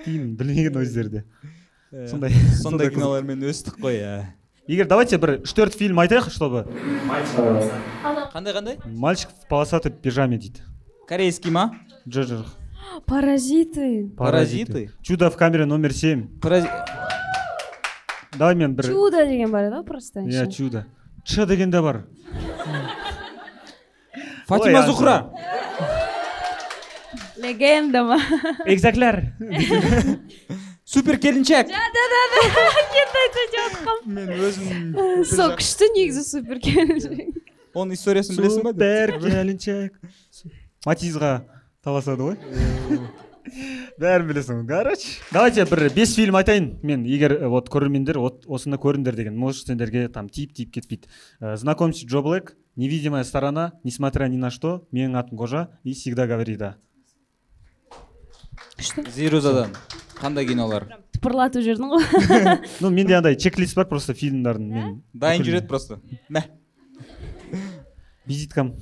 Кейін 0.05 0.34
білмеген 0.39 0.82
өздері 0.82 1.09
де. 1.09 1.24
Иә. 1.91 2.07
сондай 2.11 2.34
сондай 2.59 2.89
кинолармен 2.91 3.45
өстік 3.47 3.78
қой 3.80 4.01
иә. 4.01 4.15
Егер 4.68 4.89
давайте 4.91 5.15
бір 5.18 5.38
үш 5.45 5.53
төрт 5.55 5.78
фильм 5.80 6.01
айтайық 6.03 6.28
чтобы 6.34 6.65
қандай 8.34 8.51
қандай? 8.51 8.76
Мальчик 8.84 9.30
в 9.30 9.47
полосатой 9.47 9.93
пижаме 9.93 10.38
дейді. 10.38 10.65
Корейский 11.07 11.51
ма? 11.51 11.72
Жоқ 12.05 12.28
жоқ 12.28 12.66
паразиты. 13.05 14.09
Паразиты? 14.17 14.89
чудо 15.01 15.29
в 15.29 15.38
камере 15.38 15.65
номер 15.65 15.93
семь. 15.93 16.27
Парази- 16.41 16.69
давай 18.38 18.55
мен 18.55 18.75
бір 18.75 18.85
чудо 18.85 19.25
деген 19.25 19.51
бар 19.51 19.63
еді 19.65 19.75
ғой 19.75 19.83
просто 19.83 20.19
иә 20.19 20.51
чудо. 20.51 20.85
Ч 21.23 21.45
деген 21.45 21.71
де 21.71 21.81
бар 21.81 22.03
фатима 24.47 24.81
зухра. 24.83 25.31
Легенда 27.38 28.03
ма. 28.03 28.19
Экзаклар 28.65 29.23
супер 30.88 31.17
келіншек 31.19 31.67
да 31.67 31.73
да 31.95 32.03
да 32.13 32.21
да. 32.33 32.41
Енді 33.01 33.17
айтып 33.23 34.07
мен 34.07 34.29
өзім 34.47 34.69
сол 35.27 35.51
күшті 35.59 35.85
негізі 35.97 36.23
супер 36.23 36.57
келіншек 36.63 37.27
оның 37.75 37.91
историясын 37.97 38.33
білесің 38.39 38.63
ба 38.63 38.71
супер 38.71 39.07
келіншек 39.25 39.91
матизға 40.88 41.31
таласады 41.88 42.27
ғой. 42.27 42.38
Бәрін 44.01 44.27
білесің. 44.29 44.61
Ғой 44.61 44.67
короче 44.69 45.13
давайте 45.31 45.65
бір 45.69 45.88
бес 45.95 46.15
фильм 46.17 46.35
айтайын. 46.38 46.73
Мен 46.83 47.05
егер 47.07 47.38
э, 47.38 47.47
вот 47.47 47.71
көрермендер 47.73 48.19
вот 48.19 48.43
осыны 48.45 48.77
көріңдер 48.81 49.15
деген. 49.15 49.38
Может 49.39 49.71
сендерге 49.71 50.07
там 50.11 50.27
тиіп 50.29 50.53
тиіп 50.57 50.73
кетпейді. 50.75 51.07
Э, 51.39 51.55
знакомьтесь 51.55 52.05
джо 52.05 52.21
блэк 52.25 52.57
невидимая 52.75 53.23
сторона 53.23 53.71
несмотря 53.83 54.27
ни 54.27 54.38
на 54.38 54.51
что 54.51 54.83
менің 54.91 55.17
атым 55.17 55.39
қожа 55.39 55.67
и 55.83 55.93
всегда 55.93 56.27
говори 56.27 56.57
да 56.57 56.75
күшті 58.77 59.07
зирузадан. 59.13 59.73
Қандай 60.17 60.47
кинолар? 60.49 60.85
Тыпырлатып 61.15 61.65
жүрдің 61.65 61.91
ғой. 61.93 62.55
Ну 62.83 62.89
менде 62.93 63.17
андай 63.17 63.38
чек 63.38 63.57
лист 63.57 63.77
бар 63.77 63.88
просто 63.89 64.13
фильмдардың. 64.17 64.69
Мен 64.73 64.95
дайын 65.13 65.45
жүреді 65.45 65.67
просто. 65.69 65.99
Мә. 66.29 66.45
Визиткам. 68.25 68.75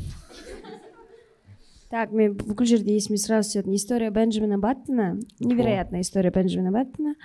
Так 1.91 2.11
мен 2.11 2.33
бүкіл 2.37 2.65
жерде 2.73 2.95
есіме 2.97 3.17
сразу 3.21 3.51
түсетін 3.51 3.75
история 3.77 4.11
бенджамина 4.11 4.57
баттона 4.57 5.19
невероятная 5.39 6.01
история 6.01 6.31
бенджамина 6.33 6.71
баттона 6.73 7.15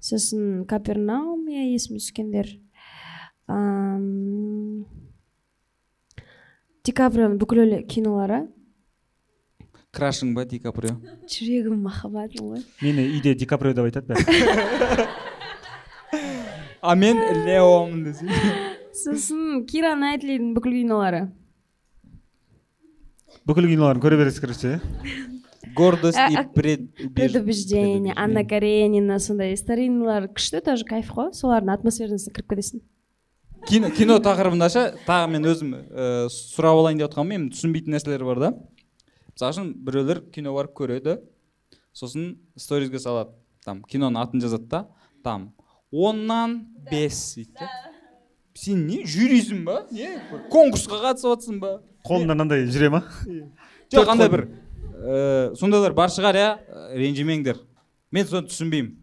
сосын 0.00 0.64
капернаум 0.64 1.48
иә 1.52 1.66
есіме 1.74 2.00
түскендер 2.00 2.52
ди 6.86 6.92
каприоның 6.96 7.38
бүкіл 7.42 7.82
кинолары 7.90 8.46
крашың 9.96 10.34
ба 10.36 10.44
ди 10.48 10.58
каприо 10.64 10.96
жүрегім 11.28 11.80
махаббатым 11.84 12.52
ғой 12.52 12.64
мені 12.82 13.06
үйде 13.16 13.36
ди 13.36 13.48
каприо 13.48 13.76
деп 13.76 13.88
айтады 13.88 14.16
бәрі 14.16 15.06
а 16.80 16.94
мен 16.96 17.20
леомын 17.46 18.04
десең 18.08 18.32
сосын 18.96 19.64
кира 19.68 19.94
найтлидің 20.00 20.54
бүкіл 20.56 20.80
кинолары 20.80 21.26
бүкіл 23.46 23.68
киноларын 23.70 24.00
көре 24.02 24.16
бересіз 24.20 24.40
короче 24.40 24.68
иә 24.76 24.80
гордость 25.76 26.16
А- 26.16 26.30
и 26.30 26.46
предубеждение. 27.14 28.14
анна 28.16 28.44
каренина 28.44 29.18
сондай 29.20 29.56
старинныйлар 29.56 30.28
күшті 30.32 30.62
тоже 30.64 30.84
кайф 30.84 31.10
қой 31.12 31.32
солардың 31.34 31.74
атмосферасына 31.74 32.32
кіріп 32.32 32.48
кетесің 32.54 32.80
кино, 33.68 33.90
кино 33.90 34.18
тақырыбында 34.22 34.68
ше 34.70 34.84
тағы 35.06 35.30
мен 35.32 35.44
өзім 35.44 35.74
ә, 35.74 36.28
сұрап 36.32 36.78
алайын 36.80 36.98
деп 37.02 37.10
отқаным 37.10 37.28
мен 37.34 37.48
түсінбейтін 37.50 37.96
нәрселер 37.96 38.24
бар 38.24 38.38
да. 38.40 38.52
Мысалы 39.34 39.52
үшін 39.52 39.72
біреулер 39.84 40.20
кино 40.32 40.54
барып 40.54 40.72
көреді 40.78 41.18
сосын 41.92 42.36
сторизге 42.56 42.98
салады. 43.02 43.34
Там 43.64 43.82
киноның 43.82 44.22
атын 44.22 44.40
жазады 44.40 44.68
да. 44.70 44.86
Там 45.24 45.52
оннан 45.90 46.68
бес 46.90 47.34
дейді 47.34 47.66
сен 48.56 48.86
не 48.86 49.02
жюрисің 49.06 49.64
ба? 49.66 49.80
Не? 49.92 50.16
Бір 50.30 50.44
конкурсқа 50.52 51.00
қатысып 51.02 51.32
жатрсың 51.32 51.58
ба? 51.62 51.72
Қолымда 52.06 52.36
мынандай 52.36 52.64
жүре 52.72 52.90
ма? 52.94 53.02
Жоқ 53.92 54.12
андай 54.12 54.30
бір 54.32 54.46
ә, 54.96 55.54
сондайлар 55.58 55.94
бар 55.96 56.12
шығар 56.12 56.38
иә? 56.40 56.48
Ә, 56.56 56.86
ренжімеңдер. 57.00 57.60
Мен 58.14 58.26
соны 58.28 58.48
түсінбеймін. 58.50 58.94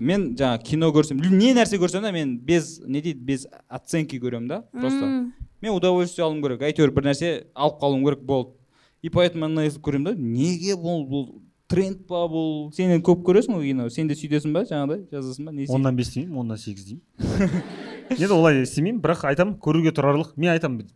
Мен 0.00 0.30
жаңағы 0.38 0.64
кино 0.70 0.88
көрсем 0.94 1.20
не 1.20 1.52
нәрсе 1.52 1.76
көрсем 1.80 2.04
да 2.06 2.12
мен 2.14 2.38
без 2.40 2.78
не 2.86 3.02
дейді 3.04 3.20
без 3.20 3.46
оценки 3.68 4.16
көремін 4.22 4.48
да 4.48 4.62
просто. 4.72 5.30
Мен 5.60 5.72
удовольствие 5.74 6.24
алуым 6.24 6.42
керек. 6.42 6.64
Әйтеуір 6.64 6.94
бір 6.96 7.10
нәрсе 7.10 7.32
алып 7.54 7.80
қалуым 7.82 8.06
керек 8.06 8.24
болды. 8.24 8.56
И 9.02 9.10
поэтому 9.10 9.46
ана 9.46 9.66
көремін 9.68 10.04
да. 10.10 10.14
Неге 10.16 10.78
бұл 10.80 11.04
бұл 11.10 11.26
тренд 11.68 12.06
па 12.08 12.24
бұл? 12.30 12.72
Сен 12.72 12.90
енді 12.94 13.04
көп 13.04 13.22
көресің 13.26 13.58
ғой 13.58 13.72
кино. 13.72 13.88
Сен 13.92 14.08
де 14.08 14.16
сөйтесің 14.16 14.54
ба 14.56 14.64
жаңағыдай? 14.68 15.04
Жазасың 15.12 15.48
ба? 15.48 15.56
Не 15.56 15.68
оннан 15.68 15.96
бес 15.96 16.14
демеймін 16.14 16.40
оннан 16.40 16.60
сегіз 16.60 16.88
деймін. 16.88 17.02
енді 18.20 18.34
олай 18.34 18.62
істемеймін 18.62 19.00
бірақ 19.02 19.24
айтамын 19.30 19.56
көруге 19.62 19.92
тұрарлық. 19.94 20.32
Мен 20.36 20.50
айтамын 20.54 20.88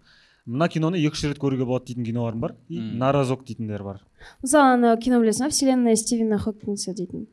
мына 0.47 0.69
киноны 0.69 0.97
екі 1.01 1.15
үш 1.17 1.25
рет 1.31 1.39
көруге 1.43 1.65
болады 1.67 1.87
дейтін 1.91 2.05
киноларым 2.05 2.41
бар. 2.41 2.55
И 2.69 2.79
М. 2.79 2.99
на 2.99 3.13
разок 3.13 3.45
дейтіндер 3.45 3.83
бар. 3.83 4.01
Мысалы 4.43 4.75
анау 4.75 4.97
кино 4.99 5.21
білесің 5.23 5.45
ба 5.47 5.51
вселенная 5.51 5.97
стивена 5.97 6.39
хокинса 6.39 6.95
дейтін. 6.95 7.27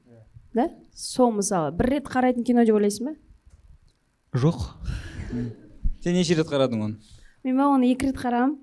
Да? 0.54 0.70
Сол 0.96 1.32
мысалы. 1.32 1.72
Бір 1.72 1.86
рет 1.90 2.06
қарайтын 2.10 2.44
кино 2.46 2.66
деп 2.66 2.76
ойлайсың 2.76 3.06
ба 3.12 3.16
жоқ. 4.40 4.60
Сен 6.04 6.14
неше 6.14 6.36
рет 6.36 6.48
қарадың 6.48 6.82
оны? 6.84 6.96
Мен 7.44 7.58
ба 7.58 7.68
оны 7.74 7.92
екі 7.92 8.08
рет 8.12 8.18
қарағанмын 8.18 8.58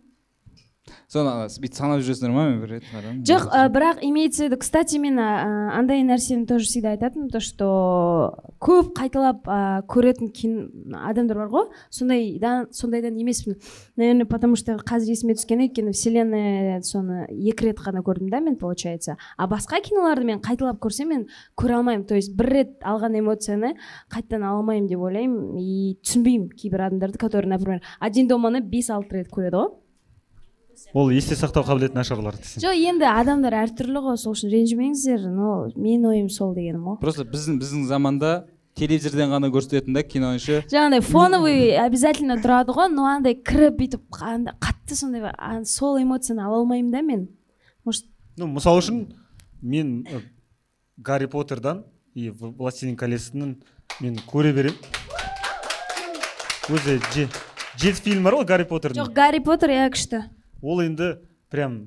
соны 1.09 1.49
бүйтіп 1.49 1.75
санап 1.75 2.05
жүресіңдер 2.05 2.35
ма 2.35 2.49
мен 2.51 2.61
бір 2.61 2.77
рет 2.77 2.85
қарадым 2.91 3.23
жоқ 3.25 3.49
бірақ 3.75 4.03
имеется 4.03 4.45
в 4.45 4.47
виду 4.49 4.59
кстати 4.59 4.99
мен 4.99 5.19
ә, 5.19 5.71
андай 5.79 6.03
нәрсені 6.03 6.47
тоже 6.47 6.67
всегда 6.67 6.93
айтатынмын 6.97 7.31
то 7.31 7.41
что 7.41 8.35
көп 8.61 8.93
қайталап 8.97 9.47
ә, 9.47 9.83
көретін 9.89 10.31
адамдар 10.95 11.39
бар 11.39 11.49
ғой. 11.51 11.67
Сондайдан 11.91 12.69
сондайдан 12.73 13.17
емеспін. 13.17 13.57
Наверное 13.97 14.27
потому 14.27 14.57
что 14.57 14.77
қазір 14.77 15.15
есіме 15.15 15.35
түскен 15.35 15.65
өйткені 15.67 15.93
вселенная 15.93 16.83
соны 16.83 17.27
екі 17.31 17.71
рет 17.71 17.81
қана 17.81 18.03
көрдім 18.05 18.31
да 18.31 18.41
мен 18.41 18.57
получается. 18.57 19.17
А 19.37 19.49
басқа 19.49 19.81
киноларды 19.83 20.25
мен 20.25 20.41
қайталап 20.41 20.81
көрсем 20.81 21.09
мен 21.09 21.27
көре 21.57 21.79
алмаймын. 21.81 22.07
То 22.07 22.15
есть 22.15 22.35
бір 22.37 22.51
рет 22.51 22.83
алған 22.83 23.19
эмоцияны 23.19 23.77
қайтадан 24.11 24.45
ала 24.45 24.61
алмаймын 24.61 24.89
деп 24.89 25.01
ойлаймын. 25.01 25.59
И 25.59 25.99
түсінбеймін 26.05 26.51
кейбір 26.51 26.89
адамдарды 26.89 27.19
которые 27.19 27.51
например 27.51 27.83
один 27.99 28.29
доманы 28.29 28.61
бес 28.61 28.91
алты 28.91 29.21
рет 29.21 29.31
көреді 29.31 29.57
ғой. 29.57 29.71
Ол 30.95 31.11
есте 31.15 31.37
сақтау 31.39 31.65
қабілеті 31.67 31.95
нашарлар 31.99 32.37
десең 32.39 32.63
жоқ 32.65 32.79
енді 32.91 33.07
адамдар 33.11 33.57
әртүрлі 33.65 34.03
ғой 34.07 34.17
сол 34.21 34.35
үшін 34.37 34.53
ренжімеңіздер. 34.55 35.27
Но 35.31 35.69
менің 35.77 36.09
ойым 36.13 36.29
сол 36.33 36.55
дегенім 36.55 36.87
ғой. 36.89 36.99
Просто 37.03 37.25
біздің 37.29 37.59
біздің 37.61 37.85
заманда 37.91 38.33
телевизордан 38.79 39.33
ғана 39.35 39.51
көрсететін 39.53 39.95
да 39.97 40.03
киноны 40.07 40.39
ше 40.41 40.61
жаңағыдай 40.71 41.03
фоновый 41.05 41.77
обязательно 41.77 42.39
тұрады 42.41 42.73
ғой 42.77 42.89
но 42.93 43.05
андай 43.11 43.35
кіріп 43.35 43.77
бүйтіп 43.81 44.21
андай 44.25 44.55
қатты 44.63 44.97
сондай 44.97 45.65
сол 45.67 45.99
эмоцияны 46.01 46.45
ала 46.47 46.61
алмаймын 46.63 46.91
да 46.95 47.03
мен. 47.03 47.29
Может 47.85 48.07
ну 48.39 48.47
мысалы 48.47 48.81
үшін 48.81 49.03
мен 49.61 50.07
э, 50.09 50.21
гарри 50.97 51.27
поттердан 51.27 51.85
и 52.15 52.31
властелин 52.31 52.97
колесінің 52.97 53.57
мен 54.01 54.19
көре 54.31 54.55
беремін 54.55 54.79
өзі 56.71 57.01
же- 57.13 57.29
жеті 57.77 58.01
фильм 58.05 58.23
бар 58.25 58.39
ғой 58.41 58.47
гарри 58.47 58.65
поттердің 58.71 59.03
жоқ 59.03 59.13
гарри 59.15 59.41
поттер 59.45 59.75
иә 59.75 59.91
күшті 59.93 60.23
ол 60.63 60.83
енді 60.85 61.15
прям 61.51 61.81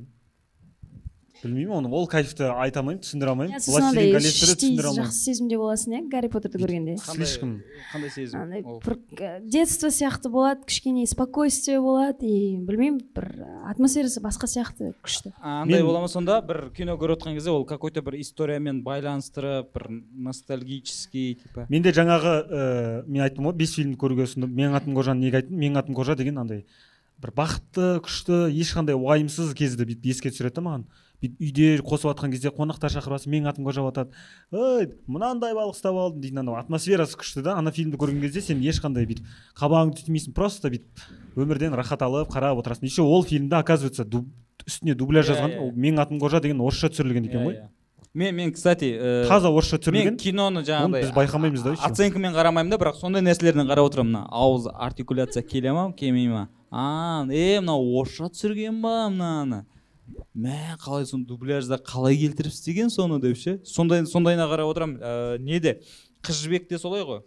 білмеймін 1.43 1.75
оны 1.75 1.91
ол 1.91 2.05
кайфты 2.07 2.47
айта 2.47 2.79
алмаймын 2.79 3.01
түсіндіре 3.03 3.33
алмаймын. 3.33 3.57
Іштей 3.59 4.77
жақсы 4.79 5.17
сезімде 5.17 5.57
боласың 5.59 5.95
иә 5.97 6.01
гарри 6.11 6.29
поттерді 6.31 6.61
көргенде. 6.61 6.95
слишком. 7.03 7.57
қандай 7.91 8.11
сезім? 8.13 8.39
Андай 8.39 8.63
бір 8.63 8.97
э, 9.19 9.41
детство 9.43 9.87
сияқты 9.91 10.29
болады 10.31 10.63
кішкене 10.65 11.05
спокойствие 11.07 11.81
болады 11.81 12.25
и 12.25 12.55
білмеймін 12.57 13.01
бір 13.15 13.27
атмосферасы 13.67 14.23
басқа 14.23 14.47
сияқты 14.47 14.93
күшті. 15.03 15.33
А, 15.41 15.63
андай 15.63 15.83
бола 15.83 16.01
ма 16.01 16.07
сонда? 16.07 16.39
Бір 16.41 16.71
кино 16.75 16.95
көріп 16.95 17.19
отқан 17.19 17.35
кезде 17.35 17.51
ол 17.51 17.65
какой 17.65 17.91
то 17.91 18.01
бір 18.01 18.19
историямен 18.21 18.83
байланыстырып 18.83 19.73
бір 19.73 19.89
ностальгический 20.29 21.35
типа. 21.43 21.67
Менде 21.69 21.91
жаңағы 21.91 22.33
ә, 22.39 23.03
мен 23.05 23.27
айттым 23.27 23.51
ғой 23.51 23.57
бес 23.59 23.75
фильмді 23.75 23.99
көруге 23.99 24.29
ұсындым. 24.29 24.53
Менің 24.53 24.79
атым 24.79 24.95
қожаны 24.95 25.27
неге 25.27 25.43
айттым? 25.43 25.59
Менің 25.59 25.83
атым 25.83 25.95
қожа 25.97 26.15
деген 26.15 26.39
андай. 26.39 26.65
Бір 27.23 27.31
бақытты 27.37 27.87
күшті 28.03 28.37
ешқандай 28.51 28.95
уайымсыз 28.99 29.53
кезді 29.57 29.87
бүйтіп 29.87 30.11
еске 30.11 30.29
түсіреді 30.33 30.59
да 30.59 30.63
маған. 30.67 30.83
Бүйтіп 31.23 31.39
үйде 31.39 31.67
қосып 31.87 32.09
жатқан 32.11 32.31
кезде 32.33 32.51
қонақтар 32.51 32.91
шақырып 32.91 33.15
жатса 33.15 33.29
менің 33.31 33.47
атым 33.53 33.63
қожа 33.63 33.79
деп 33.79 33.93
жатады. 33.93 34.11
Ой 34.51 34.89
мынандай 35.07 35.53
балық 35.55 35.71
ұстап 35.77 35.95
алдым 35.95 36.19
дейтін 36.19 36.41
анау. 36.43 36.57
Атмосферасы 36.59 37.15
күшті 37.15 37.43
да. 37.45 37.55
Ана 37.55 37.71
фильмді 37.71 37.95
көрген 38.01 38.19
кезде 38.25 38.41
сен 38.43 38.59
ешқандай 38.59 39.07
бүйтіп 39.07 39.29
қабағыңды 39.55 40.03
түймейсің 40.03 40.35
просто 40.35 40.67
бүйтіп 40.73 41.39
өмірден 41.39 41.77
рахат 41.79 42.01
алып 42.03 42.27
қарап 42.33 42.59
отырасың. 42.59 42.89
Еще 42.91 43.01
ол 43.07 43.23
фильмде 43.23 43.55
оказывается 43.55 44.03
дуб, 44.03 44.27
үстіне 44.67 44.95
дубляж 44.95 45.29
Иә, 45.29 45.31
жазған 45.31 45.55
иә. 45.55 45.61
ол 45.63 45.71
менің 45.71 46.03
атым 46.03 46.19
қожа 46.19 46.41
деген 46.43 46.59
орысша 46.59 46.89
түсірілген 46.91 47.29
екен 47.29 47.39
Иә, 47.39 47.45
ғой. 47.47 47.55
иә. 47.55 47.69
мен 48.13 48.35
мен 48.35 48.51
кстати 48.53 48.91
ә, 48.93 49.27
таза 49.27 49.47
орысша 49.49 49.77
мен 49.77 49.81
түсірілген. 49.81 50.17
киноны 50.17 50.59
оны 50.59 50.65
жаңағыдай 50.67 51.01
біз 51.01 51.11
байқамаймыз 51.15 51.63
да 51.63 51.71
оценкамен 51.87 52.33
қарамаймын 52.35 52.69
да 52.69 52.77
бірақ 52.77 52.99
сондай 52.99 53.21
нәрселерден 53.23 53.65
қарап 53.65 53.87
отырамын 53.89 54.11
мына. 54.11 54.27
Ауыз 54.29 54.67
артикуляция 54.71 55.41
келе 55.41 55.71
ма 55.73 55.93
келмей 55.97 56.27
ма? 56.27 56.49
А 56.73 57.25
е 57.29 57.59
мынау 57.61 57.85
орысша 58.01 58.31
түсірген 58.33 58.81
ба 58.81 59.07
мынаны? 59.13 59.59
Мә 60.33 60.73
қалай 60.81 61.05
соны 61.05 61.27
дубляжда 61.29 61.77
қалай 61.77 62.17
келтіріп 62.17 62.49
істеген 62.49 62.89
соны 62.89 63.19
деп 63.21 63.37
ше? 63.37 63.59
Сондай 63.63 64.01
сондайына 64.09 64.49
қарап 64.49 64.73
отырамын. 64.73 64.97
Ә, 64.97 65.37
неде 65.37 65.77
қыз 66.25 66.41
жібек 66.41 66.67
те 66.67 66.81
солай 66.81 67.05
ғой. 67.05 67.21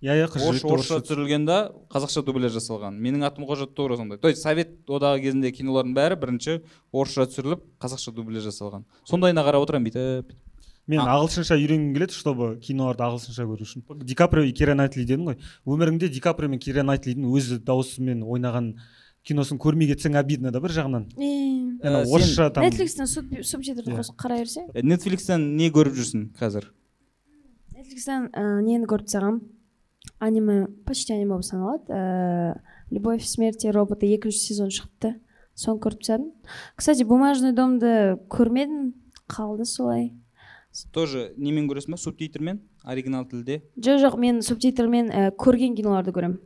Иә 0.00 0.16
иә 0.16 0.30
қыз 0.32 0.46
орысша 0.48 0.64
жібекті 0.64 0.72
орысша 0.72 1.00
түсірілген 1.04 1.44
да 1.44 1.58
қазақша 1.92 2.24
дубляж 2.24 2.56
жасалған. 2.56 2.96
Менің 2.96 3.26
атым 3.28 3.44
қожа 3.44 3.68
тура 3.68 3.98
сондай. 4.00 4.16
То 4.16 4.32
есть 4.32 4.40
совет 4.40 4.72
одағы 4.88 5.20
кезінде 5.26 5.52
кинолардың 5.52 5.92
бәрі 5.92 6.16
бірінші 6.22 6.62
орысша 6.90 7.28
түсіріліп 7.28 7.66
қазақша 7.84 8.14
дубляж 8.16 8.48
жасалған. 8.48 8.88
Сондайына 9.04 9.44
қарап 9.44 9.66
отырамын 9.68 9.90
бүйтіп 9.90 10.24
бүйтіп. 10.24 10.38
Мен 10.88 11.00
ағылшынша 11.00 11.56
үйренгім 11.60 11.92
келеді 11.94 12.16
чтобы 12.16 12.48
киноларды 12.62 13.04
ағылшынша 13.04 13.44
көру 13.46 13.66
үшін. 13.66 13.84
Ди 14.04 14.14
каприо 14.14 14.44
и 14.44 14.52
кира 14.52 14.74
найтли 14.74 15.04
дедің 15.04 15.28
ғой. 15.28 15.38
Өміріңде 15.66 16.08
ди 16.08 16.20
каприо 16.20 16.48
мен 16.48 16.60
кира 16.60 16.82
найтлидің 16.82 17.28
өзі 17.30 17.60
дауысымен 17.64 18.24
ойнаған 18.24 18.74
киносын 19.26 19.58
көрмей 19.60 19.90
кетсең 19.92 20.16
обидно 20.18 20.50
да 20.50 20.60
бір 20.60 20.72
жағынан? 20.74 21.06
Э, 21.20 22.04
орысша 22.08 22.50
там 22.50 22.64
нетфликстен 22.64 23.06
субтитрді 23.06 23.92
Иә. 23.92 24.00
қосып 24.00 24.16
қарай 24.16 24.44
берсең 24.44 24.70
Э, 24.74 24.82
нетфликстен 24.82 25.56
не 25.56 25.70
көріп 25.70 25.96
жүрсің 25.98 26.30
қазір? 26.40 26.70
Нетфликстен 27.76 28.30
ә, 28.32 28.60
нені 28.64 28.86
көріп 28.88 29.06
тастағанмын? 29.08 29.42
Аниме 30.20 30.66
почти 30.86 31.12
аниме 31.12 31.34
болып 31.34 31.44
саналады. 31.44 31.84
Ә, 31.92 32.60
любовь 32.90 33.24
смерть 33.24 33.64
и 33.64 33.70
роботы 33.70 34.06
екінші 34.08 34.38
сезон 34.38 34.68
шығыпты 34.72 35.18
соны 35.54 35.80
көріп 35.80 36.00
тастадым. 36.00 36.32
Кстати 36.76 37.04
бумажный 37.04 37.52
домды 37.52 38.18
көрмедім. 38.28 38.94
Қалды 39.28 39.64
солай. 39.64 40.12
Тоже 40.92 41.32
немен 41.36 41.66
көресің 41.70 41.96
ба 41.96 41.98
субтитрмен? 41.98 42.60
Оригинал 42.84 43.26
тілде? 43.28 43.60
Жоқ 43.76 44.00
жоқ 44.04 44.16
мен 44.20 44.40
субтитрмен 44.42 45.10
ә, 45.10 45.30
көрген 45.34 45.74
киноларды 45.76 46.14
көремін. 46.14 46.38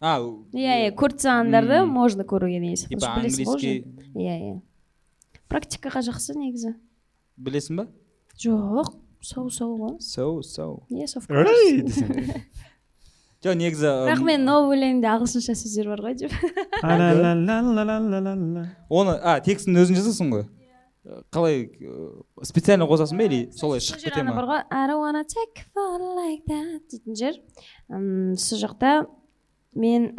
А 0.00 0.18
иә 0.54 0.74
иә 0.86 0.90
көріп 0.98 1.18
тастағандарды 1.18 1.82
можно 1.86 2.26
көруге 2.26 2.60
негізі 2.62 2.90
типа 2.90 3.14
английский. 3.16 3.84
Иә 4.14 4.36
иә. 4.38 4.56
Практикаға 5.50 6.02
жақсы 6.06 6.36
негізі. 6.38 6.74
Білесің 7.38 7.80
ба 7.80 7.88
жоқ 8.38 8.92
соу 9.22 9.50
соу 9.50 9.76
ғой. 9.78 9.96
So 9.98 10.42
so 10.42 10.82
yes 10.90 11.16
of 11.18 11.26
course. 11.26 11.98
жоқ 13.42 13.54
негізі 13.62 13.90
бірақ 14.06 14.22
мен 14.26 14.46
новый 14.46 14.78
өлеңде 14.78 15.10
ағылшынша 15.10 15.54
сөздер 15.58 15.90
бар 15.94 16.04
ғой 16.06 16.14
деп. 16.18 16.32
Оны 18.90 19.18
а 19.18 19.38
текстін 19.42 19.82
өзің 19.82 19.98
жазасың 19.98 20.30
ғой? 20.34 20.46
Қалай 21.32 21.68
специально 22.44 22.86
қосасың 22.88 23.18
ба 23.20 23.26
или 23.28 23.40
солай 23.56 23.80
шығып 23.84 24.08
кете 24.08 24.24
ма 24.26 24.34
бар 24.36 24.48
ғой 24.50 24.62
I 24.70 24.86
don't 24.90 25.02
wanna 25.02 25.24
take 25.24 25.64
like 26.18 26.44
that 26.50 26.88
дейтін 26.92 27.16
жер. 27.18 27.38
Сол 28.36 28.60
жақта 28.62 29.06
мен 29.74 30.12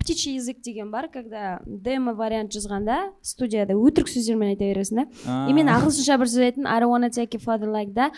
птичий 0.00 0.34
язык 0.34 0.62
деген 0.62 0.90
бар 0.90 1.08
когда 1.12 1.60
демо 1.66 2.14
вариант 2.14 2.54
жазғанда 2.56 3.12
студияда 3.22 3.76
өтірік 3.76 4.08
сөздермен 4.08 4.54
айта 4.54 4.64
бересің 4.64 5.02
да? 5.02 5.04
И 5.46 5.52
мен 5.52 5.68
ағылшынша 5.68 6.16
бір 6.18 6.30
сөз 6.32 6.44
айттым 6.46 6.66
I 6.66 6.80
wanna 6.88 7.10
take 7.12 7.36
further 7.38 7.68
like 7.68 7.92
that 7.94 8.12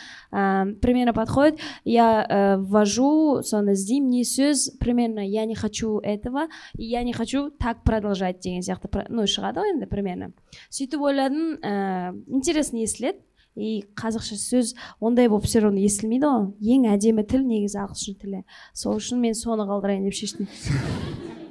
примерно 0.80 1.12
подходит. 1.12 1.58
Я 1.84 2.24
э, 2.24 2.56
ввожу 2.56 3.42
соны 3.42 3.74
іздеймін 3.74 4.10
не 4.10 4.22
сөз 4.24 4.78
примерно 4.78 5.26
я 5.26 5.44
не 5.44 5.54
хочу 5.54 5.98
этого 5.98 6.46
и 6.78 6.84
я 6.84 7.02
не 7.02 7.12
хочу 7.12 7.50
так 7.50 7.82
продолжать 7.82 8.40
деген 8.40 8.62
сияқты 8.62 9.06
ну 9.08 9.26
шығады 9.26 9.60
ғой 9.60 9.74
енді 9.74 9.90
примерно. 9.90 10.32
Сөйтіп 10.70 11.02
ойладым 11.02 11.58
ә, 11.58 12.14
интересно 12.28 12.78
естіледі. 12.78 13.18
И 13.54 13.84
қазақша 13.96 14.38
сөз 14.40 14.72
ондай 15.00 15.28
болып 15.28 15.44
все 15.44 15.60
равно 15.60 15.82
естілмейді 15.82 16.24
ғой. 16.24 16.46
Ең 16.62 16.88
әдемі 16.94 17.26
тіл 17.28 17.44
негізі 17.44 17.82
ағылшын 17.84 18.16
тілі. 18.22 18.42
Сол 18.72 18.96
үшін 18.96 19.20
мен 19.20 19.36
соны 19.36 19.68
қалдырайын 19.68 20.08
деп 20.08 20.16
шештім. 20.16 20.48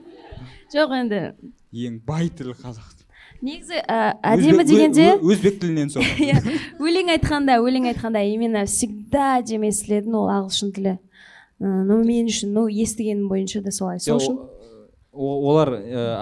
жоқ 0.74 0.98
енді. 1.02 1.22
Ең 1.72 2.02
бай 2.08 2.30
тіл 2.30 2.54
қазақ 2.58 2.98
негізі 3.42 3.80
әдемі 3.90 4.64
дегенде 4.70 5.08
өзбек 5.18 5.60
тілінен 5.62 5.90
сол 5.94 6.06
иә 6.22 6.38
өлең 6.82 7.10
айтқанда 7.16 7.58
өлең 7.64 7.88
айтқанда 7.92 8.22
именно 8.30 8.66
всегда 8.70 9.38
әдемі 9.40 9.72
естілетін 9.74 10.18
ол 10.20 10.30
ағылшын 10.30 10.74
тілі. 10.76 10.98
Ну 11.62 12.02
мен 12.06 12.30
үшін 12.30 12.54
ну 12.58 12.68
естігенім 12.70 13.28
бойынша 13.32 13.64
да 13.66 13.74
солай. 13.74 14.00
Сол 14.02 14.22
үшін 14.22 14.38
олар 15.12 15.74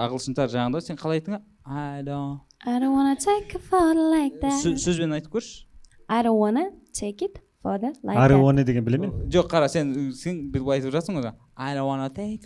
ағылшындар 0.06 0.50
жаңағыда 0.52 0.84
сен 0.86 1.00
қалай 1.00 1.20
айттың? 1.20 1.42
I 1.64 2.02
don't 2.04 2.40
I 2.64 2.78
don't 2.78 2.92
wanna 2.92 3.16
take 3.16 3.54
a 3.54 3.58
photo 3.58 4.10
like 4.10 4.40
that. 4.40 4.60
Сөзбен 4.60 5.14
айтып 5.16 5.36
көрші. 5.36 5.64
I 6.08 6.22
don't 6.24 6.40
wanna 6.40 6.70
take 6.92 7.22
it. 7.24 7.38
Болады 7.62 7.92
like 8.02 8.64
деген 8.64 8.84
білемін 8.84 9.10
жоқ 9.28 9.48
қара 9.50 9.68
сен 9.68 10.12
сен 10.16 10.46
бүйтіп 10.52 10.70
айтып 10.72 10.94
жатрсың 10.94 11.18
ғой 11.20 11.32
take 12.16 12.38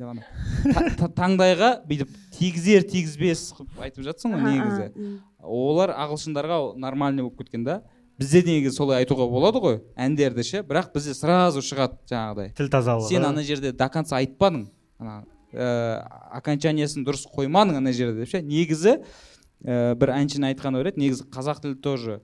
деп 0.00 1.02
таңдайға 1.18 1.72
бүйтіп 1.88 2.14
тигізер 2.38 2.86
тигізбес 2.88 3.50
қылып 3.58 3.82
айтып 3.84 4.06
жатсың 4.06 4.32
ғой 4.32 4.46
негізі 4.48 5.18
олар 5.42 5.92
ағылшындарға 5.92 6.60
нормальный 6.80 7.22
болып 7.26 7.42
кеткен 7.42 7.66
да 7.68 7.82
бізде 8.18 8.42
негізі 8.48 8.76
солай 8.78 9.02
айтуға 9.04 9.28
болады 9.28 9.60
ғой 9.60 9.78
әндерді 9.96 10.46
ше 10.46 10.64
бірақ 10.64 10.92
бізде 10.96 11.18
сразу 11.20 11.60
шығады 11.60 12.00
жаңағыдай 12.08 12.54
тіл 12.56 12.72
тазалығы 12.72 13.12
сен 13.12 13.28
ана 13.28 13.44
жерде 13.44 13.74
до 13.76 13.88
конца 13.92 14.16
айтпадың 14.22 14.66
ана 15.02 15.22
ә, 15.52 16.00
окончаниясын 16.40 17.04
дұрыс 17.04 17.26
қоймадың 17.28 17.82
ана 17.82 17.92
жерде 17.92 18.24
деп 18.24 18.32
ше 18.32 18.40
негізі 18.40 18.98
ә, 19.64 19.94
бір 20.00 20.16
әншіні 20.16 20.52
айтқан 20.52 20.80
еді 20.80 20.96
негізі 20.96 21.28
қазақ 21.32 21.60
тілі 21.64 21.80
тоже 21.84 22.20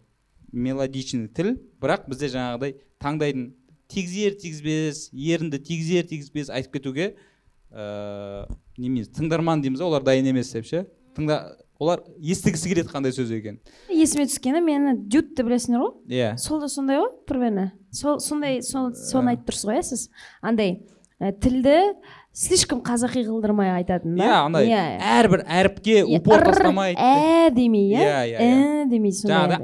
мелодичный 0.52 1.28
тіл. 1.28 1.56
Бірақ 1.80 2.08
бізде 2.10 2.30
жаңағыдай 2.32 2.76
таңдайдың 3.02 3.52
тигізер 3.88 4.36
тигізбес 4.40 5.08
ерінді 5.12 5.60
тигізер 5.64 6.06
тигізбес 6.08 6.50
айтып 6.50 6.78
кетуге 6.78 7.14
ыыы 7.70 8.44
ә, 8.48 8.48
немене 8.78 9.08
тыңдарман 9.12 9.62
дейміз 9.64 9.80
олар 9.84 10.04
дайын 10.04 10.28
емес 10.32 10.52
деп 10.52 10.66
ше? 10.68 10.86
Тыңда 11.16 11.56
олар 11.78 12.02
естігісі 12.18 12.70
келеді 12.72 12.90
қандай 12.92 13.14
сөз 13.14 13.30
екенін. 13.34 13.60
Есіме 13.92 14.26
түскені 14.28 14.62
мені 14.64 14.94
дютті 15.10 15.44
білесіңдер 15.46 15.82
ғой? 15.84 15.92
Иә. 16.10 16.30
Сол 16.40 16.60
да 16.62 16.68
сондай 16.68 16.98
ғой 17.00 17.12
примерно 17.28 17.70
сол 17.92 18.18
сондай 18.20 18.62
соны 18.62 19.34
айтып 19.34 19.50
тұрсыз 19.50 19.68
ғой 19.68 19.78
иә 19.78 19.84
сіз? 19.86 20.08
Андай 20.42 20.80
ә, 21.20 21.32
тілді 21.32 21.76
слишком 22.38 22.78
қазақи 22.86 23.24
қылдырмай 23.26 23.72
айтатын 23.80 24.14
да? 24.14 24.22
Иә 24.22 24.34
андай 24.46 24.68
әрбір 24.70 25.42
әріпке 25.42 26.04
упор 26.06 26.44
тастамай 26.46 26.94
ә 26.94 27.50
демей 27.50 27.90
иә? 27.90 27.98
Иә 27.98 28.20
иә 28.30 28.86
демей 28.90 29.12
сондай 29.12 29.58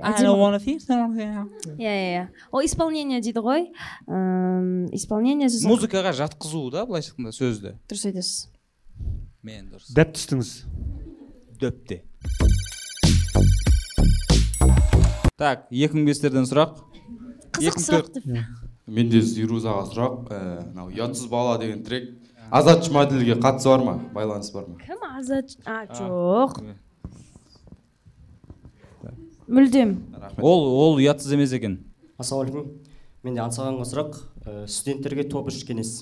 иә 1.79 1.95
иә 1.95 2.25
ол 2.51 2.64
исполнение 2.66 3.20
дейді 3.22 3.39
ғой. 3.45 3.70
Исполнение 4.91 5.47
музыкаға 5.47 6.11
жатқызу 6.18 6.70
да 6.75 6.83
былайша 6.89 7.12
айтқанда 7.12 7.31
сөзді? 7.37 7.77
Дұрыс 7.87 8.05
айтасыз. 8.11 8.51
Мен 9.47 9.70
дұрыс. 9.70 9.95
Дәп 9.95 10.11
түстіңіз. 10.18 10.51
Дөпте 11.62 12.03
так 15.39 15.66
екі 15.70 15.95
мың 15.95 16.11
бестерден 16.11 16.47
сұрақ. 16.49 16.79
Қызық 17.55 17.81
сұрақ 17.83 18.12
деп. 18.14 18.25
Менде 18.87 19.20
зирузаға 19.22 19.87
сұрақ 19.91 20.14
мынау 20.31 20.91
ұятсыз 20.91 21.31
бала 21.31 21.59
деген 21.59 21.83
трек 21.87 22.11
азат 22.51 22.84
жұмаділге 22.86 23.38
қатысы 23.42 23.70
бар 23.70 23.84
ма? 23.84 23.95
Байланысы 24.14 24.53
бар 24.55 24.66
ма? 24.68 24.78
Кім 24.84 25.05
азат? 25.11 25.57
А 25.64 25.84
жоқ. 25.86 26.61
мүлдем. 29.47 29.99
Ол 30.40 30.64
ол 30.72 30.99
ұятсыз 30.99 31.34
емес 31.36 31.53
екен. 31.53 31.78
Ассалаумағалейкум 32.18 32.70
менде 33.24 33.42
аңсағанға 33.45 33.86
сұрақ 33.88 34.18
студенттерге 34.70 35.26
топ 35.28 35.51
үш 35.53 35.62
кеңес. 35.68 35.92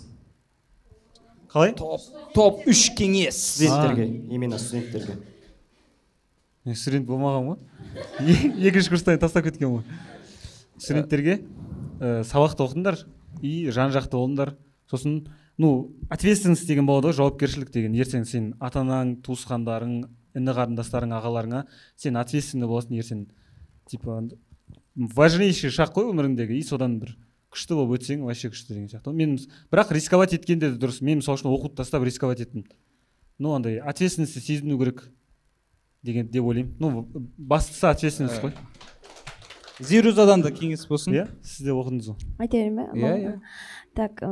Қалай? 1.52 1.74
Топ 1.76 2.00
топ 2.34 2.66
үш 2.70 2.88
кеңес. 2.96 3.36
Студенттерге 3.58 4.06
именно 4.30 4.58
студенттерге. 4.58 5.18
Мен 6.64 6.78
студент 6.78 7.08
болмағанмын 7.08 7.56
ғой. 7.56 8.36
Екінші 8.68 8.94
курстан 8.94 9.18
тастап 9.18 9.44
кеткенмін 9.48 9.80
ғой. 9.80 10.00
Студенттерге 10.78 11.40
ә, 11.98 12.22
сабақты 12.26 12.62
оқыңдар 12.64 13.02
и 13.42 13.70
жан 13.74 13.90
жақты 13.94 14.14
болыңдар. 14.18 14.54
Сосын 14.90 15.24
ну 15.58 15.92
ответственность 16.10 16.66
деген 16.66 16.86
болады 16.86 17.10
ғой 17.10 17.18
жауапкершілік 17.20 17.70
деген. 17.72 17.94
Ертең 17.94 18.24
сен 18.28 18.52
ата 18.60 18.80
анаң 18.80 19.18
туысқандарың 19.26 19.98
іні 20.38 20.54
қарындастарың 20.56 21.12
ағаларыңа 21.18 21.64
сен 21.96 22.16
ответственный 22.16 22.66
боласың 22.70 22.98
ертең. 22.98 23.26
Типа 23.90 24.22
важнейший 24.96 25.70
шақ 25.70 25.94
қой 25.96 26.10
өміріңдегі. 26.12 26.56
И 26.58 26.62
содан 26.62 26.98
бір 27.00 27.16
күшті 27.52 27.76
болып 27.76 27.98
өтсең 28.00 28.24
вообще 28.24 28.48
күшті 28.52 28.74
деген 28.74 28.88
сияқты. 28.88 29.12
Мен 29.12 29.36
бірақ 29.72 29.92
рисковать 29.92 30.32
еткен 30.32 30.58
де 30.58 30.72
дұрыс. 30.72 31.02
Мен 31.04 31.20
мысалы 31.20 31.38
үшін 31.38 31.52
оқуды 31.52 31.76
тастап 31.82 32.04
рисковать 32.04 32.40
еттім. 32.40 32.64
Ну 33.38 33.52
андай 33.54 33.78
ответственностьті 33.80 34.40
сезіну 34.40 34.78
керек 34.78 35.04
деген 36.02 36.28
деп 36.28 36.44
ойлаймын. 36.44 36.76
Ну 36.78 37.08
бастысы 37.36 37.86
ответственность 37.86 38.40
қой. 38.40 38.54
Зирузадан 39.86 40.42
да 40.42 40.50
кеңес 40.54 40.86
болсын. 40.88 41.14
Иә 41.14 41.28
сіз 41.42 41.66
де 41.66 41.74
оқыдыңыз 41.74 42.10
ғой. 42.12 42.26
Айта 42.38 42.56
берейін 42.56 42.76
ба? 42.76 42.88
Иә 42.94 43.14
иә. 43.20 43.32
Так 43.92 44.22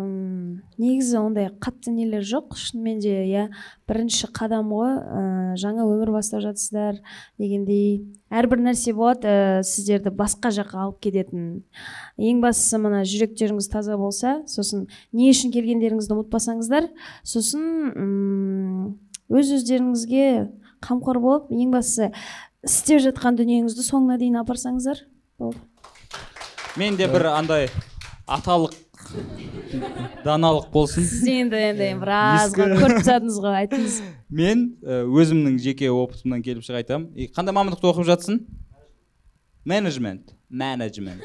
негізі 0.80 1.18
ондай 1.20 1.50
қатты 1.60 1.92
нелер 1.92 2.24
жоқ. 2.24 2.54
Шынымен 2.56 3.00
де 3.02 3.12
иә 3.28 3.42
бірінші 3.90 4.30
қадам 4.32 4.70
ғой. 4.72 4.94
Ә, 4.96 5.24
жаңа 5.60 5.84
өмір 5.84 6.14
бастап 6.14 6.40
жатсыздар 6.46 7.02
дегендей. 7.36 8.06
Әрбір 8.32 8.62
нәрсе 8.64 8.94
болады 8.96 9.28
ә, 9.28 9.60
сіздерді 9.66 10.14
басқа 10.16 10.48
жаққа 10.56 10.86
алып 10.86 11.02
кететін. 11.04 11.62
Ең 12.16 12.40
бастысы 12.40 12.80
мына 12.80 13.04
жүректеріңіз 13.04 13.68
таза 13.68 14.00
болса 14.00 14.38
сосын 14.48 14.88
не 15.12 15.28
үшін 15.34 15.52
келгендеріңізді 15.52 16.16
ұмытпасаңыздар 16.16 16.88
сосын 17.20 18.96
өз 19.28 19.54
өздеріңізге 19.60 20.26
қамқор 20.80 21.20
болып 21.20 21.52
ең 21.52 21.76
бастысы 21.76 22.14
істеп 22.64 23.00
жатқан 23.04 23.36
дүниеңізді 23.38 23.84
соңына 23.84 24.16
дейін 24.20 24.40
апарсаңыздар. 24.40 25.04
Болды 25.40 25.58
менде 26.78 27.08
бір 27.10 27.26
андай 27.32 27.68
аталық 28.30 28.76
даналық 30.24 30.68
болсын. 30.72 31.04
Сіз 31.06 31.26
енді 31.28 31.58
енді 31.70 31.88
біраз 32.00 32.54
көріп 32.54 32.82
тастадыңыз 32.98 33.38
ғой 33.42 33.56
айтыңыз 33.64 33.96
мен 34.40 34.66
өзімнің 34.86 35.58
жеке 35.62 35.90
опытымнан 35.90 36.42
келіп 36.44 36.66
шыға 36.66 36.82
айтамын. 36.82 37.08
Қандай 37.34 37.56
мамандықты 37.56 37.90
оқып 37.90 38.06
жатсың? 38.10 38.42
Менеджмент. 39.64 40.34
Менеджмент. 40.48 41.24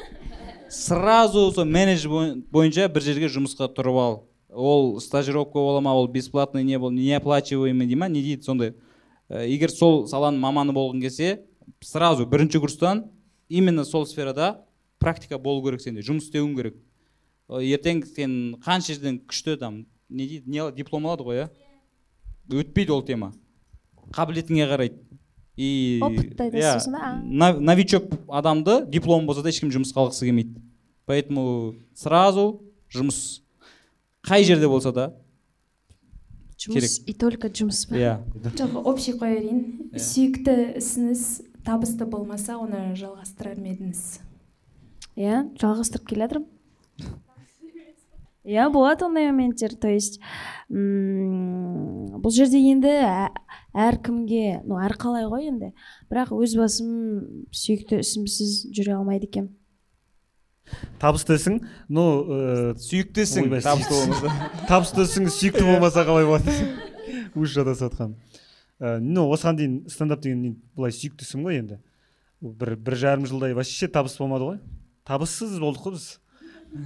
Сразу 0.70 1.50
сол 1.54 1.68
менеджмент 1.68 2.46
бойынша 2.52 2.88
бір 2.92 3.06
жерге 3.06 3.30
жұмысқа 3.32 3.68
тұрып 3.76 4.00
ал. 4.02 4.18
Ол 4.50 4.98
стажировка 5.00 5.60
бола 5.60 5.80
ма 5.84 5.94
ол 5.94 6.08
бесплатный 6.08 6.64
не 6.64 6.78
бол 6.78 6.90
неоплачиваемый 6.90 7.86
дей 7.86 7.96
ма 7.96 8.08
не 8.08 8.22
дейді 8.22 8.42
сондай. 8.42 8.74
Егер 9.28 9.70
сол 9.70 10.06
саланың 10.08 10.40
маманы 10.40 10.74
болғың 10.74 11.02
келсе 11.02 11.30
сразу 11.84 12.26
бірінші 12.26 12.62
курстан 12.62 13.04
именно 13.48 13.84
сол 13.84 14.06
сферада 14.06 14.64
практика 14.98 15.38
болу 15.38 15.64
керек 15.64 15.80
сенде 15.80 16.02
жұмыс 16.02 16.28
істеуің 16.28 16.54
керек. 16.56 16.76
Ертең 17.48 18.02
сен 18.08 18.56
қанша 18.64 18.94
жерден 18.94 19.20
күшті 19.26 19.58
там 19.60 19.86
не 20.08 20.26
дейді 20.26 20.50
не 20.50 20.72
диплом 20.76 21.06
алады 21.06 21.26
ғой 21.26 21.42
иә? 21.44 21.48
Өтпейді 22.50 22.94
ол 22.94 23.02
тема. 23.06 23.32
Қабілетіңе 24.14 24.66
қарайды. 24.70 25.02
И 25.56 26.00
иә 26.02 27.60
новичок 27.60 28.10
адамды 28.28 28.84
диплом 28.86 29.26
болса 29.26 29.42
да 29.42 29.50
ешкім 29.50 29.70
жұмысқа 29.72 30.04
алғысы 30.04 30.26
келмейді. 30.26 30.60
Поэтому 31.06 31.76
сразу 31.94 32.62
жұмыс. 32.92 33.42
Қай 34.26 34.44
жерде 34.44 34.68
болса 34.68 34.92
да 34.92 35.12
жұмыс 36.58 37.02
и 37.06 37.14
только 37.14 37.48
жұмыс 37.48 37.86
па? 37.88 37.96
Иә. 37.96 38.14
Жоқ 38.58 38.74
общий 38.82 39.14
қоя 39.14 39.38
берейін. 39.38 39.92
Сүйікті 39.94 40.56
ісіңіз 40.80 41.24
табысты 41.66 42.06
болмаса 42.06 42.56
оны 42.62 42.94
жалғастырар 42.98 43.58
ма 43.58 43.74
едіңіз 43.74 44.02
иә 45.16 45.40
жалғастырып 45.60 46.06
келе 46.10 46.26
жатырмын. 46.26 46.50
Иә 48.46 48.68
болады 48.70 49.08
ондай 49.08 49.26
моменттер. 49.32 49.74
То 49.74 49.88
есть 49.90 50.20
бұл 50.70 52.30
жерде 52.30 52.60
енді 52.62 52.92
әркімге 53.74 54.62
ну 54.62 54.78
әрқалай 54.78 55.26
ғой 55.26 55.48
енді. 55.50 55.72
Бірақ 56.12 56.30
өз 56.36 56.54
басым 56.60 57.48
сүйікті 57.50 58.02
ісімсіз 58.04 58.68
жүре 58.70 59.00
алмайды 59.00 59.26
екенмін 59.26 59.56
табысты 60.98 61.36
ісің? 61.38 61.60
Ну 61.88 62.04
ә, 62.26 62.74
сүйікті 62.82 63.22
ісің. 63.22 63.50
табысты 63.62 63.94
болмаса. 63.94 64.50
Табысты 64.66 65.04
ісің 65.06 65.28
сүйікті 65.30 65.62
болмаса 65.62 66.02
қалай 66.06 66.26
болады? 66.26 66.54
Уже 67.34 67.60
шатасып 67.60 67.92
жатқаным 67.92 68.16
ә, 68.80 68.98
ну 69.00 69.26
осыған 69.32 69.58
дейін 69.58 69.74
стендап 69.92 70.22
деген 70.24 70.56
былай 70.76 70.94
сүйікті 70.94 71.26
ісім 71.26 71.46
ғой 71.46 71.60
енді. 71.62 71.80
Бір 72.40 72.76
бір 72.76 72.96
жарым 73.00 73.26
жылдай 73.26 73.54
вообще 73.56 73.88
табыс 73.88 74.16
болмады 74.20 74.50
ғой. 74.50 74.58
Табыссыз 75.08 75.58
болдық 75.62 75.86
қой 75.86 75.96
біз. 75.96 76.08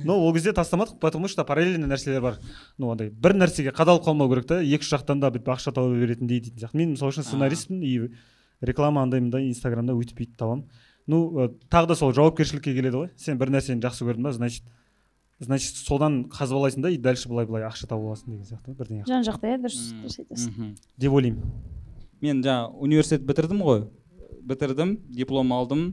Но 0.04 0.18
ол 0.20 0.34
кезде 0.34 0.52
тастамадық 0.52 1.00
потому 1.00 1.28
что 1.28 1.44
параллельный 1.44 1.88
нәрселер 1.88 2.20
бар. 2.20 2.38
Ну 2.78 2.90
андай 2.92 3.10
бір 3.10 3.34
нәрсеге 3.34 3.72
қадалып 3.74 4.04
қалмау 4.04 4.30
керек 4.30 4.46
та 4.46 4.60
екі 4.62 4.84
үш 4.84 4.92
жақтан 4.92 5.20
да 5.20 5.30
бүйтіп 5.32 5.50
ақша 5.54 5.72
тауып 5.74 5.98
беретіндей 5.98 6.40
дейтін 6.40 6.60
сияқты. 6.60 6.76
Мен 6.76 6.94
мысалы 6.94 7.10
үшін 7.14 7.26
сценаристпін 7.26 7.82
и 7.82 8.12
реклама 8.60 9.02
андай 9.02 9.20
мындай 9.20 9.48
инстаграмда 9.48 9.96
өйтіп 9.96 10.20
бүйтіп 10.20 10.36
табамын. 10.38 10.68
Ну 11.06 11.24
ә, 11.40 11.48
тағы 11.72 11.90
да 11.90 11.96
сол 11.96 12.12
жауапкершілікке 12.14 12.74
келеді 12.76 13.02
ғой. 13.02 13.10
Сен 13.16 13.38
бір 13.40 13.50
нәрсені 13.56 13.82
жақсы 13.82 14.06
көрдің 14.06 14.28
ба 14.28 14.32
значит 14.36 14.64
значит 15.40 15.76
содан 15.80 16.24
қазбалайсың 16.28 16.84
да 16.84 16.90
и 16.92 16.98
дальше 17.00 17.28
былай 17.28 17.46
былай 17.48 17.64
ақша 17.64 17.88
тауып 17.88 18.12
аласың 18.12 18.34
деген 18.34 18.44
сияқты 18.44 18.74
бірдеңе 18.76 19.06
жан 19.08 19.24
жақты 19.24 19.48
иә 19.48 19.60
дұрыс 19.62 19.80
дұрыс 20.02 20.18
айтасың. 20.20 20.74
деп 21.00 21.12
ойлаймын. 21.16 21.54
Мен 22.20 22.42
жаңа 22.44 22.68
университет 22.76 23.24
бітірдім 23.24 23.62
ғой. 23.64 23.86
Бітірдім 24.44 24.98
диплом 25.08 25.52
алдым 25.56 25.86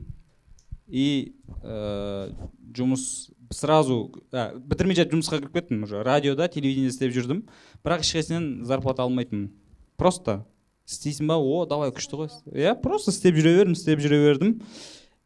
и 0.86 1.32
ә, 1.64 2.28
жұмыс 2.76 3.32
сразу 3.50 4.10
ә, 4.32 4.50
бітірмей 4.60 4.98
жатып 4.98 5.16
жұмысқа 5.16 5.40
кіріп 5.40 5.56
кеттім 5.56 5.82
уже. 5.88 6.02
Радиода 6.04 6.48
телевидение 6.52 6.92
істеп 6.92 7.14
жүрдім. 7.16 7.46
Бірақ 7.84 8.04
ешқайсысынан 8.04 8.64
зарплата 8.68 9.06
алмайтынмын. 9.06 9.48
Просто 9.96 10.42
істейсің 10.88 11.28
ба? 11.32 11.38
О 11.40 11.64
давай 11.68 11.92
күшті 11.96 12.20
ғой. 12.20 12.30
Иә 12.52 12.76
просто 12.82 13.12
істеп 13.16 13.40
жүре 13.40 13.56
бердім 13.62 13.76
істеп 13.76 14.04
жүре 14.04 14.20
бердім. 14.26 14.58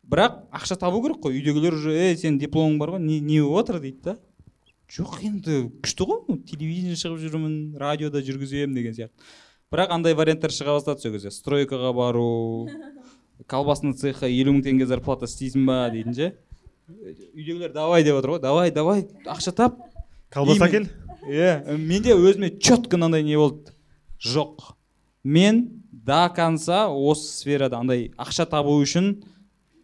Бірақ 0.03 0.43
ақша 0.53 0.77
табу 0.81 1.03
керек 1.05 1.23
қой. 1.23 1.39
Үйдегілер 1.39 1.77
уже 1.77 1.95
ей 1.95 2.17
сенің 2.17 2.41
дипломың 2.43 2.79
бар 2.81 2.97
ғой 2.97 3.03
не, 3.05 3.21
не 3.21 3.41
болып 3.41 3.69
жатыр 3.69 3.81
дейді 3.83 4.03
да. 4.03 4.17
Жоқ 4.93 5.23
енді 5.25 5.59
күшті 5.85 6.07
ғой 6.09 6.39
телевидение 6.49 6.99
шығып 6.99 7.23
жүрмін 7.23 7.57
радиода 7.81 8.23
жүргіземін 8.25 8.77
деген 8.77 8.97
сияқты. 8.99 9.29
Бірақ 9.73 9.95
андай 9.95 10.15
варианттар 10.15 10.53
шыға 10.53 10.77
бастады 10.77 11.01
сол 11.01 11.15
кезде. 11.15 11.31
Стройкаға 11.33 11.95
бару 11.97 12.69
колбасный 13.49 13.95
цехқа 13.97 14.29
елу 14.29 14.57
мың 14.59 14.67
теңге 14.67 14.89
зарплата 14.91 15.31
істейсің 15.31 15.65
ба 15.67 15.87
дейтін 15.95 16.19
ше. 16.19 16.33
Үйдегілер 16.93 17.73
давай 17.73 18.05
деп 18.05 18.19
отыр 18.19 18.37
ғой. 18.37 18.43
Давай 18.43 18.71
давай 18.75 19.07
ақша 19.25 19.55
тап 19.57 19.79
колбаса 20.35 20.69
әкел. 20.69 20.91
Иә 21.25 21.79
менде 21.79 22.13
өзіме 22.19 22.53
четко 22.59 22.99
мынандай 22.99 23.23
не 23.23 23.39
болды. 23.39 23.73
Жоқ. 24.21 24.75
Мен 25.25 25.85
до 25.91 26.29
конца 26.35 26.89
осы 26.91 27.39
сферада 27.39 27.79
андай 27.79 28.11
ақша 28.19 28.45
табу 28.51 28.75
үшін 28.83 29.23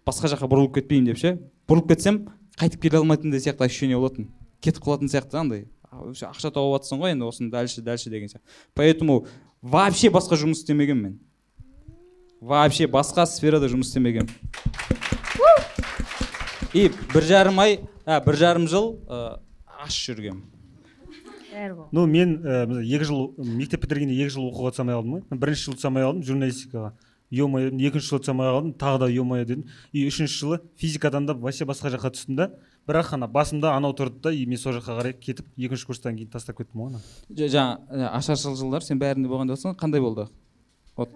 басқа 0.09 0.33
жаққа 0.33 0.49
бұрылып 0.49 0.79
кетпеймін 0.79 1.13
деп 1.13 1.21
ше? 1.21 1.35
Бұрылып 1.69 1.93
кетсем 1.93 2.23
қайтып 2.59 2.83
келе 2.83 2.99
алмайтындай 3.03 3.43
сияқты 3.45 3.67
ощущение 3.67 3.99
болатын. 4.01 4.31
Кетіп 4.65 4.83
қалатын 4.87 5.13
сияқты 5.13 5.39
андай. 5.39 5.67
Ақша 5.93 6.51
тауып 6.55 6.79
жатрсың 6.79 7.03
ғой 7.03 7.15
енді 7.15 7.29
осыны 7.29 7.51
дальше 7.53 7.83
дальше 7.83 8.11
деген 8.11 8.29
сияқты. 8.33 8.45
Поэтому 8.75 9.27
вообще 9.63 10.11
басқа 10.11 10.41
жұмыс 10.41 10.65
істемегенмін 10.65 11.03
мен. 11.03 11.19
Вообще 12.41 12.89
басқа 12.89 13.27
сферада 13.27 13.69
жұмыс 13.69 13.93
істемегенмін. 13.93 14.33
И 16.73 16.91
бір 17.13 17.25
жарым 17.25 17.61
ай 17.61 17.81
ә, 18.05 18.23
бір 18.25 18.37
жарым 18.37 18.69
жыл 18.69 18.97
ә, 19.09 19.41
аш 19.85 19.97
жүргенмін 20.09 20.45
ну 21.93 22.07
мен 22.07 22.39
ә, 22.45 22.67
екі 22.85 23.09
жыл 23.09 23.23
мектеп 23.39 23.83
бітіргенде 23.83 24.15
екі 24.15 24.35
жыл 24.37 24.49
оқуға 24.51 24.71
түсе 24.73 24.85
алмай 24.85 24.95
қалдым 24.99 25.15
ғой. 25.17 25.39
Бірінші 25.43 25.65
жылы 25.65 25.79
түсе 25.79 25.89
алмай 25.89 26.05
қалдым 26.07 26.27
журналистикаға. 26.29 26.93
Е 27.31 27.47
мое 27.47 27.71
екінші 27.71 28.09
жылы 28.09 28.23
түсе 28.25 28.33
алмай 28.33 28.49
қалдым 28.49 28.75
тағы 28.79 28.99
да 29.05 29.11
е 29.13 29.23
мое 29.23 29.45
дедім. 29.45 29.67
И 29.93 30.07
үшінші 30.09 30.39
жылы 30.39 30.61
физикадан 30.77 31.27
да 31.27 31.35
вообще 31.35 31.65
басқа 31.69 31.93
жаққа 31.95 32.13
түстім 32.17 32.37
да. 32.37 32.51
Бірақ 32.89 33.13
ана 33.15 33.29
басымда 33.29 33.75
анау 33.77 33.93
тұрды 33.93 34.23
да 34.23 34.33
и 34.33 34.47
мен 34.47 34.59
сол 34.59 34.73
жаққа 34.79 35.01
қарай 35.01 35.13
кетіп 35.13 35.47
екінші 35.57 35.87
курстан 35.87 36.17
кейін 36.17 36.31
тастап 36.33 36.57
кеттім 36.57 36.81
ғой 36.81 36.95
ана. 36.95 37.03
Жаңа 37.29 38.13
ашаршылық 38.17 38.57
жылдар 38.57 38.87
сен 38.87 38.99
бәрінде 38.99 39.29
болған 39.29 39.51
деп 39.51 39.59
жатрсың 39.59 39.77
қандай 39.77 40.01
болды? 40.01 40.29
Вот 40.97 41.13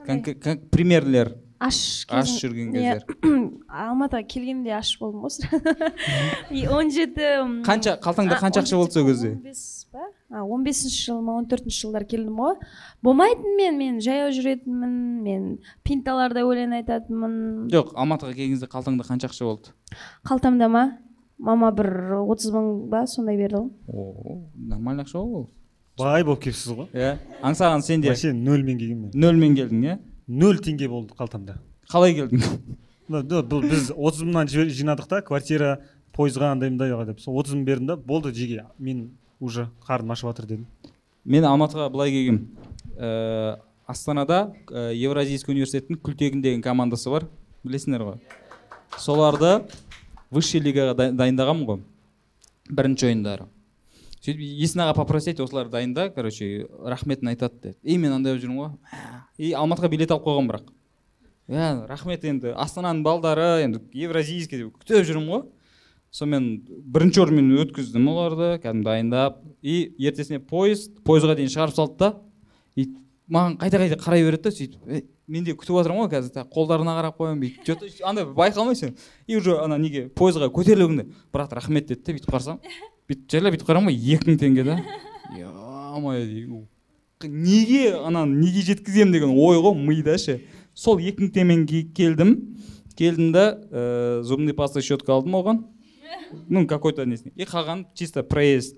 примерлер. 0.70 1.32
Аш 1.62 2.06
аш 2.10 2.36
жүрген 2.42 2.72
кездер. 2.74 3.04
Алматыға 3.82 4.24
келгенде 4.26 4.72
аш 4.74 4.96
болдым 4.98 5.24
ғой 5.24 6.66
он 6.76 6.90
жеті 6.90 7.28
қанша 7.66 7.96
қалтаңда 8.02 8.38
қанша 8.40 8.64
ақша 8.64 8.78
болды 8.80 8.98
сол 8.98 9.06
кезде? 9.06 9.30
он 9.36 9.44
бес 9.46 9.62
па? 9.92 10.08
Он 10.32 10.64
бесінші 10.64 11.04
жыл 11.04 11.20
ма 11.20 11.36
он 11.36 11.46
төртінші 11.50 11.84
жылдары 11.84 12.06
келдім 12.08 12.38
ғой. 12.40 12.56
Болмайтын 13.04 13.56
мен 13.58 13.78
мен 13.78 14.00
жаяу 14.00 14.32
жүретінмін 14.32 14.94
мен 15.22 15.48
пинталарда 15.84 16.44
өлең 16.48 16.72
айтатынмын. 16.78 17.34
Жоқ 17.72 17.92
алматыға 17.92 18.32
келген 18.32 18.54
кезде 18.56 18.68
қалтаңда 18.72 19.04
қанша 19.08 19.28
ақша 19.28 19.48
болды? 19.48 19.74
Қалтамда 20.24 20.68
ма? 20.72 20.84
Мама 21.42 21.72
бір 21.74 22.22
отыз 22.22 22.52
мың 22.54 22.70
ба 22.88 23.04
сондай 23.10 23.36
берді 23.36 23.64
ғой 23.64 24.38
нормальный 24.56 25.04
ақша 25.04 25.18
ғой 25.20 25.42
ол. 25.42 25.48
Бай 25.98 26.24
болып 26.24 26.44
келіпсіз 26.46 26.76
ғой. 26.78 26.88
Иә 26.96 27.16
аңсаған 27.44 27.82
сен 27.84 28.00
де 28.00 28.08
вообще 28.08 28.32
нөлмен 28.32 28.78
келгенмін 28.78 29.12
нөлмен 29.12 29.56
келдің 29.58 29.82
иә? 29.84 29.98
Нөл 30.28 30.62
теңге 30.64 30.88
болды 30.88 31.16
қалтамда. 31.18 31.58
Қалай 31.90 32.14
келдің? 32.16 32.62
Бұл 33.10 33.66
біз 33.66 33.90
отыз 33.92 34.22
мыңнан 34.22 34.48
жинадық 34.48 35.08
та 35.10 35.20
квартира 35.26 35.80
пойызға 36.16 36.52
андай 36.54 36.70
мындай 36.70 36.94
деп. 37.04 37.20
Сол 37.20 37.36
отыз 37.40 37.56
мың 37.58 37.64
бердім 37.66 37.90
да 37.90 37.96
болды 37.96 38.32
жеге 38.32 38.64
мен 38.78 39.10
уже 39.42 39.68
қарным 39.86 40.14
ашып 40.14 40.30
жатыр 40.30 40.46
дедім. 40.46 40.66
Мен 41.24 41.44
алматыға 41.44 41.88
былай 41.90 42.14
келгенмін 42.14 42.46
ә, 42.96 43.58
астанада 43.86 44.52
ә, 44.70 44.92
евразийский 44.94 45.52
университеттің 45.52 45.98
күлтегін 45.98 46.42
деген 46.42 46.62
командасы 46.62 47.10
бар. 47.10 47.26
Білесіңдер 47.66 48.06
ғой. 48.06 48.20
Соларды 48.98 49.66
высший 50.30 50.62
лигаға 50.62 51.10
дайындағанмын 51.10 51.68
ғой. 51.68 51.82
Бірінші 52.70 53.10
ойындары. 53.10 53.48
Сөйтіп 54.22 54.38
есін 54.62 54.84
аға 54.84 54.94
попросить 55.00 55.40
осыларды 55.42 55.74
дайында 55.74 56.08
короче 56.14 56.68
рахметін 56.78 57.32
айтады 57.32 57.58
деді. 57.62 57.76
И 57.82 57.98
мен 57.98 58.14
андай 58.14 58.36
болып 58.36 58.44
жүрмін 58.44 58.60
ғой. 58.60 58.70
И 59.38 59.50
алматыға 59.58 59.90
билет 59.90 60.14
алып 60.14 60.28
қойғанмын 60.28 60.52
бірақ. 60.52 60.68
Иә 61.50 61.70
рахмет 61.90 62.24
енді. 62.24 62.52
Астананың 62.54 63.02
балдары 63.02 63.64
енді 63.64 63.82
евразийский 63.98 64.62
деп 64.62 64.78
күтіп 64.78 65.08
жүрмін 65.08 65.32
ғой. 65.32 65.42
Сонымен 66.12 66.48
бірінші 66.92 67.22
орынмен 67.24 67.54
өткіздім 67.62 68.08
оларды 68.12 68.50
кәдімгі 68.62 68.84
дайындап. 68.84 69.40
И 69.62 69.94
ертесіне 69.98 70.42
пойыз 70.44 70.90
пойызға 71.06 71.38
дейін 71.38 71.52
шығарып 71.54 71.76
салды 71.76 71.98
да. 71.98 72.12
И 72.76 72.90
маған 73.32 73.56
қайта 73.62 73.80
қайта 73.80 73.98
қарай 74.02 74.26
береді 74.26 74.48
да 74.48 74.54
сөйтіп 74.54 75.08
мен 75.32 75.44
де 75.46 75.54
күтіп 75.56 75.78
жатырмын 75.78 76.04
ғой 76.04 76.10
қазір 76.12 76.48
қолдарына 76.52 76.92
қарап 76.98 77.16
қоямын 77.16 77.40
бүйтіп 77.40 77.64
че 77.64 78.04
андай 78.04 78.26
байқалмайсың 78.26 78.92
и 79.26 79.36
уже 79.38 79.54
ана 79.62 79.78
неге 79.80 80.08
пойызға 80.12 80.50
көтеріле 80.52 80.88
күнде 80.90 81.06
брат 81.32 81.52
рахмет 81.56 81.86
деді 81.88 82.02
да 82.04 82.16
бүйтіп 82.16 82.32
қарасам. 82.34 82.58
Бүйтіп 83.08 83.30
жайлап 83.32 83.54
бүйтіп 83.54 83.70
қараймын 83.70 83.88
ғой 83.88 84.16
екі 84.16 84.28
мың 84.28 84.40
теңге 84.42 84.64
да. 84.66 84.78
Е 85.38 85.46
мое 86.02 86.66
неге 87.22 87.94
ананы 88.02 88.42
неге 88.42 88.66
жеткіземін 88.66 89.12
деген 89.14 89.32
ой 89.32 89.62
ғой 89.62 89.78
мида 89.78 90.18
ше. 90.18 90.40
Сол 90.74 90.98
екі 90.98 91.24
мың 91.28 91.32
теңгемен 91.32 91.92
келдім. 91.94 92.34
Келдім 92.98 93.32
да 93.32 93.46
ә, 93.70 94.22
зубный 94.22 94.52
паста 94.52 94.82
щетка 94.82 95.14
алдым 95.14 95.38
оған. 95.38 95.62
Ну 96.48 96.66
какой 96.66 96.92
то 96.92 97.04
несіне 97.04 97.32
и 97.36 97.44
қалған 97.44 97.86
чисто 97.94 98.22
проезд. 98.22 98.76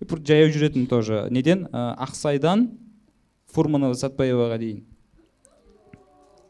Жаяу 0.00 0.48
жүретінмін 0.48 0.86
тоже. 0.88 1.26
Неден? 1.30 1.66
Ә, 1.68 1.94
ақсайдан 2.00 2.70
фурманова 3.52 3.94
сәтбаеваға 3.94 4.56
дейін. 4.58 4.84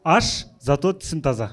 Аш 0.03 0.47
зато 0.63 0.93
тісім 0.93 1.21
таза. 1.21 1.51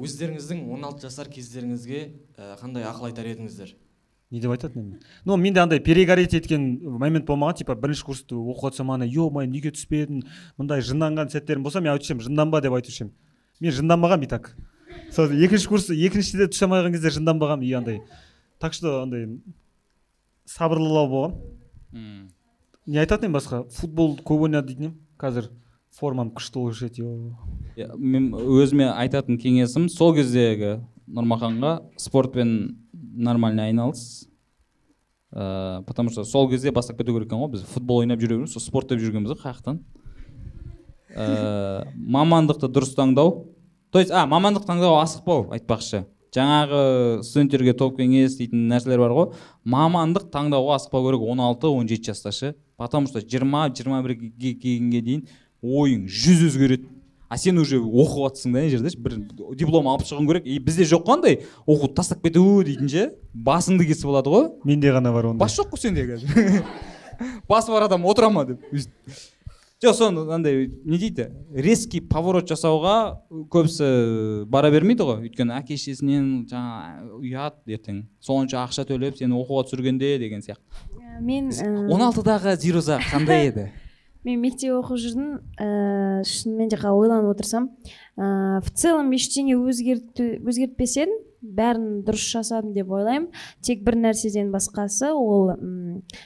Өздеріңіздің 0.00 0.64
16 0.64 1.04
жасар 1.04 1.28
кездеріңізге 1.28 2.00
қандай 2.62 2.86
ақыл 2.88 3.10
айтар 3.10 3.28
едіңіздер? 3.30 3.74
Не 4.30 4.38
деп 4.38 4.52
айтатын 4.54 4.82
едім 4.82 4.98
ну 5.26 5.36
менде 5.36 5.60
андай 5.60 5.80
перегореть 5.82 6.34
еткен 6.38 6.66
момент 7.02 7.26
болмаған 7.26 7.56
типа 7.60 7.74
бірінші 7.74 8.04
курсты 8.06 8.36
оқуға 8.38 8.70
түсем 8.76 8.92
ана 8.94 9.08
е 9.08 9.26
мое 9.34 9.48
неге 9.50 9.72
түспедім 9.74 10.20
мындай 10.56 10.84
жынданған 10.86 11.32
сәттерім 11.32 11.64
болса 11.66 11.82
мен 11.82 11.90
айтушы 11.92 12.14
едім 12.14 12.22
жынданба 12.28 12.60
деп 12.62 12.76
айтушы 12.78 13.04
едім 13.04 13.10
мен 13.60 13.74
жынданбағанмын 13.74 14.24
и 14.24 14.30
так. 14.30 14.54
Сол 15.14 15.32
екінші 15.32 15.68
курс 15.68 15.90
екіншіде 15.90 16.48
түсе 16.50 16.66
алмай 16.66 16.80
қалған 16.80 16.96
кезде 16.96 17.14
жынданбағанмын 17.18 17.66
и 17.66 17.72
андай. 17.72 18.02
Так 18.58 18.74
что 18.74 19.02
андай 19.02 19.26
сабырлылау 20.46 21.08
болғанмын 21.08 22.28
не 22.86 22.98
айтатын 22.98 23.28
едім 23.28 23.36
басқа? 23.38 23.64
Футбол 23.70 24.16
көп 24.24 24.46
ойнады 24.46 24.72
дейтін 24.72 24.90
едім. 24.90 24.96
Қазір 25.20 25.50
формам 25.94 26.30
күшті 26.32 26.62
болушы 26.62 26.86
еді 26.88 27.04
иә, 27.76 27.90
мен 27.98 28.30
өзіме 28.32 28.88
айтатын 28.94 29.38
кеңесім 29.40 29.88
сол 29.92 30.14
кездегі 30.14 30.80
нұрмаханға 31.10 31.80
спортпен 31.98 32.78
нормально 32.94 33.66
айналыс. 33.66 34.28
Ә, 35.30 35.82
потому 35.86 36.10
что 36.10 36.24
сол 36.24 36.48
кезде 36.50 36.70
бастап 36.70 36.98
кету 36.98 37.12
керек 37.12 37.28
екен 37.28 37.38
ғой 37.38 37.52
біз. 37.52 37.62
Футбол 37.62 38.02
ойнап 38.02 38.18
жүре 38.18 38.38
берміз 38.38 38.54
сол 38.54 38.62
спорт 38.62 38.88
деп 38.90 38.98
жүргенбіз 38.98 39.34
ғой 39.34 39.42
қаяқтан 39.44 39.82
ә, 41.14 41.86
мамандықты 41.94 42.66
дұрыс 42.70 42.96
таңдау 42.96 43.49
то 43.90 43.98
есть 43.98 44.10
а 44.10 44.26
мамандық 44.26 44.66
таңдау 44.66 45.00
асықпау 45.02 45.50
айтпақшы. 45.56 46.06
Жаңағы 46.30 47.24
студенттерге 47.26 47.74
топ 47.74 47.96
кеңес 47.98 48.36
дейтін 48.38 48.68
нәрселер 48.70 49.02
бар 49.02 49.14
ғой. 49.16 49.30
Мамандық 49.66 50.28
таңдауға 50.30 50.78
асықпау 50.78 51.08
керек 51.08 51.24
16-17 51.26 52.04
жаста 52.06 52.32
ше 52.32 52.54
потому 52.80 53.06
что 53.06 53.20
жиырма 53.20 53.68
жиырма 53.76 54.00
бірге 54.02 54.54
келгенге 54.56 55.00
дейін 55.04 55.26
ойың 55.60 56.06
жүз 56.08 56.46
өзгереді. 56.48 56.86
А 57.28 57.36
сен 57.36 57.58
уже 57.60 57.76
оқып 57.76 58.24
жатрсың 58.24 58.54
да 58.54 58.62
ана 58.62 58.70
жерде? 58.72 58.90
Бір 58.96 59.18
диплом 59.54 59.90
алып 59.92 60.06
шығуың 60.08 60.30
керек. 60.30 60.46
И 60.48 60.56
бізде 60.58 60.86
жоқ 60.88 61.04
қой 61.04 61.18
андай 61.18 61.36
оқуды 61.66 61.92
тастап 61.94 62.24
кету 62.24 62.62
дейтін 62.64 62.88
ше. 62.88 63.04
Басыңды 63.34 63.84
кесіп 63.86 64.08
алады 64.08 64.32
ғой. 64.32 64.48
Менде 64.64 64.94
ғана 64.96 65.12
бар 65.12 65.28
ондай. 65.28 65.44
Бас 65.44 65.58
жоқ 65.60 65.74
қой 65.74 65.82
сенде 65.84 66.06
қазір. 66.08 66.64
Басы 67.52 67.70
бар 67.70 67.84
адам 67.84 68.08
отыра 68.08 68.32
ма 68.32 68.46
деп. 68.48 68.64
Жоқ 69.80 69.96
соны 69.96 70.24
андай 70.32 70.66
не 70.84 70.98
дейді? 71.00 71.30
Резкий 71.56 72.02
поворот 72.04 72.48
жасауға 72.50 73.24
көбісі 73.52 74.44
бара 74.52 74.68
бермейді 74.72 75.06
ғой. 75.08 75.22
Өйткені 75.28 75.54
әке 75.56 75.78
шешесінен 75.80 76.44
жаңа 76.50 77.06
ұят 77.16 77.62
ертең. 77.64 78.02
Сонша 78.20 78.60
ақша 78.66 78.84
төлеп 78.88 79.16
сені 79.16 79.38
оқуға 79.40 79.64
түсіргенде 79.70 80.18
деген 80.20 80.44
сияқты. 80.44 80.60
Ә, 81.00 81.20
мен 81.24 81.48
ә, 81.48 81.70
он 81.88 82.04
алтыдағы 82.04 82.58
зируза 82.60 83.00
қандай 83.08 83.48
еді? 83.48 83.70
мен 84.28 84.42
мектеп 84.44 84.76
оқып 84.82 85.00
жүрдім. 85.00 85.32
Ііі 85.56 86.28
шынымен 86.28 86.68
де 86.68 86.76
ойланып 86.84 87.32
отырсам 87.32 87.70
ыыы 88.20 88.60
в 88.60 88.68
целом 88.76 89.08
ештеңе 89.16 89.56
өзгерту 89.56 90.28
өзгертпесең 90.44 91.16
бәрін 91.40 92.02
дұрыс 92.04 92.26
жасадым 92.34 92.74
деп 92.76 92.90
ойлаймын. 92.92 93.30
Тек 93.64 93.82
бір 93.86 93.96
нәрседен 94.00 94.50
басқасы 94.52 95.10
ол 95.14 95.54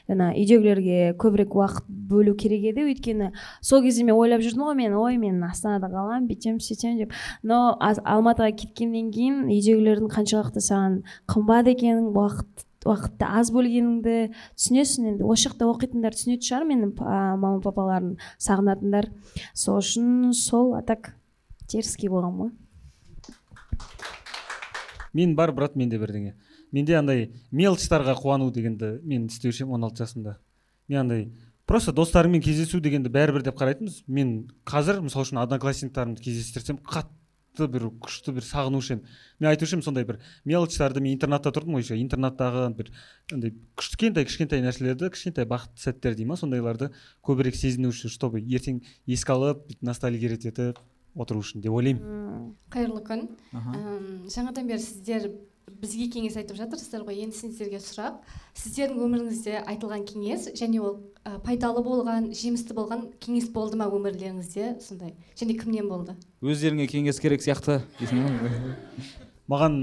жаңа 0.08 0.32
үйдегілерге 0.34 1.14
көбірек 1.20 1.54
уақыт 1.54 1.88
бөлу 1.88 2.34
керек 2.38 2.68
еді. 2.72 2.88
Өйткені 2.90 3.30
сол 3.60 3.82
кезде 3.84 4.04
мен 4.04 4.18
ойлап 4.18 4.42
жүрдім 4.44 4.66
ғой 4.66 4.78
мен 4.82 4.98
ой 4.98 5.18
мен 5.22 5.42
астанада 5.46 5.90
қаламын 5.92 6.28
бүйтемін 6.28 6.60
сөйтемін 6.64 7.04
деп. 7.04 7.16
Но 7.42 7.78
алматыға 7.80 8.50
кеткеннен 8.58 9.10
кейін 9.14 9.46
үйдегілердің 9.48 10.10
қаншалықты 10.14 10.62
саған 10.64 11.02
қымбат 11.30 11.70
екенін 11.74 12.10
уақыт 12.14 12.66
уақытты 12.84 13.24
аз 13.24 13.48
бөлгеніңді 13.54 14.16
түсінесің. 14.58 15.06
Енді 15.14 15.24
осы 15.24 15.48
жақта 15.48 15.70
оқитындар 15.70 16.12
түсінетін 16.12 16.44
шығар 16.44 16.66
менің 16.68 16.90
па- 16.98 17.36
мама 17.40 17.62
папаларын 17.64 18.18
сағынатындар. 18.36 19.08
Сол 19.54 19.80
үшін 19.80 20.34
сол 20.36 20.74
а 20.76 20.82
так 20.84 21.14
теріскей 21.64 22.12
болған 22.12 22.36
ғой. 22.42 22.52
Мен 25.14 25.34
бар 25.38 25.52
брат 25.52 25.76
менде 25.78 25.98
бірдеңе 26.02 26.34
менде 26.74 26.96
андай 26.98 27.28
мелочтарға 27.54 28.16
қуану 28.18 28.50
дегенді 28.52 28.98
мен 29.06 29.28
істеуші 29.30 29.64
едім 29.64 29.74
он 29.76 29.86
алты 29.86 30.02
жасымда. 30.02 30.38
Мен 30.88 31.04
андай 31.04 31.26
просто 31.66 31.94
достарыңмен 31.94 32.42
кездесу 32.42 32.80
дегенді 32.82 33.12
бәрібір 33.14 33.44
деп 33.46 33.58
қарайтынбыз. 33.60 34.02
Мен 34.06 34.48
қазір 34.66 35.00
мысалы 35.04 35.28
үшін 35.28 35.42
одноклассниктарымды 35.44 36.24
кездестірсем 36.24 36.80
қатты 36.82 37.68
бір 37.70 37.86
күшті 38.02 38.34
бір 38.34 38.46
сағынушы 38.48 38.96
едім 38.96 39.04
мен 39.38 39.50
айтушы 39.52 39.76
едім 39.76 39.84
сондай 39.86 40.04
бір 40.08 40.18
мелочтарды 40.44 41.00
мен 41.04 41.14
интернатта 41.14 41.54
тұрдым 41.54 41.78
ғой 41.78 41.86
еще. 41.86 41.98
Интернаттағы 42.00 42.66
бір 42.74 42.90
андай 43.32 43.54
кішкентай 43.78 44.26
кішкентай 44.26 44.64
нәрселерді 44.66 45.12
кішкентай 45.14 45.46
бақытты 45.46 45.86
сәттер 45.86 46.18
дей 46.18 46.26
ма 46.26 46.36
сондайларды 46.40 46.90
көбірек 47.22 47.54
сезіну 47.54 47.94
үшін 47.94 48.10
чтобы 48.10 48.42
ертең 48.42 48.82
еске 49.06 49.36
алып 49.36 49.62
бүйтіп 49.68 49.86
ностальгировать 49.86 50.50
етіп 50.50 50.82
отыру 51.16 51.40
үшін 51.44 51.62
деп 51.64 51.72
ойлаймын. 51.72 52.54
Қайырлы 52.74 53.02
күн. 53.06 53.26
Жаңадан 54.32 54.66
бері 54.70 54.82
сіздер 54.82 55.28
бізге 55.80 56.06
кеңес 56.12 56.36
айтып 56.38 56.56
жатырсыздар 56.58 57.04
ғой 57.06 57.22
енді 57.24 57.36
сіздерге 57.38 57.80
сұрақ. 57.82 58.18
Сіздердің 58.58 59.00
өміріңізде 59.04 59.58
айтылған 59.64 60.04
кеңес 60.08 60.48
және 60.58 60.80
ол 60.84 60.98
ә, 61.24 61.38
пайдалы 61.44 61.82
болған 61.84 62.30
жемісті 62.36 62.76
болған 62.76 63.06
кеңес 63.24 63.48
болды 63.52 63.78
ма 63.80 63.88
өмірлеріңізде 63.92 64.74
сондай? 64.84 65.14
Және 65.40 65.56
кімнен 65.60 65.88
болды? 65.88 66.16
Өздеріңе 66.44 66.86
кеңес 66.90 67.20
керек 67.20 67.42
сияқты 67.44 67.80
маған 69.52 69.78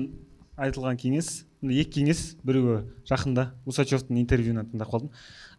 айтылған 0.62 0.98
кеңес 1.02 1.32
екі 1.62 1.88
кеңес 2.00 2.22
біреуі 2.46 2.82
жақында 3.10 3.50
усачевтың 3.70 4.18
интервьюінен 4.22 4.70
тыңдап 4.72 4.90
қалдым. 4.94 5.12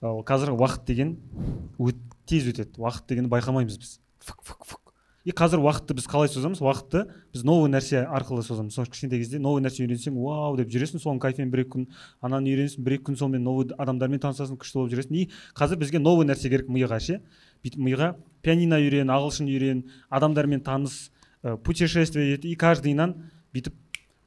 Ол 0.02 0.22
қазір 0.26 0.54
уақыт 0.56 0.86
деген 0.86 1.16
өт- 1.78 2.02
тез 2.26 2.48
өтеді. 2.50 2.78
Уақыт 2.82 3.06
дегенді 3.10 3.30
байқамаймыз 3.30 3.78
біз. 3.78 3.98
И 5.24 5.30
қазір 5.30 5.62
уақытты 5.62 5.94
біз 5.94 6.06
қалай 6.10 6.30
созамыз? 6.30 6.60
Уақытты 6.62 7.04
біз 7.32 7.44
новый 7.46 7.70
нәрсе 7.70 8.02
арқылы 8.02 8.42
созамыз. 8.42 8.74
Сол 8.74 8.86
кішкентай 8.90 9.20
кезде 9.22 9.38
новый 9.38 9.62
нәрсе 9.62 9.84
үйренсең 9.84 10.16
вау 10.18 10.56
деп 10.58 10.70
жүресің 10.72 11.02
соның 11.02 11.20
кайфымен 11.22 11.52
бір 11.52 11.62
екі 11.64 11.72
күн 11.76 11.86
ананы 12.22 12.50
үйренесің 12.50 12.82
бір 12.82 12.96
екі 12.98 13.06
күн 13.10 13.18
сонымен 13.20 13.46
новый 13.46 13.70
адамдармен 13.78 14.22
танысасың 14.22 14.58
күшті 14.58 14.80
болып 14.80 14.94
жүресің. 14.96 15.20
И 15.22 15.30
қазір 15.58 15.78
бізге 15.82 16.02
новый 16.02 16.26
нәрсе 16.26 16.50
керек 16.50 16.70
миға 16.70 16.98
ше? 16.98 17.20
Бүйтіп 17.62 17.84
миға 17.86 18.14
пианино 18.42 18.80
үйрен 18.82 19.14
ағылшын 19.14 19.46
үйрен 19.46 19.84
адамдармен 20.10 20.64
таныс 20.66 21.12
ә, 21.42 21.56
путешествие 21.56 22.34
ет 22.34 22.44
и 22.44 22.56
каждыйынан 22.58 23.14
бүйтіп 23.54 23.78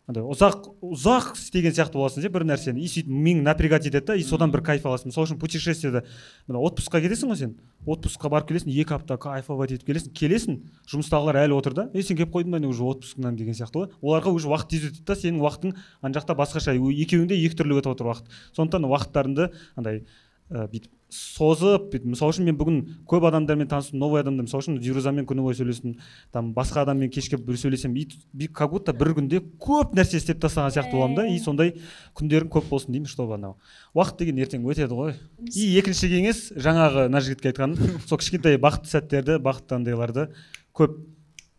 андай 0.06 0.22
ұзақ 0.22 0.68
ұзақ 0.86 1.32
істеген 1.34 1.74
сияқты 1.74 1.98
боласың 1.98 2.22
ше 2.22 2.30
бір 2.30 2.46
нәрсені. 2.46 2.82
И 2.84 2.90
сөйтіп 2.90 3.10
миың 3.10 3.42
напрягать 3.46 3.88
етеді 3.90 4.06
да 4.12 4.16
и 4.16 4.24
содан 4.24 4.52
бір 4.54 4.62
кайф 4.66 4.86
аласың. 4.86 5.10
Мысалы 5.10 5.26
үшін 5.26 5.40
путешествиеда 5.42 6.04
мына 6.46 6.62
отпускқа 6.62 7.02
кетесің 7.02 7.32
ғой 7.32 7.40
сен. 7.40 7.56
Отпускқа 7.90 8.30
барып 8.30 8.52
келесің 8.52 8.70
екі 8.70 8.96
апта 9.00 9.18
кайфовать 9.18 9.74
етіп 9.74 9.90
келесің 9.90 10.14
келесің 10.14 10.60
жұмыстағылар 10.94 11.42
әлі 11.46 11.58
отыр 11.58 11.74
да. 11.74 11.88
Ей 11.94 12.06
сен 12.06 12.20
келіп 12.20 12.36
қойдың 12.38 12.54
ба 12.54 12.62
не 12.62 12.70
уже 12.70 12.86
отпускыңнан 12.86 13.40
деген 13.40 13.58
сияқты 13.58 13.82
ғой. 13.82 13.90
Оларға 14.02 14.36
уже 14.36 14.50
уақыт 14.52 14.70
тез 14.76 14.86
өтеді 14.92 15.08
да 15.10 15.18
сенің 15.18 15.42
уақытың 15.42 15.74
ана 16.02 16.20
жақта 16.20 16.38
басқаша. 16.38 16.78
Екеуіңде 16.78 17.38
екі 17.42 17.58
түрлі 17.58 17.82
өтіп 17.82 17.96
отыр 17.96 18.12
уақыт. 18.14 18.30
Сондықтан 18.58 18.86
уақыттарыңды 18.90 19.50
андай 19.76 20.04
ә, 20.50 20.68
бүйтіп 20.70 20.92
созып 21.16 21.88
бүйтіп 21.94 22.10
мысалы 22.12 22.34
үшін 22.34 22.50
мен 22.50 22.58
бүгін 22.60 22.80
көп 23.10 23.26
адамдармен 23.30 23.70
таныстым 23.72 24.02
новый 24.02 24.22
адамдар 24.22 24.46
мысалы 24.48 24.64
үшін 24.64 24.80
дирузамен 24.84 25.28
күні 25.30 25.46
бойы 25.46 25.58
сөйлестім 25.58 25.96
там 26.36 26.52
басқа 26.56 26.84
адаммен 26.84 27.10
кешке 27.10 27.38
бір 27.38 27.58
сөйлесем 27.62 27.96
и 27.96 28.48
как 28.48 28.72
будто 28.72 28.94
бір 28.94 29.14
күнде 29.16 29.40
көп 29.60 29.96
нәрсе 29.96 30.20
істеп 30.20 30.42
тастаған 30.44 30.74
сияқты 30.76 30.92
боламын 30.92 31.16
да 31.16 31.28
и 31.28 31.40
сондай 31.40 31.74
күндерің 32.18 32.52
көп 32.52 32.68
болсын 32.70 32.92
деймін 32.92 33.08
чтобы 33.08 33.36
анау. 33.36 33.56
Уақыт 33.96 34.20
деген 34.20 34.42
ертең 34.44 34.68
өтеді 34.68 34.94
ғой. 34.94 35.16
И 35.54 35.72
екінші 35.80 36.12
кеңес 36.12 36.52
жаңағы 36.56 37.08
мына 37.08 37.24
жігітке 37.24 37.54
айтқаным 37.54 38.04
сол 38.10 38.20
кішкентай 38.20 38.60
бақытты 38.60 38.92
сәттерді 38.92 39.40
бақытты 39.40 39.80
андайларды 39.80 40.30
көп 40.76 41.00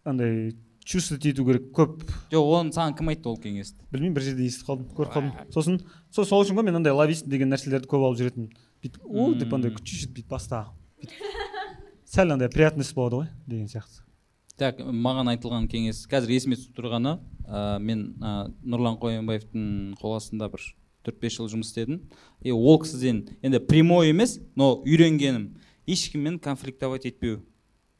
андай 0.04 0.54
чувствовать 0.86 1.26
ету 1.26 1.44
керек 1.44 1.72
көп. 1.74 2.04
Жоқ 2.30 2.52
оны 2.60 2.70
саған 2.74 2.94
кім 2.96 3.10
айтты 3.10 3.28
ол 3.28 3.40
кеңесті? 3.42 3.82
Білмеймін 3.90 4.14
бір 4.14 4.22
жерде 4.28 4.46
естіп 4.46 4.68
қалдым 4.68 4.86
көріп 4.94 5.16
қалдым. 5.16 5.32
сосын 5.50 5.80
сол 6.14 6.24
сол 6.24 6.44
үшін 6.44 6.60
ғой 6.60 6.68
мен 6.68 6.78
андай 6.78 6.94
ловистин 6.94 7.32
деген 7.32 7.50
нәрселерді 7.50 7.90
көп 7.90 8.06
алып 8.06 8.20
жүретінмін. 8.20 8.52
Бүйтіп 8.86 9.06
о 9.06 9.34
деп 9.34 9.54
андай 9.54 9.74
чуть 9.76 9.86
чуть 10.06 10.14
бүйтіп 10.14 10.32
баста. 10.32 10.66
Сәл 12.06 12.32
андай 12.32 12.48
приятность 12.48 12.94
болады 12.94 13.20
ғой 13.20 13.30
деген 13.46 13.68
сияқты. 13.68 14.06
Так 14.56 14.78
маған 14.80 15.28
айтылған 15.34 15.66
кеңес 15.68 16.06
қазір 16.08 16.32
есіме 16.32 16.56
түсіп 16.56 16.78
тұрғаны 16.78 17.18
ә, 17.44 17.78
мен 17.82 18.06
ә, 18.22 18.48
нұрлан 18.64 18.96
қоянбаевтың 19.02 19.96
қол 20.00 20.14
астында 20.16 20.48
бір 20.48 20.62
төрт 21.04 21.18
бес 21.20 21.36
жыл 21.36 21.50
жұмыс 21.52 21.72
істедім. 21.74 22.00
И 22.40 22.54
ол 22.54 22.80
кісіден 22.80 23.26
енді 23.42 23.60
прямой 23.68 24.14
емес 24.14 24.38
но 24.56 24.78
үйренгенім 24.86 25.50
ешкіммен 25.86 26.38
конфликтовать 26.38 27.04
етпеу 27.10 27.42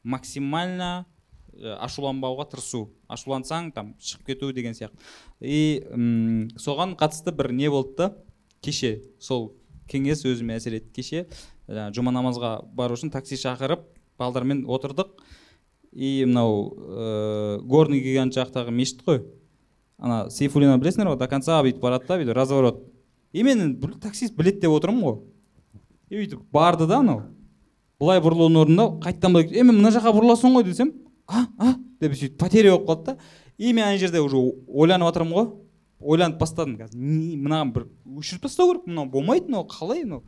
максимально 0.01 1.05
ә, 1.53 1.77
ашуланбауға 1.85 2.47
тырысу 2.49 2.87
ашулансаң 3.07 3.69
там 3.75 3.93
шығып 4.01 4.31
кету 4.31 4.51
деген 4.55 4.73
сияқты. 4.73 4.97
И 5.41 5.83
соған 6.57 6.97
қатысты 6.97 7.35
бір 7.37 7.51
не 7.53 7.69
болды 7.69 7.95
да 7.97 8.09
кеше 8.61 9.03
сол 9.19 9.51
кеңес 9.89 10.25
өзіме 10.27 10.57
әсер 10.57 10.77
етті. 10.77 10.91
Кеше 10.95 11.25
жаңағы 11.67 11.97
жұма 11.97 12.13
намазға 12.15 12.51
бару 12.75 12.97
үшін 12.97 13.11
такси 13.13 13.39
шақырып 13.39 13.85
балдармен 14.19 14.65
отырдық. 14.65 15.15
И 15.93 16.25
мынау 16.25 16.73
ыыы 16.77 17.61
горный 17.63 18.03
гигант 18.03 18.35
жақтағы 18.35 18.71
мешіт 18.71 19.01
қой. 19.07 19.23
Ана 19.97 20.27
сейфуллина 20.29 20.77
білесіңдер 20.77 21.13
ғой 21.13 21.17
до 21.17 21.27
конца 21.31 21.61
бүйтіп 21.63 21.81
барады 21.81 22.07
да 22.07 22.19
бүйтіп 22.19 22.37
разворот. 22.37 22.83
И 23.33 23.43
мен 23.43 23.79
таксист 24.01 24.35
біледі 24.37 24.67
деп 24.67 24.75
отырмын 24.77 25.03
ғой 25.07 25.19
и 26.09 26.21
бүйтіп 26.21 26.43
барды 26.51 26.87
да 26.87 27.01
анау. 27.01 27.23
Былай 27.99 28.21
бұрылудың 28.23 28.61
орнына 28.61 28.87
қайтадан 29.03 29.33
былай 29.35 29.49
е 29.51 29.63
мен 29.65 29.79
мына 29.79 29.91
жаққа 29.95 30.13
бұрыласың 30.15 30.55
ғой 30.55 30.67
десем 30.67 30.93
а 31.27 31.47
а? 31.57 31.73
деп 31.99 32.13
сөйтіп 32.13 32.37
потеря 32.39 32.75
болып 32.75 32.87
қалды 32.89 33.05
да. 33.05 33.17
И 33.57 33.73
мен 33.73 33.87
ана 33.87 33.97
жерде 33.97 34.21
уже 34.21 34.37
ойланып 34.37 35.09
жатырмын 35.09 35.33
ғой. 35.33 35.49
Ойланып 35.99 36.39
бастадым 36.39 36.75
қазір. 36.77 36.97
Мынаған 36.97 37.71
бір 37.73 37.87
өшіріп 38.19 38.43
тастау 38.45 38.71
керек 38.73 38.87
мынау 38.87 39.07
болмайды 39.11 39.49
мынау 39.49 39.67
қалай 39.71 40.03
мынау 40.03 40.23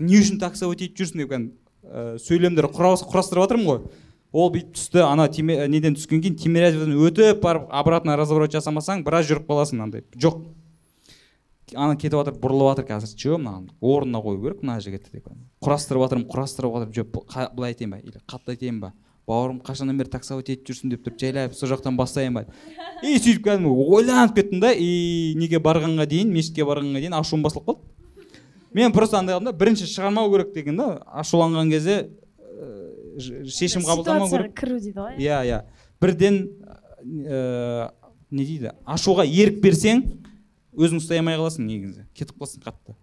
не 0.00 0.18
үшін 0.18 0.40
таксовать 0.40 0.82
етіп 0.82 0.98
жүрсің 1.02 1.22
деп 1.22 1.30
кәдімгі 1.30 1.52
ә, 1.84 2.18
сөйлемдер 2.18 2.70
құрас- 2.72 3.04
құрастырып 3.06 3.44
жатырмын 3.44 3.68
ғой. 3.68 3.80
Ол 4.34 4.50
бүйтіп 4.50 4.74
түсті 4.74 5.02
ана 5.04 5.28
Тиме- 5.28 5.68
неден 5.68 5.94
түскеннен 5.94 6.22
кейін 6.24 6.38
тимирязевтен 6.40 6.96
өтіп 6.98 7.42
барып 7.44 7.68
обратно 7.70 8.16
разворот 8.16 8.50
жасамасаң 8.50 9.04
біраз 9.04 9.28
жүріп 9.28 9.46
қаласың 9.46 9.82
андай 9.84 10.02
жоқ. 10.16 10.40
Ана 11.76 11.94
кетіп 11.94 12.18
жатыр 12.18 12.34
бұрылып 12.40 12.72
жатыр 12.72 12.88
қазір. 12.88 13.14
Че 13.14 13.36
мынаған 13.38 13.68
орнына 13.80 14.20
қою 14.24 14.40
керек 14.42 14.64
мына 14.64 14.80
жігітті 14.82 15.12
деп 15.12 15.28
құрастырып 15.62 16.02
жатырмын 16.02 16.26
құрастырып 16.32 16.74
жатырмын. 16.74 16.94
Жоқ 16.98 17.54
былай 17.54 17.74
айтайын 17.74 17.90
ба 17.94 17.98
или 18.02 18.18
қатты 18.26 18.56
айтайын 18.56 18.80
ба? 18.80 18.92
Бауырым 19.28 19.60
қашаннан 19.64 19.98
бері 19.98 20.10
таксовать 20.12 20.50
етіп 20.52 20.70
жүрсің 20.70 20.92
деп 20.92 21.04
тұрып 21.06 21.20
жайлап 21.20 21.54
сол 21.56 21.70
жақтан 21.72 21.96
бастайын 21.96 22.34
ба 22.36 22.44
и 23.02 23.16
сөйтіп 23.16 23.44
кәдімгі 23.46 23.88
ойланып 23.96 24.36
кеттім 24.36 24.60
да 24.60 24.72
и 24.72 25.34
неге 25.40 25.60
барғанға 25.64 26.06
дейін 26.10 26.32
мешітке 26.34 26.66
барғанға 26.68 27.00
дейін 27.04 27.16
ашуым 27.16 27.44
басылып 27.46 27.70
қалды 27.70 27.94
мен 28.74 28.92
просто 28.92 29.18
андай 29.18 29.36
қылдым 29.36 29.52
да 29.52 29.56
бірінші 29.56 29.86
шығармау 29.86 30.32
керек 30.32 30.52
деген 30.54 30.76
да 30.76 30.88
ашуланған 31.22 31.70
кезде 31.70 31.96
ә, 32.42 33.46
шешім 33.46 33.84
қабылдамау 33.86 34.28
керек. 34.30 34.54
Кіру 34.58 34.80
дейді 34.82 34.98
ғой. 34.98 35.14
Иә 35.22 35.40
иә. 35.46 35.60
Бірден 36.02 36.40
ә, 37.00 37.90
не 38.30 38.44
дейді 38.44 38.74
ашуға 38.84 39.24
ерік 39.28 39.60
берсең 39.62 40.02
өзің 40.74 40.98
ұстай 40.98 41.22
алмай 41.22 41.38
қаласың 41.38 41.68
негізі. 41.70 42.08
Кетіп 42.18 42.40
қаласың 42.40 42.66
қатты. 42.66 42.96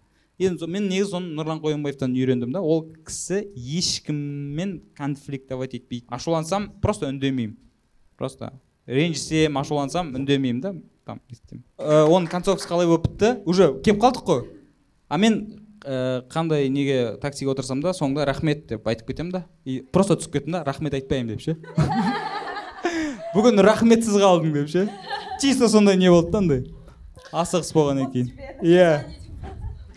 Енді 0.46 0.66
мен 0.70 0.88
негізі 0.90 1.14
соны 1.14 1.32
нұрлан 1.36 1.60
қоянбаевтан 1.62 2.14
үйрендім 2.16 2.52
да. 2.54 2.60
Ол 2.60 2.86
кісі 3.06 3.42
ешкіммен 3.56 4.80
конфликтовать 4.98 5.74
етпейді. 5.78 6.06
Ашулансам 6.10 6.70
просто 6.82 7.08
үндемеймін. 7.10 7.56
Просто 8.18 8.52
ренжісем 8.86 9.58
ашулансам 9.58 10.14
үндемеймін 10.16 10.60
да. 10.60 10.74
Там 11.06 11.18
ә, 11.78 12.04
оның 12.06 12.28
концовкасы 12.30 12.68
қалай 12.70 12.86
болып 12.86 13.08
бітті? 13.08 13.32
Уже 13.46 13.72
келіп 13.82 14.02
қалдық 14.02 14.26
қой. 14.26 14.44
А 15.08 15.18
мен 15.18 15.40
ә, 15.82 16.22
қандай 16.30 16.68
неге 16.70 17.16
таксиге 17.22 17.50
отырсам 17.50 17.82
да 17.82 17.90
соңында 17.96 18.26
рахмет 18.28 18.68
деп 18.70 18.86
айтып 18.86 19.10
кетемін 19.10 19.32
да. 19.32 19.44
И 19.64 19.80
просто 19.82 20.14
түсіп 20.14 20.38
кеттім 20.38 20.58
да 20.58 20.64
рахмет 20.64 20.94
айтпаймын 20.94 21.34
деп 21.34 21.42
ше. 21.42 21.56
Бүгін 23.34 23.62
рахметсіз 23.64 24.14
қалдың 24.22 24.54
деп 24.54 24.70
ше. 24.70 24.86
Чисто 25.40 25.68
сондай 25.68 25.96
не 25.96 26.10
болды 26.12 26.30
да 26.30 26.38
андай? 26.38 26.64
Асығыс 27.32 27.72
болғаннан 27.74 28.12
кейін. 28.12 28.30
иә. 28.62 29.21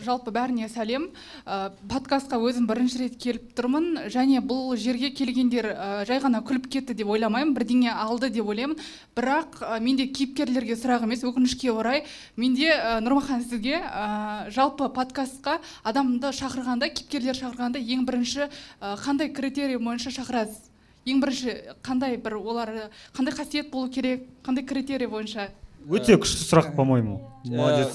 Жалпы 0.06 0.32
бәріне 0.32 0.70
сәлем. 0.70 1.08
Ә, 1.46 1.72
подкастқа 1.90 2.38
өзім 2.38 2.68
бірінші 2.70 3.02
рет 3.02 3.18
келіп 3.22 3.50
тұрмын. 3.58 4.06
Және 4.14 4.40
бұл 4.46 4.76
жерге 4.78 5.10
келгендер 5.16 5.68
ә, 5.74 5.88
жай 6.08 6.22
ғана 6.24 6.44
күліп 6.46 6.70
кетті 6.72 6.96
деп 6.96 7.10
ойламаймын 7.10 7.56
бірдеңе 7.58 7.92
алды 7.92 8.30
деп 8.30 8.48
ойлаймын. 8.48 8.78
Бірақ 9.18 9.60
ә, 9.66 9.80
менде 9.82 10.08
кейіпкерлерге 10.08 10.78
сұрақ 10.78 11.04
емес 11.10 11.26
өкінішке 11.26 11.74
орай. 11.74 12.06
Менде 12.38 12.70
ә, 12.70 13.02
нұрмахан 13.02 13.44
сізге 13.44 13.82
ә, 13.82 14.52
жалпы 14.54 14.92
подкастқа 14.94 15.60
адамды 15.84 16.30
шақырғанда 16.30 16.94
кейіпкерлер 16.94 17.36
шақырғанда 17.42 17.82
ең 17.82 18.06
бірінші 18.06 18.48
ә, 18.48 18.96
қандай 19.02 19.34
критерий 19.34 19.82
бойынша 19.82 20.14
шақырасыз? 20.16 20.72
Ең 21.06 21.20
бірінші 21.22 21.52
қандай 21.86 22.18
бір 22.18 22.40
олар 22.40 22.72
қандай 23.14 23.36
қасиет 23.38 23.70
болу 23.70 23.92
керек? 23.94 24.26
Қандай 24.46 24.66
критерий 24.66 25.06
бойынша? 25.06 25.52
Өте 25.86 26.16
күшті 26.18 26.48
сұрақ 26.50 26.72
по 26.74 26.82
моему 26.84 27.20
молодец. 27.46 27.94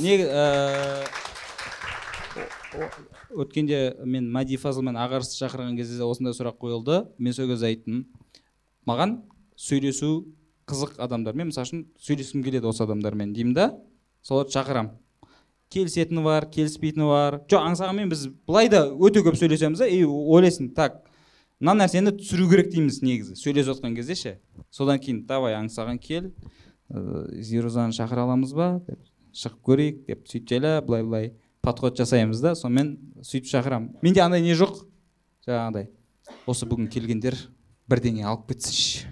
Өткенде 3.35 3.81
мен 4.05 4.29
мәди 4.33 4.59
фазылмен 4.61 4.99
ағарысты 5.01 5.39
шақырған 5.41 5.77
кезде 5.79 6.05
осындай 6.05 6.35
сұрақ 6.37 6.59
қойылды. 6.61 7.03
Мен 7.19 7.35
сол 7.35 7.51
кезде 7.51 7.71
айттым. 7.71 8.05
Маған 8.87 9.21
сөйлесу 9.59 10.11
қызық 10.71 10.99
адамдармен 11.03 11.51
мысалы 11.51 11.67
үшін 11.67 11.85
сөйлескім 12.01 12.45
келеді 12.47 12.71
осы 12.71 12.85
адамдармен 12.87 13.35
деймін 13.35 13.55
да. 13.57 13.69
Соларды 14.23 14.55
шақырамын. 14.55 14.95
Келісетіні 15.71 16.23
бар 16.25 16.49
келіспейтіні 16.51 17.07
бар. 17.07 17.41
Жоқ 17.51 17.69
аңсағанмен 17.71 18.11
біз 18.11 18.27
былай 18.47 18.71
да 18.71 18.87
өте 18.91 19.23
көп 19.27 19.39
сөйлесеміз 19.39 19.83
да 19.83 19.87
и 19.87 20.03
ойлайсың 20.05 20.73
так 20.75 21.03
мына 21.61 21.85
нәрсені 21.85 22.15
түсіру 22.17 22.49
керек 22.51 22.73
дейміз 22.73 23.03
негізі 23.05 23.37
сөйлесіп 23.39 23.77
жатқан 23.77 23.95
кезде 23.95 24.17
ше. 24.19 24.33
Содан 24.71 24.99
кейін 24.99 25.27
давай 25.29 25.55
аңсаған 25.59 26.01
кел 26.03 26.33
ыыы 26.91 27.43
зирузаны 27.45 27.95
шақыра 27.95 28.25
аламыз 28.27 28.55
ба 28.57 28.81
деп 28.87 28.99
шығып 29.31 29.61
көрейік 29.69 30.01
деп 30.09 30.27
сөйтіп 30.27 30.49
жайлап 30.51 30.87
былай 30.89 31.05
былай 31.05 31.33
подход 31.63 31.99
жасаймыз 31.99 32.41
да 32.41 32.55
сонымен 32.55 32.95
сөйтіп 33.23 33.51
шақырамын. 33.51 33.97
Менде 34.03 34.23
андай 34.25 34.43
не 34.43 34.55
жоқ? 34.57 34.83
Жаңағыдай 35.47 35.91
осы 36.49 36.67
бүгін 36.69 36.89
келгендер 36.93 37.37
бірдеңе 37.91 38.25
алып 38.29 38.49
кетсінші. 38.53 39.07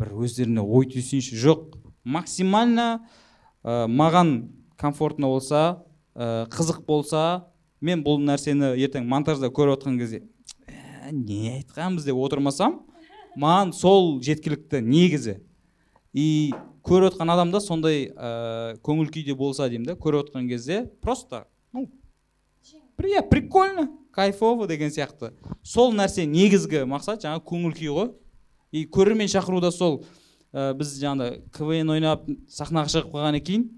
Бір 0.00 0.14
өздеріне 0.24 0.64
ой 0.64 0.88
түйсінші. 0.90 1.38
Жоқ 1.38 1.76
максимально 2.04 3.04
ә, 3.62 3.86
маған 3.86 4.50
комфортно 4.80 5.30
болса 5.32 5.84
ә, 6.14 6.46
қызық 6.50 6.84
болса 6.86 7.46
мен 7.80 8.02
бұл 8.04 8.18
нәрсені 8.24 8.74
ертең 8.74 9.06
монтажда 9.08 9.52
көріп 9.54 9.78
отқан 9.78 9.98
кезде 10.00 10.24
ә, 10.66 11.12
не 11.12 11.60
айтқанбыз? 11.60 12.04
деп 12.08 12.18
отырмасам 12.18 12.82
маған 13.36 13.72
сол 13.74 14.20
жеткілікті 14.22 14.80
негізі. 14.82 15.40
И 16.14 16.52
көріп 16.84 17.14
отқан 17.14 17.32
адам 17.32 17.50
да 17.50 17.60
сондай 17.60 18.08
ә, 18.12 18.76
көңіл 18.84 19.10
күйде 19.12 19.34
болса 19.34 19.68
деймін 19.68 19.92
да 19.92 19.98
көріп 19.98 20.28
отқан 20.28 20.48
кезде 20.48 20.84
просто 21.02 21.46
ну 21.72 21.88
иә 22.98 23.28
прикольно 23.28 23.88
кайфово 24.14 24.66
деген 24.66 24.90
сияқты. 24.90 25.32
Сол 25.62 25.92
нәрсе 25.94 26.26
негізгі 26.26 26.84
мақсат 26.88 27.24
жаңа 27.24 27.42
көңіл 27.42 27.74
күй 27.74 27.90
ғой. 27.90 28.12
И 28.72 28.84
көрермен 28.86 29.30
шақыру 29.30 29.60
да 29.60 29.70
сол 29.74 30.04
ә, 30.52 30.72
біз 30.74 30.94
жаңағыдай 31.00 31.42
квн 31.54 31.92
ойнап 31.96 32.24
сахнаға 32.48 32.92
шығып 32.94 33.12
қалғаннан 33.12 33.44
кейін 33.44 33.68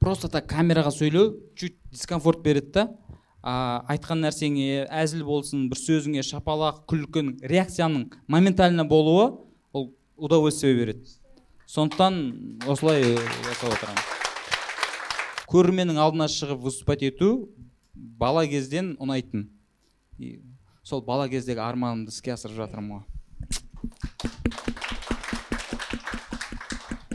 просто 0.00 0.28
так 0.32 0.48
камераға 0.50 0.92
сөйлеу 0.92 1.36
чуть 1.56 1.76
дискомфорт 1.92 2.42
береді 2.42 2.72
да. 2.72 2.88
А, 3.42 3.84
айтқан 3.92 4.22
нәрсеңе 4.24 4.86
әзіл 4.88 5.24
болсын 5.26 5.68
бір 5.70 5.80
сөзіңе 5.80 6.24
шапалақ 6.26 6.84
күлкің 6.90 7.34
реакцияның 7.42 8.08
моментально 8.28 8.84
болуы 8.84 9.32
ол 9.72 9.92
удовольствие 10.16 10.74
береді. 10.74 11.18
Сондықтан 11.72 12.58
осылай 12.68 13.00
жасап 13.46 13.70
отырамын. 13.72 14.02
Көрерменнің 15.48 15.96
алдына 16.02 16.26
шығып 16.28 16.66
выступать 16.66 17.00
ету 17.06 17.48
бала 17.94 18.42
кезден 18.44 18.90
ұнайтын. 19.00 19.46
И 20.20 20.42
сол 20.84 21.00
бала 21.06 21.30
кездегі 21.32 21.64
арманымды 21.64 22.12
іске 22.12 22.34
асырып 22.34 22.58
жатырмын 22.60 22.98
ғой. 22.98 23.06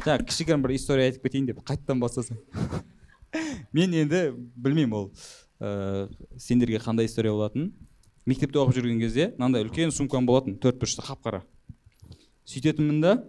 Жаңа 0.08 0.26
кішігірім 0.26 0.66
бір 0.66 0.74
история 0.74 1.12
айтып 1.12 1.30
кетейін 1.30 1.52
деп 1.52 1.62
қайтадан 1.62 2.02
бастасам 2.02 2.42
мен 3.78 3.94
енді 3.94 4.32
білмеймін 4.58 4.98
ол 5.04 5.08
ә, 5.62 6.10
сендерге 6.40 6.82
қандай 6.82 7.06
история 7.06 7.36
болатынын. 7.36 7.76
Мектепте 8.26 8.58
оқып 8.58 8.80
жүрген 8.80 9.06
кезде 9.06 9.36
мынандай 9.38 9.68
үлкен 9.68 9.94
сумкам 9.94 10.26
болатын 10.26 10.58
төрт 10.58 10.82
бұрышты 10.82 11.06
қап 11.06 11.22
қара 11.22 11.46
сөйтетінмін 12.48 13.02
да 13.04 13.20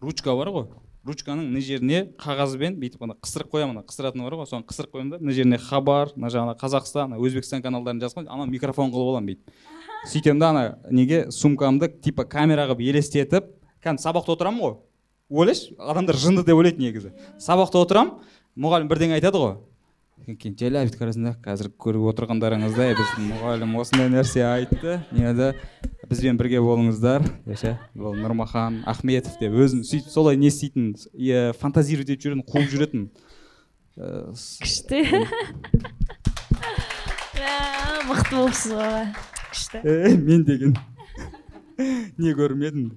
ручка 0.00 0.34
бар 0.36 0.50
ғой. 0.54 0.68
Ручканың 1.08 1.48
мына 1.48 1.60
жеріне 1.64 2.00
қағазбен 2.20 2.76
бүйтіп 2.80 3.04
ана 3.06 3.14
қысырып 3.22 3.52
қоямын 3.54 3.78
ана 3.78 3.84
қысыратыны 3.86 4.26
бар 4.26 4.36
ғой. 4.40 4.48
Соны 4.50 4.66
қысырып 4.68 4.92
қоямын 4.96 5.12
да 5.14 5.20
мына 5.22 5.32
жеріне 5.32 5.58
хабар 5.62 6.12
мына 6.16 6.30
жағына 6.34 6.56
қазақстан 6.60 7.14
өзбекстан 7.16 7.62
каналдарын 7.64 8.02
жазып 8.02 8.26
ана 8.26 8.46
микрофон 8.46 8.92
қылып 8.92 9.14
аламын 9.14 9.30
бүйтіп 9.30 10.10
сөйтемін 10.12 10.42
да 10.42 10.50
ана 10.50 10.78
неге 10.90 11.30
сумкамды 11.30 11.88
типа 11.88 12.24
камера 12.24 12.66
қылып 12.68 12.82
елестетіп 12.90 13.48
кәдімгі 13.82 14.02
сабақта 14.04 14.34
отырамын 14.34 14.60
ғой. 14.60 14.76
Ойлашы 15.30 15.74
адамдар 15.78 16.16
жынды 16.16 16.44
деп 16.44 16.58
ойлайды 16.58 16.82
негізі. 16.82 17.14
Сабақта 17.40 17.80
отырамын 17.82 18.18
мұғалім 18.58 18.88
бірдеңе 18.90 19.18
айтады 19.18 19.40
ғой. 19.42 19.56
Қарайсың 20.26 21.24
да 21.28 21.32
қазір 21.44 21.70
көріп 21.78 22.08
отырғандарыңыздай 22.12 22.96
біздің 22.98 23.28
мұғалім 23.32 23.76
осындай 23.80 24.10
нәрсе 24.12 24.42
айтты. 24.48 24.98
Не 25.12 25.52
бізбен 26.08 26.38
бірге 26.40 26.60
болыңыздар. 26.64 27.24
Ше 27.54 27.76
бұл 27.96 28.16
нұрмахан 28.16 28.82
ахметов 28.88 29.38
деп 29.40 29.52
өзін 29.52 29.84
сөйтіп 29.84 30.08
солай 30.12 30.36
не 30.40 30.48
істейтін 30.48 30.94
иә 31.14 31.52
фантазировать 31.60 32.10
етіп 32.14 32.24
жүретін 32.26 32.44
қуып 32.48 32.68
жүретін. 32.72 33.08
Күшті. 33.98 35.04
Мықты 38.08 38.32
болыпсыз 38.34 38.72
ғой. 38.72 39.10
Күшті. 39.52 39.82
Мен 40.16 40.44
деген 40.48 40.76
не 42.18 42.32
көрмедім. 42.32 42.96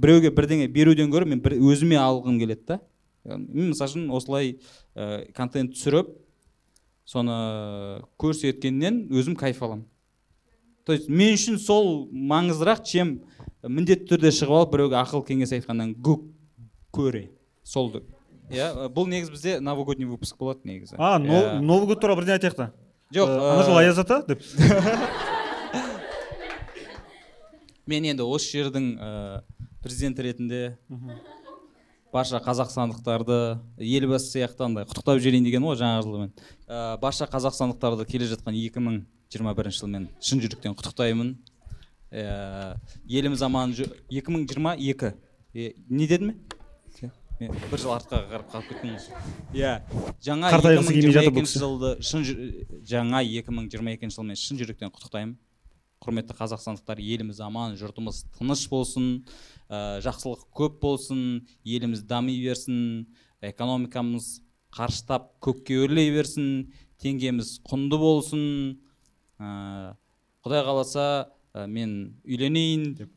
Біреуге 0.00 0.30
бірдеңе 0.34 0.66
беруден 0.72 1.10
гөрі 1.12 1.30
мен 1.30 1.40
бір 1.44 1.58
өзіме 1.60 1.98
алғым 2.00 2.38
келеді 2.40 2.64
да. 2.68 2.80
Мен 3.24 3.72
мысалы 3.72 3.90
үшін 3.90 4.10
осылай 4.16 4.52
ә, 4.94 5.26
контент 5.36 5.74
түсіріп 5.76 6.12
соны 7.08 8.02
көрсеткеннен 8.20 9.08
өзім 9.10 9.36
кайф 9.36 9.62
аламын. 9.62 9.86
То 10.86 10.94
есть 10.94 11.08
мен 11.08 11.34
үшін 11.34 11.58
сол 11.60 12.08
маңыздырақ 12.10 12.84
чем 12.86 13.20
міндетті 13.62 14.08
түрде 14.14 14.32
шығып 14.34 14.56
алып 14.60 14.72
біреуге 14.74 14.96
ақыл 15.00 15.24
кеңес 15.26 15.52
айтқаннан 15.56 15.94
көре. 16.94 17.28
Сол 17.62 17.92
иә 18.50 18.88
бұл 18.90 19.06
негізі 19.10 19.30
бізде 19.34 19.60
новогодний 19.62 20.08
выпуск 20.08 20.36
болады 20.38 20.60
негізі. 20.64 20.96
А 20.98 21.18
новый 21.18 21.86
год 21.86 22.00
туралы 22.00 22.22
бірдеңе 22.22 22.38
айтайық 22.38 22.56
та? 22.56 22.72
Жоқ 23.14 23.28
ана 23.30 23.62
жылы 23.66 23.78
аяз 23.84 23.98
ата 23.98 24.22
деп. 24.26 24.42
Мен 27.90 28.04
енді 28.06 28.22
осы 28.26 28.58
жердің 28.58 28.86
президенті 29.82 30.22
ретінде 30.26 30.78
барша 32.12 32.40
қазақстандықтарды 32.44 33.58
елбасы 33.78 34.32
сияқты 34.34 34.66
андай 34.66 34.84
құттықтап 34.84 35.20
жіберейін 35.22 35.46
деген 35.46 35.66
ғой 35.66 35.78
жаңа 35.80 36.02
жылмен 36.02 36.32
ә, 36.66 36.98
барша 37.00 37.28
қазақстандықтарды 37.30 38.06
келе 38.10 38.28
жатқан 38.30 38.54
2021 38.56 39.70
жылмен 39.78 40.08
шын 40.20 40.42
жүректен 40.42 40.74
құттықтаймын. 40.74 41.34
Ә, 42.10 42.76
еліміз 43.06 43.42
аман 43.46 43.74
2022 43.74 45.14
е, 45.54 45.74
не 45.88 46.06
дедім 46.06 46.34
мен? 47.40 47.54
Бір 47.70 47.80
жыл 47.80 47.94
артқа 47.94 48.20
қарап 48.28 48.50
қалып 48.52 48.68
кеттім 48.74 48.96
иә 49.56 49.78
жаңа 50.22 50.50
2022 50.58 51.60
жылды 51.62 51.92
шын 52.04 52.26
жаңа 52.86 53.22
2022 53.24 54.10
жылмен 54.12 54.36
шын 54.36 54.60
жүректен 54.60 54.92
құттықтаймын. 54.92 55.38
Құрметті 56.00 56.36
қазақстандықтар 56.36 57.00
еліміз 57.00 57.40
аман 57.44 57.74
жұртымыз 57.80 58.22
тыныш 58.38 58.66
болсын. 58.72 59.22
Ә, 59.70 60.00
жақсылық 60.04 60.48
көп 60.56 60.80
болсын 60.82 61.46
еліміз 61.64 62.02
дами 62.10 62.34
берсін 62.42 63.06
экономикамыз 63.40 64.40
қарыштап 64.74 65.30
көкке 65.42 65.78
өрлей 65.84 66.10
берсін 66.14 66.70
теңгеміз 67.02 67.58
құнды 67.66 67.98
болсын. 68.00 68.42
Ә, 69.38 69.94
құдай 70.44 70.64
қаласа 70.66 71.06
ә, 71.54 71.66
мен 71.66 72.16
үйленейін. 72.26 72.88
Деп 72.98 73.12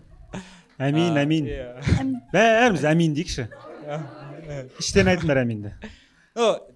әмин 0.88 1.18
әмин. 1.20 1.50
иә. 1.50 1.72
бәріміз 2.34 2.86
әмин 2.90 3.16
дейікші. 3.18 3.48
Іштен 4.80 5.10
айтыңдар 5.10 5.42
әминді. 5.42 5.74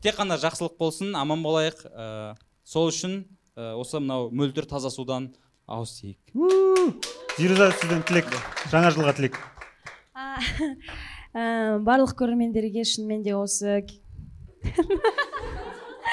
Тек 0.03 0.19
қана 0.19 0.37
жақсылық 0.43 0.77
болсын 0.79 1.15
аман 1.17 1.43
болайық. 1.47 1.87
Ә, 1.95 2.35
сол 2.67 2.91
үшін 2.91 3.23
ә, 3.57 3.73
осы 3.79 4.03
мынау 4.03 4.29
мөлдір 4.35 4.67
таза 4.69 4.91
судан 4.91 5.31
ауыз 5.67 5.99
тиейік 6.01 7.15
зируза 7.39 7.71
сізден 7.75 8.03
тілек. 8.07 8.29
Жаңа 8.71 8.91
жылға 8.95 9.15
тілек. 9.17 9.39
А, 10.15 10.39
ә, 11.35 11.47
барлық 11.83 12.15
көрермендерге 12.21 12.85
шынымен 12.87 13.25
де 13.27 13.35
осы 13.35 13.81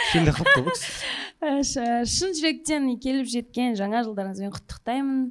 шелде 0.10 0.34
қалып 0.34 0.50
қой 0.50 0.64
бұл 0.66 0.72
кісі. 0.72 0.96
Ә, 1.42 1.62
шын 2.06 2.34
жүректен 2.38 2.88
келіп 3.02 3.30
жеткен 3.30 3.78
жаңа 3.78 4.04
жылдарыңызбен 4.06 4.52
құттықтаймын. 4.54 5.22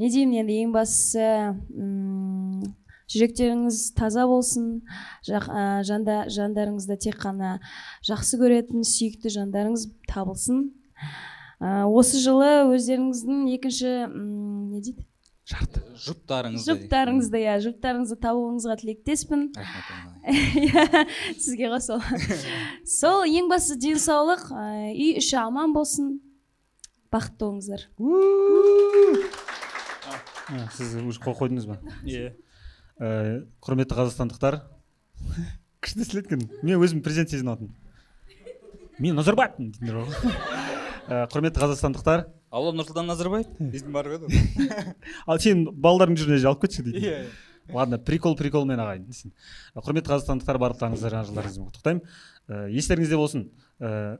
Не 0.00 0.08
деймін 0.12 0.40
енді 0.42 0.56
ең 0.64 0.72
бастысы 0.74 1.28
жүректеріңіз 3.14 3.78
таза 3.96 4.26
болсын. 4.28 4.82
Жақ, 5.28 5.48
ә, 5.48 5.66
жанда, 5.88 6.24
жандарыңызда 6.32 6.98
тек 7.00 7.20
қана 7.22 7.58
жақсы 8.08 8.40
көретін 8.40 8.84
сүйікті 8.88 9.32
жандарыңыз 9.36 9.88
табылсын. 10.10 10.66
Осы 11.60 12.18
жылы 12.22 12.48
өздеріңіздің 12.74 13.44
екінші 13.54 13.90
м, 14.08 14.70
не 14.74 14.80
дейді? 14.82 15.04
Жұптарыңызды 15.44 16.64
жұптарыңызды 16.72 17.40
иә 17.42 17.54
жұптарыңызды 17.66 18.16
табуыңызға 18.22 18.76
тілектеспін. 18.80 19.42
Рахмет 19.58 20.24
Иә, 20.64 21.02
сізге 21.36 21.68
қосыл 21.68 22.00
сол. 22.88 23.26
Ең 23.28 23.50
бастысы 23.52 23.76
денсаулық 23.82 24.46
ә, 24.56 24.88
үй 24.94 25.18
іші 25.20 25.36
аман 25.42 25.74
болсын. 25.76 26.14
Бақытты 27.12 27.44
болыңыздар. 27.44 27.84
Сіз 30.78 30.96
уже 31.04 31.20
қол 31.20 31.36
қойдыңыз 31.36 31.68
ба? 31.68 31.76
Иә. 32.08 32.32
Ә, 32.96 33.44
құрметті 33.60 34.00
қазақстандықтар. 34.00 34.62
Күшті 35.84 36.08
сөйлеткен 36.08 36.48
мен 36.64 36.80
өзім 36.80 37.04
президент 37.04 37.28
сезініп 37.34 37.52
жатырмын 37.58 37.80
мен 39.02 39.16
назарбаевпын 39.18 39.72
дейтіндер 39.74 39.96
бар 40.00 40.06
ғой. 40.08 40.16
Ә, 40.32 40.63
құрметті 41.08 41.60
қазақстандықтар. 41.60 42.22
Алло 42.54 42.70
нұрсұлтан 42.72 43.08
назарбаев. 43.10 43.48
Дейтін 43.58 43.92
бар 43.92 44.06
ғой 44.08 44.28
ал 45.28 45.40
сен 45.42 45.64
балалардың 45.68 46.16
жүрегіне 46.20 46.48
алып 46.48 46.62
кетші 46.64 46.84
дейді 46.86 47.02
Иә. 47.02 47.18
ладно 47.74 47.98
прикол 47.98 48.36
приколмен 48.38 48.80
ағайын 48.80 49.04
десін. 49.08 49.32
Ә, 49.74 49.82
құрметті 49.84 50.12
қазақстандықтар 50.12 50.60
барлықтарыңызды 50.62 51.10
жаңа 51.12 51.28
жылдарыңызбен 51.28 51.66
құттықтаймын. 51.68 52.14
Ә, 52.48 52.62
естеріңізде 52.78 53.18
болсын. 53.20 53.44
Ә, 53.80 54.18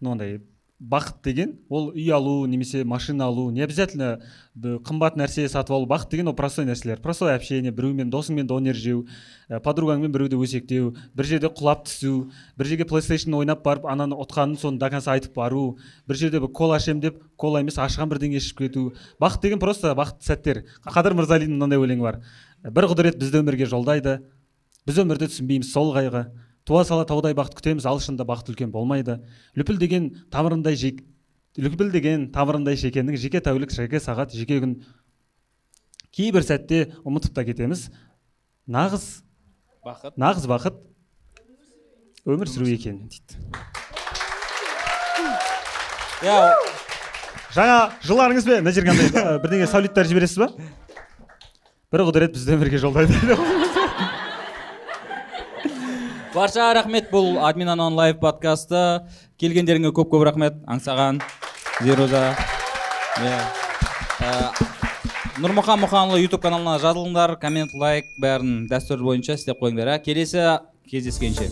мынандай 0.00 0.38
бақыт 0.78 1.22
деген 1.24 1.54
ол 1.70 1.88
үй 1.94 2.10
алу 2.12 2.44
немесе 2.46 2.84
машина 2.84 3.26
алу 3.26 3.50
не 3.50 3.62
обязательно 3.64 4.20
қымбат 4.54 5.16
нәрсе 5.16 5.48
сатып 5.48 5.72
алу 5.72 5.86
бақыт 5.88 6.10
деген 6.10 6.28
ол 6.28 6.34
простой 6.34 6.66
нәрселер. 6.66 7.00
Простое 7.00 7.34
общение 7.34 7.72
біреумен 7.72 8.10
досыңмен 8.12 8.46
донер 8.46 8.76
жеу 8.76 9.06
ә, 9.48 9.58
подругаңмен 9.60 10.12
біреуді 10.12 10.36
өсектеу 10.36 10.94
бір 11.14 11.24
жерде 11.24 11.48
құлап 11.48 11.86
түсу 11.88 12.30
бір 12.58 12.66
жерге 12.66 12.84
плейстейшн 12.84 13.34
ойнап 13.34 13.64
барып 13.64 13.86
ананы 13.88 14.18
ұтқанын 14.20 14.60
соны 14.60 14.78
до 14.78 14.90
конца 14.90 15.12
айтып 15.16 15.34
бару 15.34 15.78
бір 16.06 16.16
жерде 16.16 16.40
бір 16.40 16.52
кола 16.52 16.76
ішемін 16.76 17.00
деп 17.00 17.22
кола 17.36 17.64
емес 17.64 17.78
ашыған 17.80 18.12
бірдеңе 18.12 18.36
ішіп 18.36 18.58
кету. 18.66 18.92
Бақыт 19.20 19.48
деген 19.48 19.58
просто 19.58 19.94
бақытты 19.96 20.28
сәттер. 20.28 20.64
Қадыр 20.84 21.16
мырзалиннің 21.16 21.56
мынандай 21.56 21.80
өлеңі 21.80 22.04
бар. 22.04 22.20
Бір 22.62 22.92
құдірет 22.92 23.16
бізді 23.16 23.40
өмірге 23.40 23.64
жолдайды 23.64 24.20
біз 24.86 25.00
өмірді 25.00 25.32
түсінбейміз 25.32 25.72
сол 25.72 25.94
қайғы. 25.96 26.28
Туа 26.66 26.82
сала 26.84 27.06
таудай 27.06 27.34
бақыт 27.38 27.54
күтеміз 27.60 27.86
ал 27.86 28.00
шынында 28.02 28.26
бақыт 28.26 28.50
үлкен 28.50 28.72
болмайды. 28.74 29.20
Лүпілдеген 29.54 30.10
тамырындай 30.34 30.76
жек 30.76 31.04
лүпілдеген 31.56 32.30
тамырындай 32.34 32.76
шекеннің 32.80 33.16
жеке 33.22 33.40
тәулік 33.40 33.70
жеке 33.72 34.00
сағат 34.02 34.34
жеке 34.34 34.58
күн. 34.64 34.74
Кейбір 36.10 36.44
сәтте 36.44 36.88
ұмытып 37.06 37.36
та 37.36 37.44
кетеміз. 37.46 37.86
Нағыз 38.66 39.06
бақыт. 39.86 40.16
нағыз 40.18 40.48
бақыт 40.50 40.82
өмір 42.26 42.50
сүру 42.50 42.66
екен 42.66 43.06
дейді. 43.06 43.38
Иә 46.26 46.40
жаңа 47.54 47.78
жылдарыңызбен 48.02 48.64
мына 48.64 48.74
жерге 48.76 48.90
андай 48.96 49.38
бірдеңе 49.44 49.70
сәулеттер 49.70 50.10
жібересіз 50.10 50.42
ба? 50.42 50.50
Бір 51.94 52.08
құдірет 52.08 52.34
бізді 52.34 52.58
өмірге 52.58 52.82
жолдайды. 52.82 53.65
Барша 56.36 56.66
рахмет 56.76 57.08
бұл 57.08 57.38
админ 57.40 57.70
анон 57.72 57.94
лайв 57.96 58.18
подкасты. 58.20 59.00
Келгендеріңе 59.40 59.88
көп 59.96 60.10
көп 60.12 60.26
рахмет. 60.28 60.58
Аңсаған 60.68 61.22
зируза. 61.80 62.34
Иә. 63.24 63.38
Ә, 64.20 64.32
нұрмұхан 65.40 65.80
мұханұлы 65.86 66.20
ютуб 66.26 66.44
каналына 66.44 66.76
жазылыңдар. 66.82 67.38
Коммент 67.40 67.72
лайк 67.72 68.12
бәрін 68.20 68.66
дәстүр 68.68 69.00
бойынша 69.06 69.38
істеп 69.40 69.64
қойыңдар 69.64 69.94
ә? 69.96 69.98
Келесі 70.04 70.44
кездескенше. 70.90 71.48